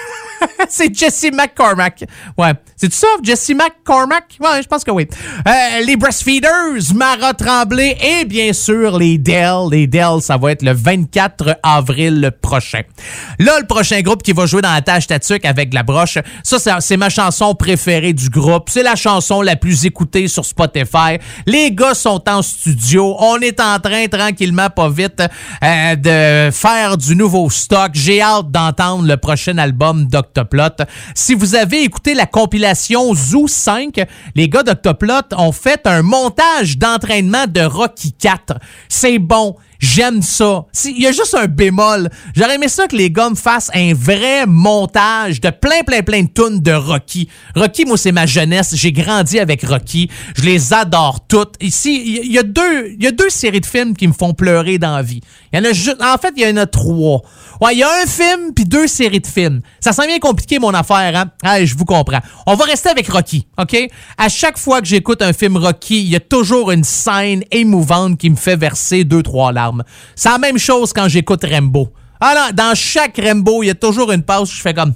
c'est 0.69 0.93
Jesse 0.95 1.27
McCormack. 1.34 2.05
Ouais. 2.38 2.53
C'est 2.76 2.91
ça, 2.93 3.07
Jesse 3.23 3.49
McCormack? 3.51 4.38
Ouais, 4.39 4.61
je 4.63 4.68
pense 4.68 4.84
que 4.84 4.91
oui. 4.91 5.07
Euh, 5.47 5.51
les 5.85 5.95
Breastfeeders, 5.97 6.93
Mara 6.95 7.34
Tremblay 7.34 7.95
et 8.01 8.26
bien 8.26 8.53
sûr 8.53 8.97
les 8.97 9.18
Dell. 9.18 9.69
Les 9.72 9.85
Dell, 9.88 10.22
ça 10.22 10.38
va 10.38 10.51
être 10.51 10.63
le 10.63 10.73
24 10.73 11.59
avril 11.61 12.31
prochain. 12.41 12.81
Là, 13.39 13.59
le 13.59 13.68
prochain 13.68 14.01
groupe 14.01 14.23
qui 14.23 14.31
va 14.34 14.45
jouer 14.47 14.61
dans 14.61 14.73
la 14.73 14.81
tâche 14.81 15.07
tatuc 15.07 15.45
avec 15.45 15.73
la 15.73 15.84
broche, 15.84 16.18
ça, 16.43 16.80
c'est- 16.80 16.97
ma 16.97 17.09
chanson 17.09 17.53
préférée 17.55 18.13
du 18.13 18.30
groupe. 18.30 18.69
C'est 18.69 18.84
la 18.84 18.95
chanson 18.95 19.41
la 19.41 19.55
plus 19.55 19.85
écoutée 19.85 20.27
sur 20.27 20.45
Spotify. 20.45 21.18
Les 21.45 21.72
gars 21.72 21.93
sont 21.93 22.22
en 22.27 22.41
studio. 22.41 23.15
On 23.19 23.38
est 23.39 23.59
en 23.59 23.80
train, 23.80 24.07
tranquillement, 24.07 24.69
pas 24.69 24.89
vite, 24.89 25.22
euh, 25.63 25.95
de 25.95 26.51
faire 26.51 26.97
du 26.97 27.15
nouveau 27.15 27.49
stock. 27.49 27.91
J'ai 27.93 28.22
hâte 28.22 28.49
d'entendre 28.51 29.05
le 29.07 29.18
prochain 29.18 29.57
album 29.57 30.07
Si 31.16 31.34
vous 31.34 31.56
avez 31.56 31.84
écouté 31.84 32.14
la 32.14 32.26
compilation 32.26 33.14
Zoo 33.14 33.48
5, 33.48 34.02
les 34.36 34.49
gars 34.49 34.64
d'Octoplot 34.64 35.36
ont 35.38 35.52
fait 35.52 35.86
un 35.86 36.02
montage 36.02 36.78
d'entraînement 36.78 37.45
de 37.48 37.62
Rocky 37.62 38.14
4. 38.14 38.56
C'est 38.90 39.20
bon. 39.20 39.56
J'aime 39.80 40.22
ça. 40.22 40.66
Il 40.86 41.02
y 41.02 41.08
a 41.08 41.12
juste 41.12 41.34
un 41.34 41.48
bémol. 41.48 42.08
J'aurais 42.36 42.53
aimé 42.53 42.68
ça 42.68 42.86
que 42.86 42.95
les 42.95 43.10
gars 43.10 43.32
me 43.32 43.36
fassent 43.36 43.72
un 43.74 43.95
vrai 43.95 44.45
montage 44.45 45.41
de 45.41 45.49
plein, 45.49 45.82
plein, 45.84 46.03
plein 46.03 46.22
de 46.22 46.28
tunes 46.28 46.60
de 46.62 46.72
Rocky. 46.72 47.28
Rocky, 47.56 47.86
moi, 47.86 47.98
c'est 47.98 48.12
ma 48.12 48.28
jeunesse. 48.28 48.76
J'ai 48.76 48.91
grandi 48.91 49.40
avec 49.40 49.64
Rocky. 49.66 50.08
Je 50.38 50.44
les 50.44 50.72
adore 50.72 51.26
toutes. 51.28 51.56
Ici, 51.62 51.99
il 52.06 52.12
y- 52.18 52.22
il 52.26 52.32
y, 52.32 52.38
a 52.38 52.44
deux, 52.44 52.90
il 52.95 53.03
y 53.03 53.08
a 53.08 53.12
deux 53.12 53.32
séries 53.32 53.60
de 53.62 53.66
films 53.66 53.95
qui 53.95 54.08
me 54.08 54.14
font 54.14 54.36
pleurer 54.36 54.78
dans 54.78 54.95
la 54.95 55.02
vie. 55.02 55.22
Il 55.52 55.58
y 55.58 55.62
en 55.62 55.66
a 55.68 55.74
juste, 55.74 55.98
en 55.99 56.18
fait, 56.20 56.34
il 56.38 56.44
y 56.48 56.52
en 56.52 56.58
a 56.58 56.68
trois. 56.68 57.22
Ouais, 57.62 57.76
il 57.76 57.78
y 57.78 57.84
a 57.84 57.90
un 58.02 58.08
film 58.08 58.56
puis 58.56 58.66
deux 58.66 58.88
séries 58.88 59.20
de 59.20 59.28
films. 59.28 59.62
Ça 59.80 59.94
sent 59.94 60.08
bien 60.08 60.18
compliqué, 60.18 60.58
mon 60.58 60.74
affaire, 60.74 61.16
hein? 61.16 61.26
Ah, 61.44 61.64
je 61.64 61.76
vous 61.76 61.86
comprends. 61.86 62.20
On 62.48 62.56
va 62.56 62.66
rester 62.66 62.90
avec 62.90 63.08
Rocky, 63.08 63.46
OK? 63.60 63.78
À 64.18 64.30
chaque 64.30 64.58
fois 64.58 64.82
que 64.82 64.88
j'écoute 64.88 65.22
un 65.22 65.32
film 65.32 65.58
Rocky, 65.58 66.02
il 66.02 66.10
y 66.10 66.16
a 66.16 66.20
toujours 66.20 66.72
une 66.72 66.84
scène 66.84 67.44
émouvante 67.52 68.18
qui 68.18 68.32
me 68.32 68.36
fait 68.36 68.56
verser 68.56 69.04
deux, 69.04 69.22
trois 69.22 69.52
larmes. 69.52 69.84
C'est 70.16 70.30
la 70.30 70.40
même 70.40 70.58
chose 70.58 70.92
quand 70.92 71.08
j'écoute 71.08 71.46
Rambo. 71.48 71.94
Alors, 72.20 72.52
dans 72.52 72.74
chaque 72.74 73.20
Rambo, 73.24 73.62
il 73.62 73.68
y 73.68 73.70
a 73.70 73.76
toujours 73.76 74.12
une 74.12 74.24
pause 74.24 74.52
où 74.52 74.56
je 74.56 74.62
fais 74.62 74.74
comme... 74.74 74.96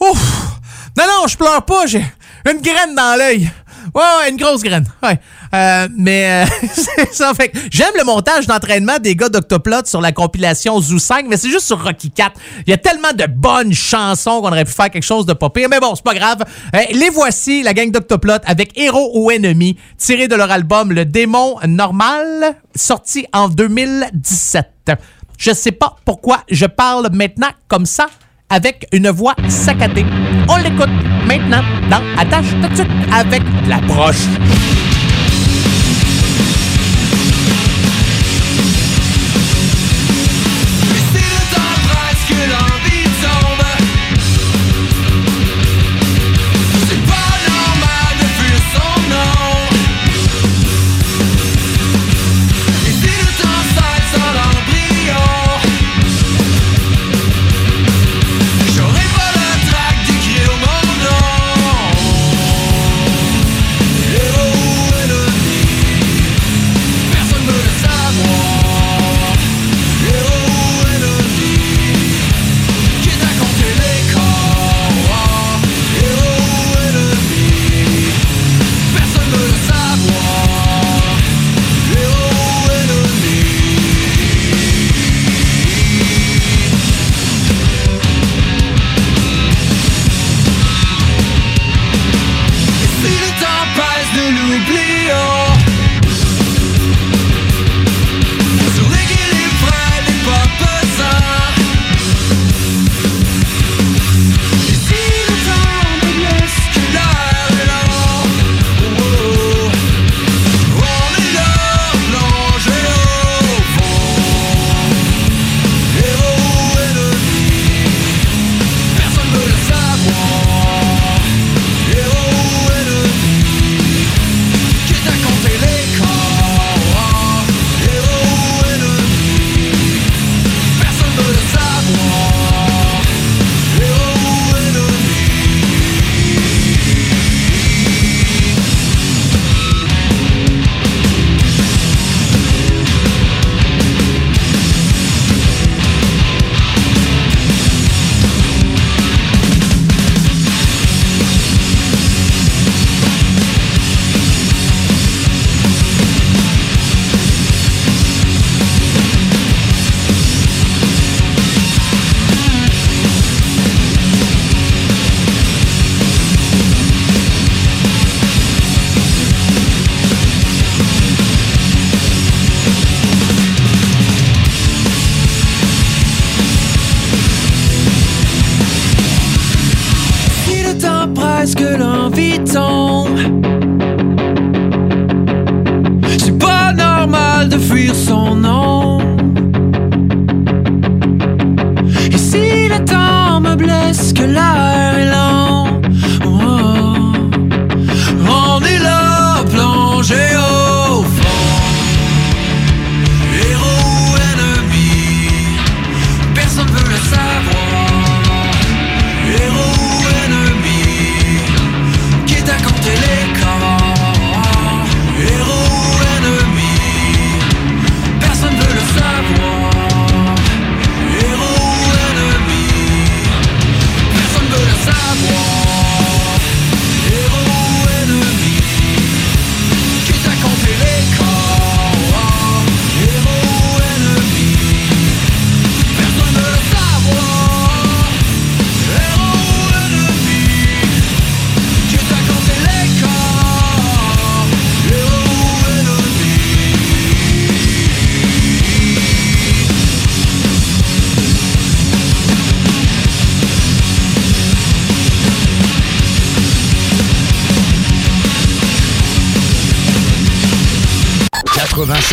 Ouf! 0.00 0.58
Non, 0.96 1.04
non, 1.06 1.26
je 1.26 1.36
pleure 1.36 1.62
pas, 1.62 1.86
j'ai 1.86 2.06
une 2.50 2.62
graine 2.62 2.94
dans 2.94 3.18
l'œil. 3.18 3.50
Ouais, 3.96 4.02
ouais, 4.02 4.30
une 4.30 4.36
grosse 4.36 4.62
graine. 4.62 4.84
Ouais. 5.02 5.18
Euh, 5.54 5.88
mais 5.96 6.44
euh, 6.44 7.04
ça. 7.12 7.32
Fait 7.32 7.50
j'aime 7.70 7.94
le 7.96 8.04
montage 8.04 8.46
d'entraînement 8.46 8.98
des 9.00 9.16
gars 9.16 9.30
d'Octoplot 9.30 9.86
sur 9.86 10.02
la 10.02 10.12
compilation 10.12 10.78
Zoo 10.82 10.98
5, 10.98 11.24
mais 11.26 11.38
c'est 11.38 11.48
juste 11.48 11.66
sur 11.66 11.82
Rocky 11.82 12.10
4. 12.10 12.38
Il 12.66 12.70
y 12.70 12.74
a 12.74 12.76
tellement 12.76 13.14
de 13.16 13.24
bonnes 13.24 13.72
chansons 13.72 14.42
qu'on 14.42 14.48
aurait 14.48 14.66
pu 14.66 14.72
faire 14.72 14.90
quelque 14.90 15.02
chose 15.02 15.24
de 15.24 15.32
pas 15.32 15.48
pire. 15.48 15.68
Mais 15.70 15.80
bon, 15.80 15.94
c'est 15.94 16.04
pas 16.04 16.12
grave. 16.12 16.44
Euh, 16.74 16.80
les 16.92 17.08
voici, 17.08 17.62
la 17.62 17.72
gang 17.72 17.90
d'Octoplot, 17.90 18.40
avec 18.44 18.78
Héros 18.78 19.12
ou 19.14 19.30
Ennemi, 19.30 19.78
tiré 19.96 20.28
de 20.28 20.34
leur 20.34 20.50
album 20.50 20.92
Le 20.92 21.06
Démon 21.06 21.56
Normal, 21.66 22.54
sorti 22.74 23.26
en 23.32 23.48
2017. 23.48 24.92
Je 25.38 25.52
sais 25.52 25.72
pas 25.72 25.96
pourquoi 26.04 26.42
je 26.50 26.66
parle 26.66 27.08
maintenant 27.12 27.50
comme 27.66 27.86
ça 27.86 28.08
avec 28.50 28.86
une 28.92 29.08
voix 29.08 29.34
saccadée. 29.48 30.04
On 30.50 30.56
l'écoute 30.58 30.90
maintenant 31.26 31.62
dans 31.90 32.02
Attache 32.18 32.54
tout 32.62 32.82
avec 33.12 33.42
la 33.68 33.78
broche. 33.78 34.26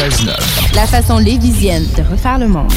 96.9. 0.09 0.75
La 0.75 0.85
façon 0.85 1.17
lévisienne 1.17 1.85
de 1.97 2.03
refaire 2.03 2.37
le 2.37 2.47
monde. 2.47 2.71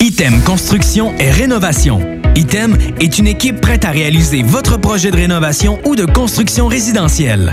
Item 0.00 0.40
Construction 0.42 1.12
et 1.18 1.30
Rénovation. 1.30 2.00
Item 2.34 2.78
est 2.98 3.18
une 3.18 3.26
équipe 3.26 3.60
prête 3.60 3.84
à 3.84 3.90
réaliser 3.90 4.42
votre 4.42 4.78
projet 4.78 5.10
de 5.10 5.16
rénovation 5.16 5.78
ou 5.84 5.96
de 5.96 6.06
construction 6.06 6.66
résidentielle. 6.66 7.52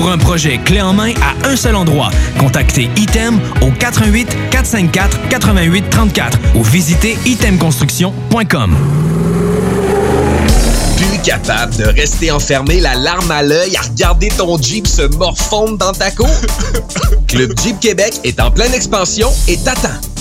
Pour 0.00 0.10
un 0.10 0.16
projet 0.16 0.56
clé 0.56 0.80
en 0.80 0.94
main 0.94 1.12
à 1.20 1.46
un 1.46 1.56
seul 1.56 1.76
endroit, 1.76 2.08
contactez 2.38 2.88
Item 2.96 3.38
au 3.60 3.70
88 3.70 4.34
454 4.50 5.28
88 5.28 5.90
34 5.90 6.38
ou 6.54 6.64
visitez 6.64 7.18
itemconstruction.com. 7.26 8.74
Plus 10.96 11.18
capable 11.22 11.76
de 11.76 11.84
rester 11.84 12.30
enfermé 12.30 12.80
la 12.80 12.94
larme 12.94 13.30
à 13.30 13.42
l'œil 13.42 13.76
à 13.76 13.82
regarder 13.82 14.28
ton 14.28 14.56
Jeep 14.56 14.86
se 14.86 15.02
morfondre 15.02 15.76
dans 15.76 15.92
ta 15.92 16.10
cour? 16.10 16.30
Club 17.28 17.52
Jeep 17.62 17.78
Québec 17.78 18.20
est 18.24 18.40
en 18.40 18.50
pleine 18.50 18.72
expansion 18.72 19.28
et 19.48 19.58
t'attend. 19.58 20.09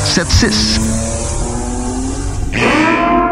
681 0.00 1.02
4476. 2.52 3.01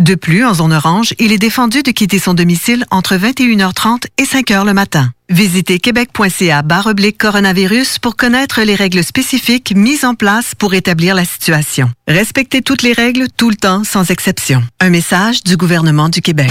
De 0.00 0.14
plus, 0.14 0.46
en 0.46 0.54
zone 0.54 0.72
orange, 0.72 1.12
il 1.18 1.30
est 1.30 1.36
défendu 1.36 1.82
de 1.82 1.90
quitter 1.90 2.18
son 2.18 2.32
domicile 2.32 2.86
entre 2.90 3.16
21h30 3.16 4.04
et 4.16 4.22
5h 4.22 4.64
le 4.64 4.72
matin. 4.72 5.12
Visitez 5.28 5.78
québec.ca 5.78 6.64
oblique 6.86 7.18
coronavirus 7.18 7.98
pour 7.98 8.16
connaître 8.16 8.62
les 8.62 8.74
règles 8.74 9.04
spécifiques 9.04 9.74
mises 9.76 10.06
en 10.06 10.14
place 10.14 10.54
pour 10.54 10.72
établir 10.72 11.14
la 11.14 11.26
situation. 11.26 11.90
Respectez 12.08 12.62
toutes 12.62 12.80
les 12.80 12.94
règles 12.94 13.26
tout 13.36 13.50
le 13.50 13.56
temps, 13.56 13.84
sans 13.84 14.10
exception. 14.10 14.62
Un 14.80 14.88
message 14.88 15.44
du 15.44 15.58
gouvernement 15.58 16.08
du 16.08 16.22
Québec. 16.22 16.50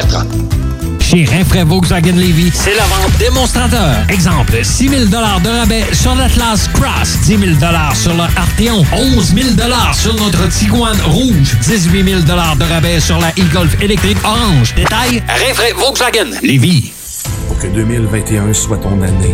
Chez 0.99 1.25
Rinfraie 1.25 1.63
Volkswagen 1.63 2.15
Levy, 2.15 2.51
c'est 2.53 2.73
la 2.75 2.83
vente 2.83 3.17
démonstrateur. 3.19 3.97
Exemple, 4.09 4.63
6 4.63 4.89
000 4.89 5.05
de 5.05 5.15
rabais 5.15 5.83
sur 5.91 6.15
l'Atlas 6.15 6.69
Cross, 6.73 7.19
10 7.25 7.37
000 7.37 7.41
sur 7.93 8.13
le 8.13 8.21
Arteon, 8.21 8.85
11 8.93 9.33
000 9.35 9.47
sur 9.93 10.15
notre 10.15 10.47
Tiguan 10.47 10.97
Rouge, 11.05 11.57
18 11.61 12.03
000 12.09 12.21
de 12.21 12.63
rabais 12.63 12.99
sur 12.99 13.19
la 13.19 13.29
e-Golf 13.29 13.75
électrique 13.81 14.17
orange. 14.23 14.73
Détail, 14.75 15.21
Rinfraie 15.27 15.73
Volkswagen 15.73 16.31
Levy. 16.41 16.93
Pour 17.47 17.59
que 17.59 17.67
2021 17.67 18.53
soit 18.53 18.77
ton 18.77 19.01
année, 19.01 19.33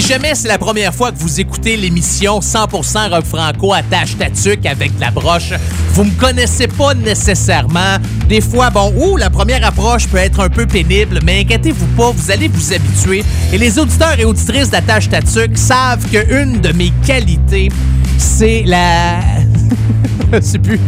Si 0.00 0.08
jamais 0.08 0.34
c'est 0.34 0.48
la 0.48 0.56
première 0.56 0.94
fois 0.94 1.12
que 1.12 1.18
vous 1.18 1.40
écoutez 1.40 1.76
l'émission 1.76 2.40
100% 2.40 3.10
Rock 3.10 3.26
Franco 3.26 3.74
attache 3.74 4.16
ta 4.16 4.30
tuque 4.30 4.64
avec 4.64 4.92
la 4.98 5.10
broche, 5.10 5.52
vous 5.92 6.04
me 6.04 6.10
connaissez 6.12 6.68
pas 6.68 6.94
nécessairement. 6.94 7.98
Des 8.26 8.40
fois, 8.40 8.70
bon, 8.70 8.94
ouh, 8.96 9.18
la 9.18 9.28
première 9.28 9.62
approche 9.62 10.08
peut 10.08 10.16
être 10.16 10.40
un 10.40 10.48
peu 10.48 10.66
pénible, 10.66 11.20
mais 11.22 11.40
inquiétez-vous 11.40 11.86
pas, 11.98 12.12
vous 12.12 12.30
allez 12.30 12.48
vous 12.48 12.72
habituer. 12.72 13.22
Et 13.52 13.58
les 13.58 13.78
auditeurs 13.78 14.18
et 14.18 14.24
auditrices 14.24 14.70
d'attache 14.70 15.10
ta 15.10 15.20
tuque 15.20 15.58
savent 15.58 16.06
qu'une 16.10 16.62
de 16.62 16.72
mes 16.72 16.92
qualités, 17.06 17.68
c'est 18.16 18.62
la... 18.64 19.20
Je 20.32 20.40
sais 20.40 20.58
plus. 20.58 20.80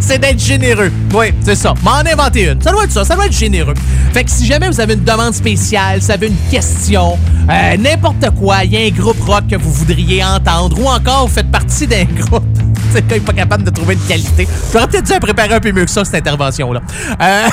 C'est 0.00 0.18
d'être 0.18 0.40
généreux. 0.40 0.90
Oui, 1.14 1.26
c'est 1.40 1.54
ça. 1.54 1.74
M'en 1.82 1.96
inventer 1.96 2.50
une. 2.50 2.60
Ça 2.60 2.72
doit 2.72 2.84
être 2.84 2.92
ça. 2.92 3.04
Ça 3.04 3.14
doit 3.14 3.26
être 3.26 3.36
généreux. 3.36 3.74
Fait 4.12 4.24
que 4.24 4.30
si 4.30 4.46
jamais 4.46 4.68
vous 4.68 4.80
avez 4.80 4.94
une 4.94 5.04
demande 5.04 5.34
spéciale, 5.34 6.00
vous 6.00 6.10
avez 6.10 6.28
une 6.28 6.50
question, 6.50 7.18
euh, 7.50 7.76
n'importe 7.76 8.30
quoi, 8.38 8.64
il 8.64 8.72
y 8.72 8.76
a 8.76 8.86
un 8.86 8.90
groupe 8.90 9.20
rock 9.22 9.46
que 9.50 9.56
vous 9.56 9.72
voudriez 9.72 10.24
entendre 10.24 10.80
ou 10.80 10.88
encore 10.88 11.26
vous 11.26 11.34
faites 11.34 11.50
partie 11.50 11.86
d'un 11.86 12.04
groupe. 12.16 12.44
C'est 12.92 13.02
quand 13.02 13.14
même 13.14 13.24
pas 13.24 13.32
capable 13.32 13.64
de 13.64 13.70
trouver 13.70 13.94
une 13.94 14.00
qualité. 14.00 14.48
Peut-être 14.72 15.02
dû 15.02 15.20
préparer 15.20 15.54
un 15.54 15.60
peu 15.60 15.72
mieux 15.72 15.84
que 15.84 15.90
ça, 15.90 16.04
cette 16.04 16.14
intervention-là. 16.14 16.80
Euh, 17.20 17.48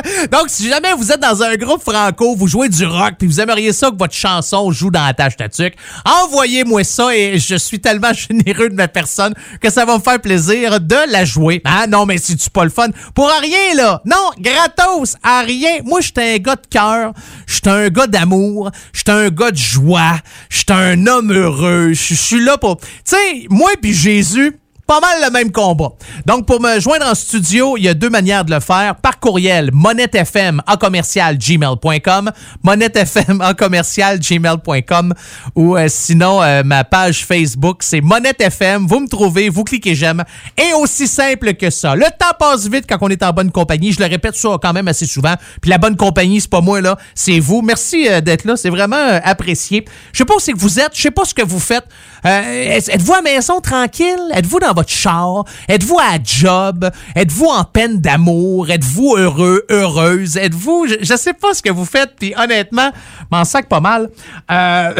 Donc, 0.32 0.44
si 0.48 0.68
jamais 0.68 0.92
vous 0.94 1.12
êtes 1.12 1.20
dans 1.20 1.42
un 1.42 1.54
groupe 1.56 1.82
franco, 1.82 2.34
vous 2.36 2.46
jouez 2.46 2.68
du 2.68 2.84
rock, 2.84 3.14
puis 3.18 3.26
vous 3.26 3.40
aimeriez 3.40 3.72
ça 3.72 3.90
que 3.90 3.96
votre 3.96 4.14
chanson 4.14 4.70
joue 4.70 4.90
dans 4.90 5.04
la 5.04 5.14
tâche 5.14 5.36
tatuc, 5.36 5.74
envoyez-moi 6.04 6.84
ça 6.84 7.14
et 7.14 7.38
je 7.38 7.56
suis 7.56 7.80
tellement 7.80 8.12
généreux 8.28 8.68
de 8.68 8.74
ma 8.74 8.88
personne 8.88 9.34
que 9.60 9.70
ça 9.70 9.84
va 9.84 9.98
me 9.98 10.02
faire 10.02 10.20
plaisir 10.20 10.80
de 10.80 11.11
la 11.12 11.24
jouer. 11.24 11.60
Ah 11.64 11.86
non, 11.86 12.06
mais 12.06 12.18
c'est-tu 12.18 12.50
pas 12.50 12.64
le 12.64 12.70
fun? 12.70 12.88
Pour 13.14 13.30
rien, 13.40 13.74
là! 13.76 14.02
Non, 14.04 14.30
gratos, 14.38 15.16
à 15.22 15.42
rien. 15.42 15.80
Moi, 15.84 16.00
j'étais 16.00 16.34
un 16.34 16.38
gars 16.38 16.56
de 16.56 16.66
cœur, 16.68 17.12
j'étais 17.46 17.70
un 17.70 17.88
gars 17.88 18.06
d'amour, 18.06 18.70
j'étais 18.92 19.12
un 19.12 19.28
gars 19.28 19.50
de 19.50 19.56
joie, 19.56 20.18
j'étais 20.50 20.72
un 20.72 21.06
homme 21.06 21.32
heureux, 21.32 21.92
je 21.92 22.14
suis 22.14 22.44
là 22.44 22.58
pour... 22.58 22.78
Tu 22.78 22.86
sais, 23.04 23.46
moi 23.48 23.70
puis 23.80 23.92
Jésus, 23.92 24.56
pas 24.92 25.00
mal 25.00 25.22
le 25.24 25.30
même 25.30 25.50
combat. 25.50 25.88
Donc, 26.26 26.44
pour 26.44 26.60
me 26.60 26.78
joindre 26.78 27.06
en 27.06 27.14
studio, 27.14 27.78
il 27.78 27.84
y 27.84 27.88
a 27.88 27.94
deux 27.94 28.10
manières 28.10 28.44
de 28.44 28.52
le 28.52 28.60
faire. 28.60 28.96
Par 28.96 29.18
courriel, 29.20 29.70
monettefm 29.72 30.60
en 30.66 30.76
commercial 30.76 31.38
gmail.com, 31.38 32.30
monettefm 32.62 33.40
en 33.40 33.54
commercial 33.54 34.18
gmail.com 34.18 35.14
ou 35.54 35.78
euh, 35.78 35.86
sinon, 35.88 36.42
euh, 36.42 36.62
ma 36.62 36.84
page 36.84 37.24
Facebook, 37.24 37.78
c'est 37.82 38.02
monettefm. 38.02 38.86
Vous 38.86 39.00
me 39.00 39.08
trouvez, 39.08 39.48
vous 39.48 39.64
cliquez 39.64 39.94
j'aime. 39.94 40.24
Et 40.58 40.74
aussi 40.74 41.08
simple 41.08 41.54
que 41.54 41.70
ça. 41.70 41.96
Le 41.96 42.04
temps 42.18 42.36
passe 42.38 42.68
vite 42.68 42.84
quand 42.86 42.98
on 43.00 43.08
est 43.08 43.22
en 43.22 43.32
bonne 43.32 43.50
compagnie. 43.50 43.92
Je 43.92 44.00
le 44.00 44.06
répète 44.06 44.34
ça 44.34 44.58
quand 44.60 44.74
même 44.74 44.88
assez 44.88 45.06
souvent. 45.06 45.36
Puis 45.62 45.70
la 45.70 45.78
bonne 45.78 45.96
compagnie, 45.96 46.38
c'est 46.42 46.50
pas 46.50 46.60
moi, 46.60 46.82
là, 46.82 46.98
c'est 47.14 47.40
vous. 47.40 47.62
Merci 47.62 48.06
euh, 48.10 48.20
d'être 48.20 48.44
là. 48.44 48.56
C'est 48.56 48.68
vraiment 48.68 49.20
apprécié. 49.24 49.86
Je 50.12 50.18
sais 50.18 50.26
pas 50.26 50.34
où 50.34 50.38
c'est 50.38 50.52
que 50.52 50.58
vous 50.58 50.78
êtes. 50.78 50.94
Je 50.94 51.00
sais 51.00 51.10
pas 51.10 51.24
ce 51.24 51.32
que 51.32 51.42
vous 51.42 51.60
faites. 51.60 51.86
Euh, 52.24 52.80
Êtes-vous 52.88 53.14
à 53.14 53.22
maison 53.22 53.60
tranquille? 53.60 54.30
Êtes-vous 54.34 54.60
dans 54.60 54.72
votre 54.72 54.90
char? 54.90 55.44
Êtes-vous 55.68 55.98
à 55.98 56.18
job? 56.22 56.88
Êtes-vous 57.16 57.46
en 57.46 57.64
peine 57.64 58.00
d'amour? 58.00 58.70
Êtes-vous 58.70 59.16
heureux, 59.16 59.64
heureuse? 59.70 60.36
Êtes-vous... 60.36 60.86
Je, 60.88 60.94
je 61.04 61.16
sais 61.16 61.34
pas 61.34 61.54
ce 61.54 61.62
que 61.62 61.70
vous 61.70 61.84
faites, 61.84 62.14
puis 62.16 62.34
honnêtement, 62.36 62.90
m'en 63.30 63.44
sac 63.44 63.68
pas 63.68 63.80
mal. 63.80 64.08
Euh... 64.50 64.94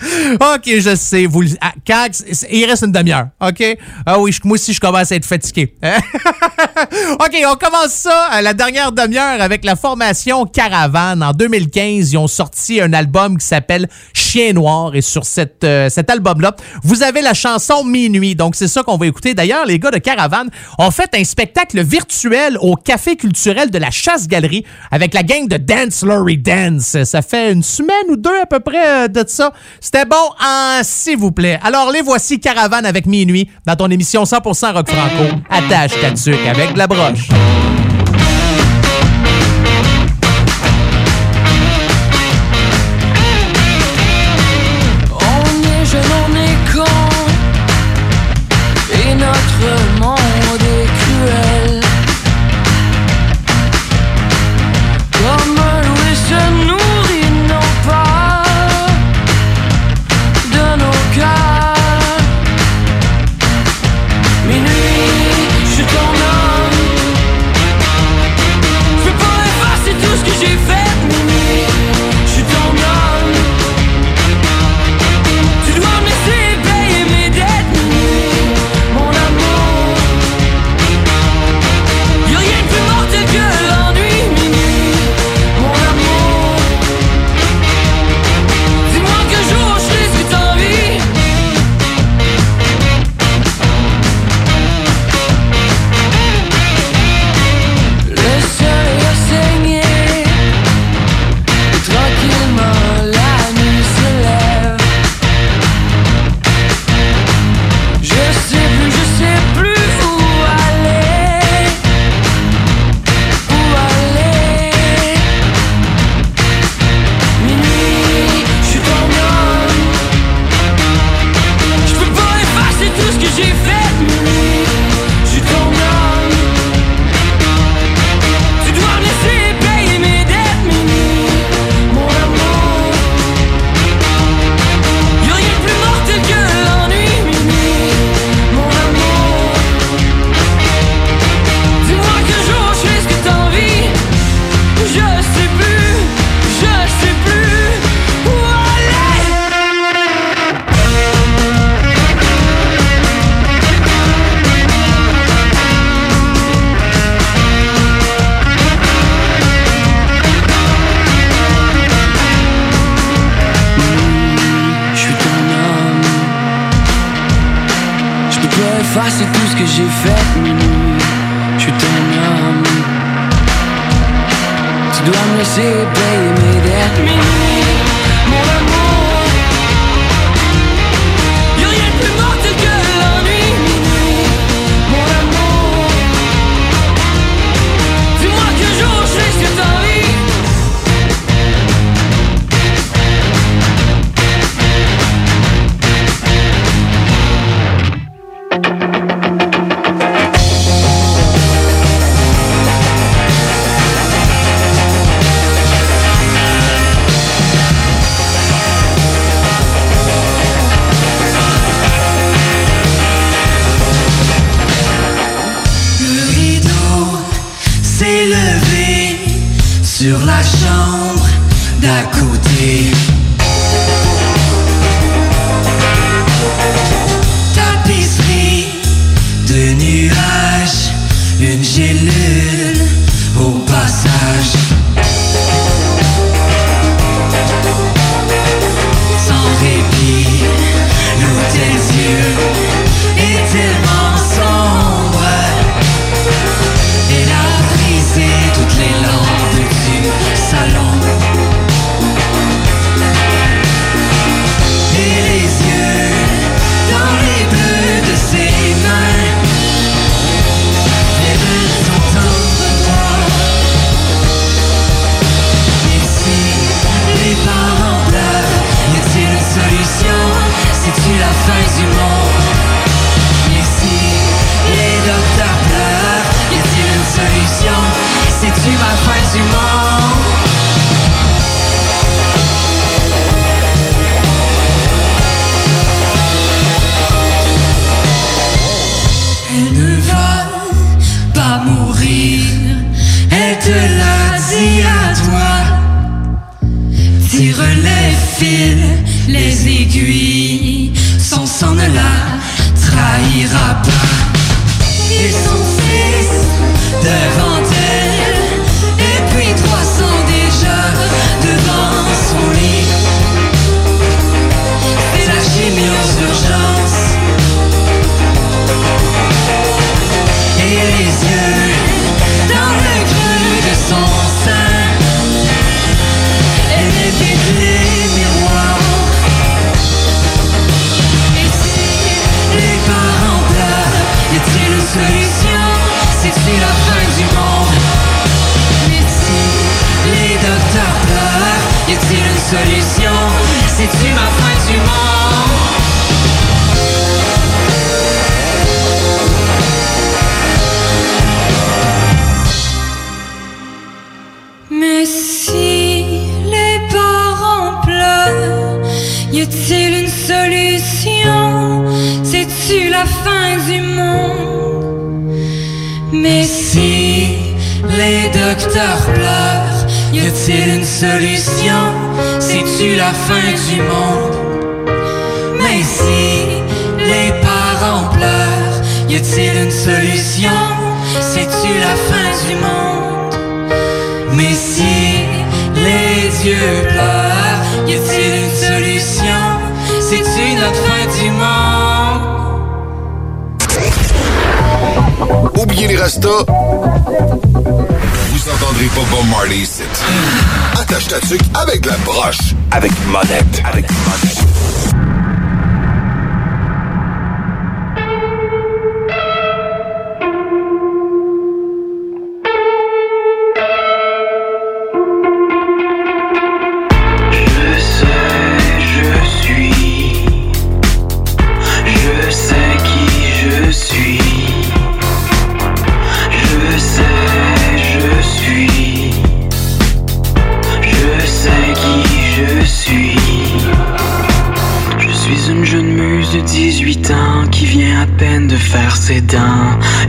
OK, 0.00 0.64
je 0.66 0.94
sais. 0.94 1.26
Vous, 1.26 1.42
il 1.42 2.64
reste 2.64 2.84
une 2.84 2.92
demi-heure. 2.92 3.28
OK? 3.40 3.78
Ah 4.04 4.18
oui, 4.18 4.36
moi 4.44 4.54
aussi, 4.54 4.72
je 4.72 4.80
commence 4.80 5.10
à 5.12 5.16
être 5.16 5.24
fatigué. 5.24 5.74
OK, 5.82 7.36
on 7.46 7.56
commence 7.56 7.92
ça, 7.92 8.30
euh, 8.34 8.40
la 8.42 8.52
dernière 8.54 8.92
demi-heure, 8.92 9.40
avec 9.40 9.64
la 9.64 9.76
formation 9.76 10.44
Caravane. 10.46 11.22
En 11.22 11.32
2015, 11.32 12.12
ils 12.12 12.18
ont 12.18 12.26
sorti 12.26 12.80
un 12.80 12.92
album 12.92 13.38
qui 13.38 13.46
s'appelle 13.46 13.88
Chien 14.12 14.52
Noir. 14.52 14.94
Et 14.94 15.00
sur 15.00 15.22
euh, 15.64 15.88
cet 15.88 16.10
album-là, 16.10 16.54
vous 16.82 17.02
avez 17.02 17.22
la 17.22 17.34
chanson 17.34 17.84
Minuit. 17.84 18.34
Donc, 18.34 18.54
c'est 18.56 18.68
ça 18.68 18.82
qu'on 18.82 18.96
va 18.96 19.06
écouter. 19.06 19.34
D'ailleurs, 19.34 19.66
les 19.66 19.78
gars 19.78 19.90
de 19.90 19.98
Caravane 19.98 20.50
ont 20.78 20.90
fait 20.90 21.10
un 21.14 21.24
spectacle 21.24 21.82
virtuel 21.82 22.58
au 22.60 22.76
Café 22.76 23.16
culturel 23.16 23.70
de 23.70 23.78
la 23.78 23.90
Chasse-Galerie 23.90 24.64
avec 24.90 25.14
la 25.14 25.22
gang 25.22 25.48
de 25.48 25.56
Dance 25.56 26.02
Lorry 26.02 26.38
Dance. 26.38 27.02
Ça 27.04 27.22
fait 27.22 27.52
une 27.52 27.62
semaine 27.62 28.10
ou 28.10 28.16
deux 28.16 28.38
à 28.40 28.46
peu 28.46 28.60
près 28.60 29.04
euh, 29.04 29.08
de 29.08 29.24
ça. 29.26 29.52
C'était 29.86 30.04
bon, 30.04 30.16
hein, 30.40 30.80
s'il 30.82 31.16
vous 31.16 31.30
plaît. 31.30 31.60
Alors, 31.62 31.92
les 31.92 32.02
voici 32.02 32.40
Caravane 32.40 32.84
avec 32.84 33.06
Minuit 33.06 33.48
dans 33.66 33.76
ton 33.76 33.88
émission 33.88 34.24
100% 34.24 34.72
Rock 34.72 34.90
Franco. 34.90 35.36
Attache 35.48 35.92
ta 36.00 36.50
avec 36.50 36.72
de 36.72 36.78
la 36.78 36.88
broche. 36.88 37.28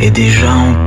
Et 0.01 0.11
déjà 0.11 0.53
on 0.53 0.85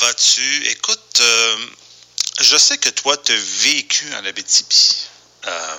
vas-tu? 0.00 0.66
Écoute, 0.68 1.20
euh, 1.20 1.56
je 2.40 2.56
sais 2.56 2.78
que 2.78 2.88
toi, 2.88 3.16
tu 3.18 3.32
as 3.32 3.36
vécu 3.62 4.06
en 4.14 4.24
Abitibi. 4.24 4.96
Euh, 5.46 5.76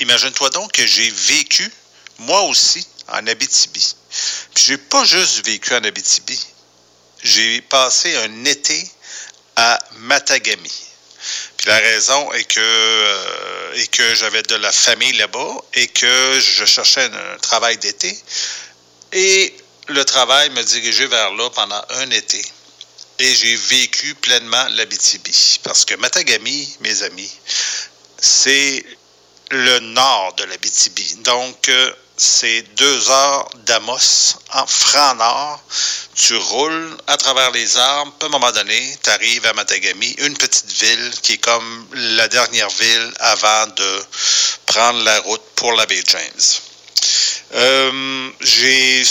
Imagine-toi 0.00 0.50
donc 0.50 0.72
que 0.72 0.86
j'ai 0.86 1.10
vécu, 1.10 1.70
moi 2.18 2.42
aussi, 2.42 2.86
en 3.08 3.26
Abitibi. 3.26 3.94
Puis 4.54 4.64
j'ai 4.66 4.78
pas 4.78 5.04
juste 5.04 5.44
vécu 5.46 5.74
en 5.74 5.84
Abitibi. 5.84 6.38
J'ai 7.22 7.60
passé 7.62 8.16
un 8.16 8.44
été 8.44 8.90
à 9.56 9.78
Matagami. 9.98 10.72
Puis 11.56 11.68
la 11.68 11.78
raison 11.78 12.32
est 12.32 12.44
que, 12.44 12.60
euh, 12.60 14.14
j'avais 14.14 14.42
de 14.42 14.56
la 14.56 14.72
famille 14.72 15.12
là-bas 15.14 15.54
et 15.74 15.86
que 15.88 16.40
je 16.40 16.64
cherchais 16.64 17.04
un, 17.04 17.34
un 17.34 17.38
travail 17.38 17.78
d'été. 17.78 18.16
Et 19.12 19.56
le 19.88 20.04
travail 20.04 20.50
me 20.50 20.62
dirigeait 20.62 21.06
vers 21.06 21.32
là 21.34 21.50
pendant 21.50 21.82
un 21.90 22.10
été. 22.10 22.44
Et 23.18 23.34
j'ai 23.34 23.56
vécu 23.56 24.14
pleinement 24.16 24.66
l'Abitibi. 24.72 25.60
Parce 25.62 25.84
que 25.84 25.94
Matagami, 25.96 26.76
mes 26.80 27.02
amis, 27.02 27.30
c'est 28.18 28.84
le 29.50 29.78
nord 29.80 30.34
de 30.34 30.44
l'Abitibi. 30.44 31.16
Donc, 31.24 31.68
euh, 31.68 31.92
c'est 32.16 32.62
deux 32.76 33.10
heures 33.10 33.48
d'Amos 33.66 34.36
en 34.52 34.66
franc 34.66 35.14
nord. 35.16 35.60
Tu 36.14 36.36
roules 36.36 36.96
à 37.06 37.16
travers 37.16 37.50
les 37.50 37.76
arbres. 37.76 38.14
À 38.20 38.26
un 38.26 38.28
moment 38.28 38.52
donné, 38.52 38.96
tu 39.02 39.10
arrives 39.10 39.46
à 39.46 39.52
Matagami, 39.52 40.14
une 40.18 40.36
petite 40.36 40.70
ville 40.72 41.10
qui 41.22 41.34
est 41.34 41.38
comme 41.38 41.86
la 41.92 42.28
dernière 42.28 42.70
ville 42.70 43.12
avant 43.18 43.66
de 43.66 44.04
prendre 44.66 45.02
la 45.02 45.20
route 45.20 45.42
pour 45.56 45.72
la 45.72 45.86
baie 45.86 46.04
James. 46.06 46.60
Euh, 47.54 48.30
j'ai 48.40 49.04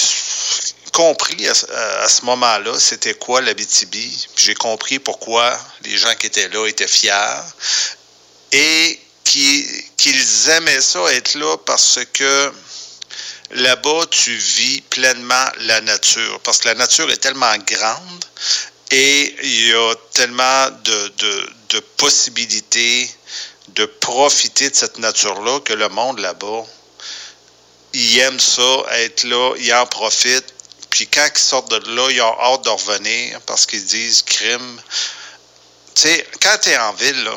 compris 0.93 1.47
à, 1.47 1.53
ce- 1.53 2.23
moment-là 2.25 2.79
c'était 2.79 3.15
quoi 3.15 3.41
l'Abitibi. 3.41 4.27
J'ai 4.37 4.55
compris 4.55 4.99
pourquoi 4.99 5.59
les 5.83 5.97
gens 5.97 6.15
qui 6.15 6.27
étaient 6.27 6.47
là 6.49 6.65
étaient 6.67 6.87
fiers 6.87 7.41
et 8.53 8.99
qui- 9.25 9.67
qu'ils 9.97 10.49
aimaient 10.49 10.79
ça 10.81 11.01
être 11.13 11.33
là 11.35 11.57
parce 11.65 11.99
que 12.13 12.51
là-bas, 13.51 14.05
tu 14.09 14.35
vis 14.35 14.81
pleinement 14.81 15.45
la 15.61 15.81
nature. 15.81 16.39
Parce 16.41 16.59
que 16.59 16.69
la 16.69 16.75
nature 16.75 17.09
est 17.11 17.17
tellement 17.17 17.55
grande 17.67 18.25
et 18.91 19.35
il 19.43 19.67
y 19.69 19.73
a 19.73 19.93
tellement 20.13 20.69
de, 20.83 21.07
de- 21.17 21.49
possibilités 21.97 23.09
de 23.69 23.85
profiter 23.85 24.69
de 24.69 24.75
cette 24.75 24.99
nature-là 24.99 25.59
que 25.61 25.73
le 25.73 25.89
monde 25.89 26.19
là-bas, 26.19 26.63
ils 27.93 28.19
aiment 28.19 28.39
ça, 28.39 28.83
être 28.91 29.23
là, 29.23 29.53
ils 29.57 29.73
en 29.73 29.85
profitent. 29.87 30.52
Puis 30.93 31.07
quand 31.07 31.27
ils 31.33 31.39
sortent 31.39 31.71
de 31.71 31.95
là, 31.95 32.07
ils 32.11 32.21
ont 32.21 32.39
hâte 32.39 32.65
de 32.65 32.69
revenir 32.69 33.41
parce 33.47 33.65
qu'ils 33.65 33.83
disent 33.83 34.21
crime. 34.21 34.81
Tu 35.95 36.03
sais, 36.03 36.27
quand 36.39 36.55
tu 36.61 36.69
es 36.69 36.77
en 36.77 36.93
ville, 36.93 37.23
là, 37.23 37.35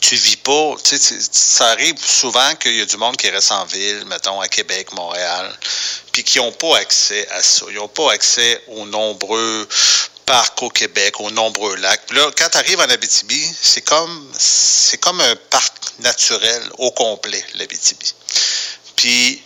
tu 0.00 0.16
vis 0.16 0.38
pas. 0.38 0.74
Ça 1.30 1.68
arrive 1.68 2.04
souvent 2.04 2.52
qu'il 2.56 2.74
y 2.74 2.80
a 2.80 2.84
du 2.84 2.96
monde 2.96 3.16
qui 3.16 3.30
reste 3.30 3.52
en 3.52 3.64
ville, 3.66 4.04
mettons 4.06 4.40
à 4.40 4.48
Québec, 4.48 4.90
Montréal, 4.90 5.56
puis 6.10 6.24
qui 6.24 6.38
n'ont 6.38 6.50
pas 6.50 6.78
accès 6.78 7.28
à 7.28 7.44
ça. 7.44 7.64
Ils 7.68 7.76
n'ont 7.76 7.86
pas 7.86 8.10
accès 8.10 8.60
aux 8.66 8.86
nombreux 8.86 9.68
parcs 10.26 10.60
au 10.64 10.70
Québec, 10.70 11.20
aux 11.20 11.30
nombreux 11.30 11.76
lacs. 11.76 12.06
Puis 12.08 12.16
là, 12.16 12.28
quand 12.36 12.48
tu 12.50 12.58
arrives 12.58 12.80
en 12.80 12.90
Abitibi, 12.90 13.40
c'est 13.62 13.82
comme 13.82 14.32
c'est 14.36 14.98
comme 14.98 15.20
un 15.20 15.36
parc 15.48 15.74
naturel 16.00 16.60
au 16.78 16.90
complet, 16.90 17.44
l'Abitibi. 17.54 18.12
Puis 18.96 19.40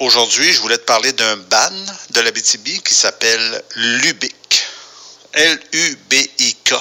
aujourd'hui, 0.00 0.52
je 0.52 0.60
voulais 0.60 0.78
te 0.78 0.84
parler 0.84 1.12
d'un 1.12 1.36
ban 1.36 1.70
de 2.10 2.20
la 2.20 2.30
BTB 2.32 2.82
qui 2.84 2.94
s'appelle 2.94 3.62
Lubic. 3.76 4.34
L-U-B-I-K. 5.32 6.74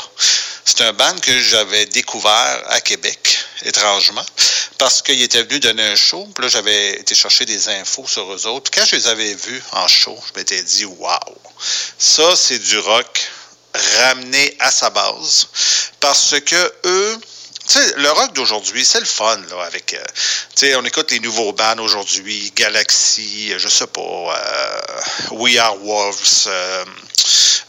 C'est 0.65 0.81
un 0.81 0.93
ban 0.93 1.15
que 1.19 1.37
j'avais 1.39 1.85
découvert 1.87 2.63
à 2.67 2.81
Québec, 2.81 3.37
étrangement, 3.63 4.25
parce 4.77 5.01
qu'il 5.01 5.21
était 5.21 5.43
venu 5.43 5.59
donner 5.59 5.83
un 5.83 5.95
show. 5.95 6.27
Puis 6.33 6.43
là, 6.43 6.49
j'avais 6.49 6.99
été 6.99 7.13
chercher 7.13 7.45
des 7.45 7.69
infos 7.69 8.07
sur 8.07 8.33
eux 8.33 8.47
autres. 8.47 8.71
Quand 8.73 8.85
je 8.85 8.95
les 8.95 9.07
avais 9.07 9.33
vus 9.35 9.61
en 9.73 9.87
show, 9.87 10.17
je 10.27 10.39
m'étais 10.39 10.63
dit, 10.63 10.85
waouh, 10.85 11.37
ça, 11.97 12.35
c'est 12.35 12.59
du 12.59 12.79
rock 12.79 13.29
ramené 13.99 14.55
à 14.59 14.71
sa 14.71 14.89
base. 14.89 15.47
Parce 15.99 16.35
que 16.39 16.73
eux, 16.85 17.19
le 17.97 18.11
rock 18.11 18.33
d'aujourd'hui, 18.33 18.83
c'est 18.83 18.99
le 18.99 19.05
fun, 19.05 19.37
là, 19.49 19.63
avec, 19.65 19.93
euh, 19.93 20.03
tu 20.55 20.73
on 20.75 20.83
écoute 20.85 21.11
les 21.11 21.19
nouveaux 21.19 21.53
bands 21.53 21.77
aujourd'hui, 21.79 22.51
Galaxy, 22.55 23.53
euh, 23.53 23.59
je 23.59 23.67
sais 23.67 23.87
pas, 23.87 24.01
euh, 24.01 24.81
We 25.31 25.57
Are 25.57 25.77
Wolves, 25.83 26.47
euh, 26.47 26.85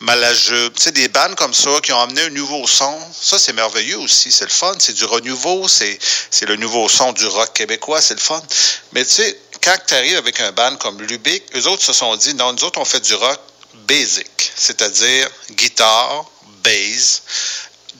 Malajube, 0.00 0.72
tu 0.74 0.92
des 0.92 1.08
bands 1.08 1.34
comme 1.36 1.52
ça 1.52 1.70
qui 1.82 1.92
ont 1.92 2.00
amené 2.00 2.22
un 2.22 2.30
nouveau 2.30 2.66
son. 2.66 2.98
Ça, 3.20 3.38
c'est 3.38 3.52
merveilleux 3.52 3.98
aussi, 3.98 4.32
c'est 4.32 4.44
le 4.44 4.50
fun, 4.50 4.72
c'est 4.78 4.94
du 4.94 5.04
renouveau, 5.04 5.68
c'est, 5.68 5.98
c'est 6.30 6.46
le 6.46 6.56
nouveau 6.56 6.88
son 6.88 7.12
du 7.12 7.26
rock 7.26 7.52
québécois, 7.52 8.00
c'est 8.00 8.14
le 8.14 8.20
fun. 8.20 8.42
Mais 8.92 9.04
tu 9.04 9.10
sais, 9.10 9.38
quand 9.62 9.76
tu 9.86 9.94
arrives 9.94 10.16
avec 10.16 10.40
un 10.40 10.52
band 10.52 10.76
comme 10.76 11.02
Lubic, 11.02 11.42
eux 11.54 11.66
autres 11.66 11.82
se 11.82 11.92
sont 11.92 12.16
dit, 12.16 12.34
non, 12.34 12.54
nous 12.54 12.64
autres, 12.64 12.80
on 12.80 12.84
fait 12.84 13.00
du 13.00 13.14
rock 13.14 13.40
basic, 13.86 14.52
c'est-à-dire 14.56 15.28
guitare, 15.50 16.24
bass, 16.64 17.22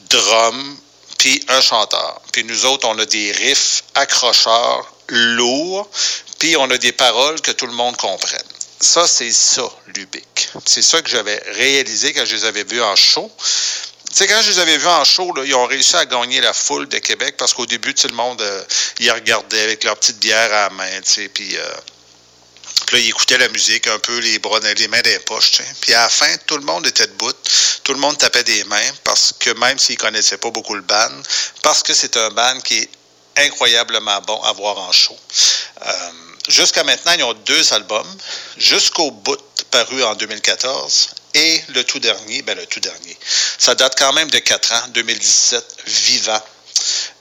drum, 0.09 0.79
puis 1.21 1.45
un 1.49 1.61
chanteur. 1.61 2.19
Puis 2.33 2.45
nous 2.45 2.65
autres, 2.65 2.89
on 2.89 2.99
a 2.99 3.05
des 3.05 3.31
riffs 3.33 3.85
accrocheurs, 3.95 4.91
lourds, 5.09 5.87
puis 6.39 6.57
on 6.57 6.71
a 6.71 6.79
des 6.79 6.93
paroles 6.93 7.39
que 7.43 7.51
tout 7.51 7.67
le 7.67 7.75
monde 7.75 7.95
comprenne. 7.99 8.41
Ça, 8.81 9.07
c'est 9.07 9.31
ça, 9.31 9.69
Lubic. 9.95 10.49
C'est 10.65 10.81
ça 10.81 11.03
que 11.03 11.11
j'avais 11.11 11.39
réalisé 11.53 12.15
quand 12.15 12.25
je 12.25 12.37
les 12.37 12.45
avais 12.47 12.65
vus 12.65 12.81
en 12.81 12.97
show. 12.97 13.31
Tu 13.37 14.17
sais, 14.17 14.27
quand 14.29 14.41
je 14.41 14.53
les 14.53 14.59
avais 14.61 14.79
vus 14.79 14.87
en 14.87 15.05
show, 15.05 15.31
là, 15.35 15.45
ils 15.45 15.55
ont 15.55 15.67
réussi 15.67 15.95
à 15.97 16.07
gagner 16.07 16.41
la 16.41 16.55
foule 16.55 16.89
de 16.89 16.99
Québec 16.99 17.35
parce 17.37 17.53
qu'au 17.53 17.67
début, 17.67 17.93
tout 17.95 18.09
le 18.09 18.15
monde, 18.15 18.41
euh, 18.41 18.65
ils 18.99 19.11
regardaient 19.11 19.63
avec 19.63 19.85
leur 19.85 19.99
petite 19.99 20.21
bière 20.21 20.51
à 20.51 20.69
la 20.69 20.71
main, 20.71 21.01
tu 21.03 21.13
sais, 21.13 21.29
puis... 21.29 21.55
euh, 21.55 21.75
là, 22.93 22.99
ils 22.99 23.09
écoutaient 23.09 23.39
la 23.39 23.49
musique 23.49 23.87
un 23.87 23.99
peu, 23.99 24.19
les 24.19 24.39
bras 24.39 24.61
les 24.61 24.89
mains 24.89 25.01
dans 25.01 25.11
les 25.11 25.19
poches. 25.21 25.63
Puis 25.81 25.95
à 25.95 26.03
la 26.03 26.09
fin, 26.09 26.37
tout 26.47 26.57
le 26.57 26.65
monde 26.65 26.87
était 26.87 27.07
debout. 27.07 27.33
Tout 27.85 27.93
le 27.93 28.01
monde 28.01 28.19
tapait 28.19 28.45
des 28.45 28.65
mains 28.65 28.91
parce 29.05 29.35
que 29.39 29.51
même 29.51 29.79
s'ils 29.79 29.97
ne 29.97 30.01
connaissaient 30.01 30.39
pas 30.39 30.51
beaucoup 30.51 30.75
le 30.75 30.83
band, 30.83 31.23
parce 31.63 31.83
que 31.83 31.95
c'est 31.95 32.17
un 32.17 32.31
band 32.31 32.61
qui 32.61 32.79
est 32.79 32.91
incroyablement 33.37 34.21
bon 34.23 34.41
à 34.43 34.53
voir 34.53 34.79
en 34.79 34.93
show. 34.93 35.17
Euh, 35.87 36.11
Jusqu'à 36.49 36.83
maintenant, 36.83 37.13
ils 37.13 37.23
ont 37.23 37.35
deux 37.35 37.73
albums. 37.73 38.17
Jusqu'au 38.57 39.11
bout, 39.11 39.39
paru 39.71 40.03
en 40.03 40.15
2014. 40.15 41.11
Et 41.35 41.63
le 41.69 41.85
tout 41.85 42.01
dernier, 42.01 42.43
ben 42.43 42.57
le 42.57 42.67
tout 42.67 42.81
dernier. 42.81 43.17
Ça 43.59 43.77
date 43.77 43.95
quand 43.97 44.13
même 44.13 44.31
de 44.31 44.39
4 44.39 44.73
ans, 44.73 44.89
2017, 44.89 45.77
vivant. 45.87 46.43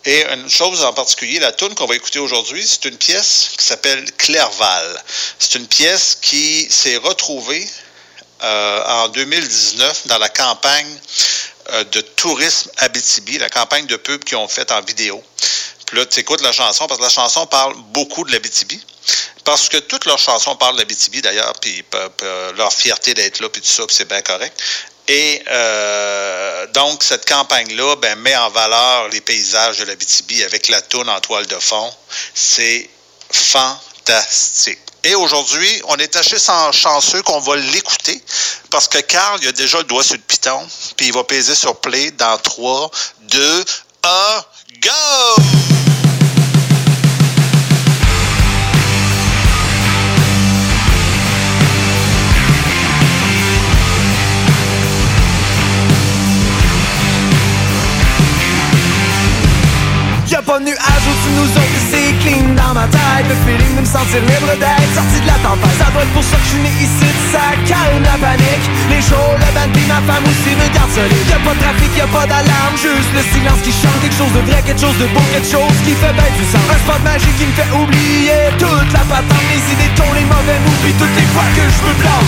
Et 0.06 0.26
une 0.34 0.50
chose 0.50 0.84
en 0.84 0.94
particulier, 0.94 1.40
la 1.40 1.52
tune 1.52 1.76
qu'on 1.76 1.86
va 1.86 1.96
écouter 1.96 2.20
aujourd'hui, 2.20 2.66
c'est 2.66 2.86
une 2.86 2.98
pièce 2.98 3.50
qui 3.58 3.66
s'appelle 3.66 4.04
Clerval. 4.18 5.04
C'est 5.38 5.56
une 5.56 5.68
pièce 5.68 6.18
qui 6.22 6.68
s'est 6.72 6.96
retrouvée 6.98 7.68
euh, 8.44 8.84
en 8.86 9.10
2019 9.10 10.08
dans 10.08 10.18
la 10.18 10.30
campagne 10.30 10.88
euh, 11.72 11.84
de 11.86 12.02
tourisme 12.02 12.72
Abitibi, 12.78 13.38
la 13.40 13.50
campagne 13.50 13.86
de 13.88 13.98
pub 13.98 14.24
qu'ils 14.24 14.38
ont 14.38 14.48
faite 14.48 14.72
en 14.72 14.82
vidéo. 14.82 15.22
Puis 15.86 15.98
là, 15.98 16.06
tu 16.06 16.20
écoutes 16.22 16.42
la 16.42 16.54
chanson, 16.54 16.88
parce 16.88 17.00
que 17.00 17.04
la 17.04 17.10
chanson 17.10 17.46
parle 17.48 17.76
beaucoup 17.92 18.24
de 18.24 18.32
l'Abitibi. 18.32 18.82
Parce 19.44 19.68
que 19.68 19.78
toutes 19.78 20.06
leurs 20.06 20.20
chansons 20.20 20.56
parlent 20.56 20.76
de 20.76 20.80
l'Abitibi, 20.80 21.22
d'ailleurs, 21.22 21.54
puis 21.60 21.82
p- 21.84 21.98
leur 22.56 22.72
fierté 22.72 23.14
d'être 23.14 23.40
là, 23.40 23.50
puis 23.50 23.62
tout 23.62 23.68
ça, 23.68 23.86
puis 23.88 23.96
c'est 23.96 24.08
bien 24.08 24.22
correct. 24.22 24.58
Et 25.12 25.42
euh, 25.50 26.68
donc, 26.68 27.04
cette 27.04 27.28
campagne-là 27.28 27.96
ben, 27.96 28.16
met 28.20 28.36
en 28.36 28.52
valeur 28.52 29.08
les 29.10 29.22
paysages 29.22 29.80
de 29.80 29.86
l'Abitibi 29.86 30.44
avec 30.44 30.70
la 30.70 30.82
toune 30.84 31.10
en 31.10 31.20
toile 31.20 31.48
de 31.48 31.58
fond. 31.58 31.92
C'est 32.36 32.88
fantastique. 33.32 34.78
Et 35.04 35.16
aujourd'hui, 35.16 35.82
on 35.88 35.96
est 35.96 36.16
assez 36.16 36.38
chan- 36.38 36.72
chanceux 36.72 37.24
qu'on 37.24 37.40
va 37.40 37.56
l'écouter 37.56 38.22
parce 38.70 38.88
que 38.88 39.00
Carl, 39.00 39.40
il 39.42 39.48
a 39.48 39.52
déjà 39.52 39.80
le 39.80 39.86
doigt 39.86 40.04
sur 40.04 40.14
le 40.14 40.22
piton, 40.22 40.68
puis 40.96 41.08
il 41.08 41.14
va 41.14 41.24
peser 41.24 41.56
sur 41.56 41.80
play 41.80 42.12
dans 42.12 42.38
3, 42.38 42.92
2, 43.22 43.66
1, 44.04 44.46
go! 44.84 45.89
Au-dessus 60.60 60.76
de 60.76 61.40
nous 61.40 61.52
autres, 61.56 61.80
c'est 61.88 62.12
clean 62.20 62.52
dans 62.52 62.76
ma 62.76 62.84
tête? 62.92 63.24
Le 63.32 63.36
feeling 63.48 63.80
de 63.80 63.82
me 63.82 63.88
sentir 63.88 64.20
libre 64.28 64.52
d'être 64.60 64.92
sorti 64.92 65.24
de 65.24 65.28
la 65.32 65.40
tempête. 65.40 65.72
Ça 65.80 65.88
doit 65.96 66.04
être 66.04 66.12
pour 66.12 66.24
ça 66.24 66.36
que 66.36 66.44
je 66.44 66.52
suis 66.52 66.64
né 66.68 66.74
ici, 66.84 67.08
ça 67.32 67.56
calme 67.64 68.04
la 68.04 68.20
panique. 68.20 68.68
Les 68.92 69.00
jours, 69.00 69.40
le 69.40 69.48
band 69.56 69.72
puis 69.72 69.88
ma 69.88 70.04
femme 70.04 70.28
aussi 70.28 70.52
me 70.60 70.68
garde 70.76 70.92
solide. 70.92 71.32
Y'a 71.32 71.40
pas 71.40 71.56
de 71.56 71.64
trafic, 71.64 71.92
y'a 71.96 72.12
pas 72.12 72.28
d'alarme, 72.28 72.76
juste 72.76 73.12
le 73.16 73.24
silence 73.32 73.64
qui 73.64 73.72
chante. 73.72 73.96
Quelque 74.04 74.20
chose 74.20 74.36
de 74.36 74.44
vrai, 74.52 74.60
quelque 74.68 74.84
chose 74.84 75.00
de 75.00 75.08
beau, 75.16 75.24
quelque 75.32 75.48
chose 75.48 75.78
qui 75.88 75.96
fait 75.96 76.12
bien 76.12 76.28
du 76.36 76.44
sens. 76.52 76.66
Un 76.68 76.80
spot 76.84 77.02
magique 77.08 77.38
qui 77.40 77.48
me 77.48 77.56
fait 77.56 77.72
oublier 77.72 78.52
toute 78.60 78.92
la 78.92 79.04
patente. 79.08 79.46
Mes 79.48 79.64
idées 79.64 79.96
tournent, 79.96 80.20
les 80.20 80.28
mauvais 80.28 80.60
mots, 80.68 80.80
puis 80.84 80.92
toutes 81.00 81.16
les 81.16 81.30
fois 81.32 81.48
que 81.56 81.64
je 81.64 81.80
me 81.88 81.94
plante 82.04 82.28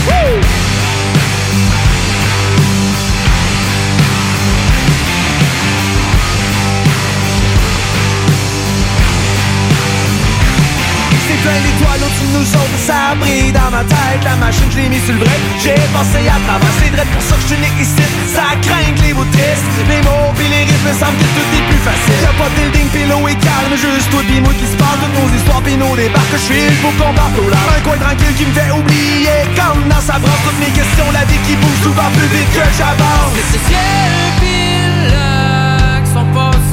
plein 11.41 11.59
d'étoiles 11.65 12.01
au-dessus 12.05 12.27
de 12.29 12.33
nous 12.37 12.49
autres, 12.53 12.79
ça 12.85 13.17
brille 13.17 13.51
dans 13.51 13.69
ma 13.73 13.83
tête. 13.83 14.21
La 14.23 14.35
machine, 14.37 14.69
je 14.69 14.77
l'ai 14.77 14.89
mis 14.89 15.01
sur 15.01 15.13
le 15.13 15.21
break, 15.21 15.41
j'ai 15.57 15.77
passé 15.93 16.21
à 16.29 16.37
travers 16.45 16.73
C'est 16.79 16.93
vrai 16.93 17.05
pour 17.09 17.21
ça 17.21 17.35
que 17.35 17.43
je 17.43 17.47
suis 17.53 17.61
né 17.61 17.71
ici, 17.81 18.05
ça 18.29 18.53
craint 18.61 18.91
que 18.95 19.01
les 19.01 19.13
mots 19.13 19.27
tristes 19.33 19.65
Les 19.89 20.01
mots 20.05 20.31
pis 20.37 20.47
les 20.49 20.65
me 20.69 20.93
semblent 20.93 21.17
que 21.17 21.29
tout 21.35 21.49
est 21.57 21.65
plus 21.69 21.83
facile. 21.85 22.21
Y'a 22.21 22.33
pas 22.37 22.49
de 22.49 22.55
building, 22.57 22.87
pis 22.93 23.05
l'eau 23.09 23.25
est 23.27 23.39
calme, 23.41 23.73
juste 23.73 24.09
toi 24.13 24.21
pis 24.25 24.39
moi 24.41 24.53
qui 24.53 24.67
se 24.69 24.77
parle 24.77 24.97
Toutes 25.01 25.17
nos 25.17 25.29
histoires 25.33 25.63
pis 25.65 25.77
nos 25.77 25.93
débats 25.97 26.29
je 26.31 26.37
suis 26.37 26.67
pour 26.81 26.93
qu'on 26.97 27.13
parte 27.13 27.35
au 27.37 27.49
large 27.49 27.73
Un 27.77 27.81
coin 27.81 27.97
tranquille 27.97 28.35
qui 28.37 28.45
me 28.45 28.53
fait 28.53 28.71
oublier, 28.71 29.41
comme 29.57 29.81
dans 29.89 30.03
sa 30.03 30.21
branche 30.21 30.41
Toutes 30.45 30.61
mes 30.61 30.73
questions, 30.73 31.09
la 31.11 31.25
vie 31.25 31.41
qui 31.45 31.55
bouge 31.57 31.81
souvent 31.83 32.09
plus 32.15 32.29
vite 32.29 32.49
que 32.53 32.65
j'avance. 32.77 33.33
C'est 33.35 33.49
ce 33.53 33.59
ciel 33.67 34.13
pis 34.39 35.09
lac 35.09 36.05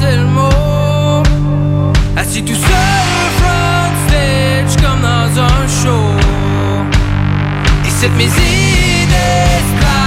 le 0.05 0.25
mot. 0.25 1.23
Assis 2.15 2.43
tout 2.43 2.55
seul 2.55 3.18
show 5.69 6.15
Et 7.85 7.91
c'est 7.99 8.09
mes 8.17 8.25
idées 8.25 9.98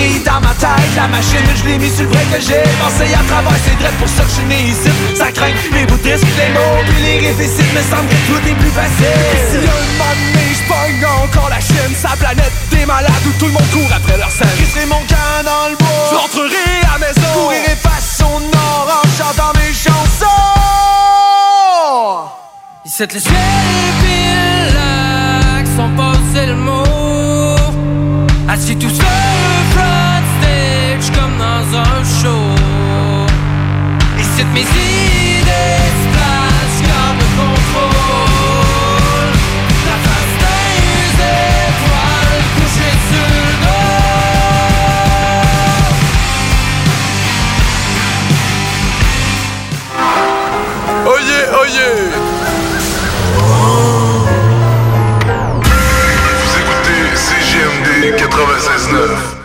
brille 0.00 0.20
dans 0.24 0.40
ma 0.40 0.54
tête. 0.54 0.94
La 0.96 1.08
machine, 1.08 1.46
je 1.56 1.64
l'ai 1.64 1.78
mis 1.78 1.90
sur 1.90 2.04
le 2.04 2.10
vrai 2.10 2.24
que 2.32 2.40
j'ai 2.40 2.62
pensé 2.80 3.04
à 3.12 3.22
travers. 3.28 3.58
C'est 3.64 3.76
vrai 3.80 3.92
pour 3.98 4.08
ça 4.08 4.22
que 4.22 4.30
je 4.30 4.34
suis 4.34 4.44
né 4.44 4.60
ici. 4.72 4.90
Ça 5.14 5.30
craint 5.32 5.52
les 5.72 5.84
bouts 5.86 5.98
tristes, 5.98 6.24
les 6.40 6.52
mots 6.54 6.80
puis 6.88 7.02
les 7.04 7.18
riffs 7.28 7.40
ici 7.40 7.64
Me 7.74 7.82
semble 7.90 8.08
que 8.08 8.20
tout 8.26 8.42
est 8.48 8.58
plus 8.62 8.74
facile. 8.80 9.20
Si 9.50 9.56
un 9.56 9.60
moment 9.60 10.14
donné, 10.20 10.44
je 10.56 10.62
pogne 10.72 11.04
encore 11.24 11.50
la 11.50 11.60
Chine 11.60 11.94
Sa 11.94 12.16
planète. 12.16 12.52
Des 12.70 12.86
malades 12.86 13.26
où 13.26 13.32
tout 13.38 13.46
le 13.46 13.52
monde 13.52 13.70
court 13.72 13.92
après 13.94 14.16
leur 14.16 14.30
scène. 14.30 14.56
Je 14.58 14.64
serai 14.64 14.86
mon 14.86 15.02
camp 15.10 15.38
dans 15.44 15.68
le 15.70 15.76
bois. 15.76 16.08
Je 16.10 16.16
rentrerai 16.16 16.70
à 16.88 16.98
la 16.98 17.06
maison. 17.06 17.32
Courirai 17.34 17.76
face 17.76 18.22
au 18.22 18.40
nord 18.40 18.86
en 19.02 19.06
chantant 19.16 19.52
mes 19.58 19.72
chansons. 19.72 20.26
Ici 22.84 23.04
le 23.14 23.20
ciel 23.20 23.32
le 24.02 24.74
lac 24.74 25.66
sont 25.76 25.90
passés 25.96 26.46
le 26.46 26.56
mot 26.56 26.89
Assis 28.52 28.74
tout 28.74 28.90
seul 28.90 29.06
front 29.70 30.24
stage 30.40 31.16
comme 31.16 31.38
dans 31.38 31.78
un 31.78 32.02
show. 32.02 32.56
Ici 34.18 34.44
mes 34.52 34.62
idées 34.62 35.89
96.9. 58.90 59.29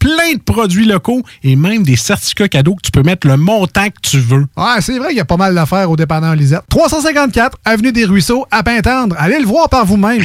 plein 0.00 0.32
de 0.34 0.40
produits 0.42 0.86
locaux 0.86 1.22
et 1.44 1.54
même 1.54 1.84
des 1.84 1.94
certificats 1.94 2.48
cadeaux 2.48 2.74
que 2.74 2.82
tu 2.82 2.90
peux 2.90 3.02
mettre 3.02 3.28
le 3.28 3.36
montant 3.36 3.86
que 3.86 4.00
tu 4.02 4.18
veux. 4.18 4.46
Ouais, 4.56 4.80
c'est 4.80 4.98
vrai 4.98 5.08
qu'il 5.08 5.18
y 5.18 5.20
a 5.20 5.24
pas 5.24 5.36
mal 5.36 5.54
d'affaires 5.54 5.88
au 5.90 5.96
dépanneur 5.96 6.34
Lisette. 6.34 6.62
354 6.68 7.58
Avenue 7.64 7.92
des 7.92 8.06
Ruisseaux, 8.06 8.46
à 8.50 8.64
Pintendre. 8.64 9.14
Allez 9.18 9.38
le 9.38 9.46
voir 9.46 9.68
par 9.68 9.84
vous-même. 9.86 10.24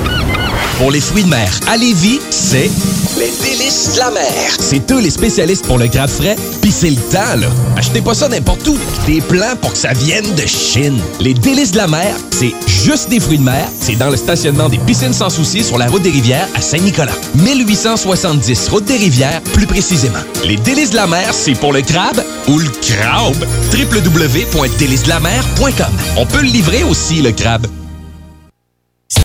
Pour 0.81 0.89
les 0.89 0.99
fruits 0.99 1.23
de 1.23 1.29
mer 1.29 1.47
à 1.67 1.77
Lévis, 1.77 2.19
c'est 2.31 2.71
Les 3.15 3.31
délices 3.39 3.93
de 3.93 3.99
la 3.99 4.09
mer. 4.09 4.25
C'est 4.59 4.91
eux 4.91 4.99
les 4.99 5.11
spécialistes 5.11 5.67
pour 5.67 5.77
le 5.77 5.87
crabe 5.87 6.09
frais, 6.09 6.35
pis 6.59 6.71
c'est 6.71 6.89
le 6.89 6.95
temps, 6.95 7.35
là. 7.39 7.45
Achetez 7.77 8.01
pas 8.01 8.15
ça 8.15 8.27
n'importe 8.27 8.67
où. 8.67 8.75
Des 9.05 9.21
plans 9.21 9.55
pour 9.61 9.73
que 9.73 9.77
ça 9.77 9.93
vienne 9.93 10.25
de 10.33 10.41
Chine. 10.47 10.99
Les 11.19 11.35
délices 11.35 11.73
de 11.73 11.77
la 11.77 11.87
mer, 11.87 12.15
c'est 12.31 12.55
juste 12.67 13.09
des 13.09 13.19
fruits 13.19 13.37
de 13.37 13.43
mer. 13.43 13.67
C'est 13.79 13.95
dans 13.95 14.09
le 14.09 14.17
stationnement 14.17 14.69
des 14.69 14.79
piscines 14.79 15.13
sans 15.13 15.29
souci 15.29 15.63
sur 15.63 15.77
la 15.77 15.85
route 15.85 16.01
des 16.01 16.09
rivières 16.09 16.47
à 16.55 16.61
Saint-Nicolas. 16.61 17.13
1870, 17.35 18.69
route 18.69 18.85
des 18.85 18.97
rivières, 18.97 19.39
plus 19.53 19.67
précisément. 19.67 20.17
Les 20.45 20.55
délices 20.55 20.89
de 20.89 20.95
la 20.95 21.05
mer, 21.05 21.31
c'est 21.31 21.53
pour 21.53 21.73
le 21.73 21.83
crabe 21.83 22.23
ou 22.47 22.57
le 22.57 22.69
crabe. 22.69 23.45
www.délicesdelamer.com 23.71 25.93
On 26.17 26.25
peut 26.25 26.41
le 26.41 26.47
livrer 26.47 26.81
aussi, 26.81 27.21
le 27.21 27.33
crabe. 27.33 27.67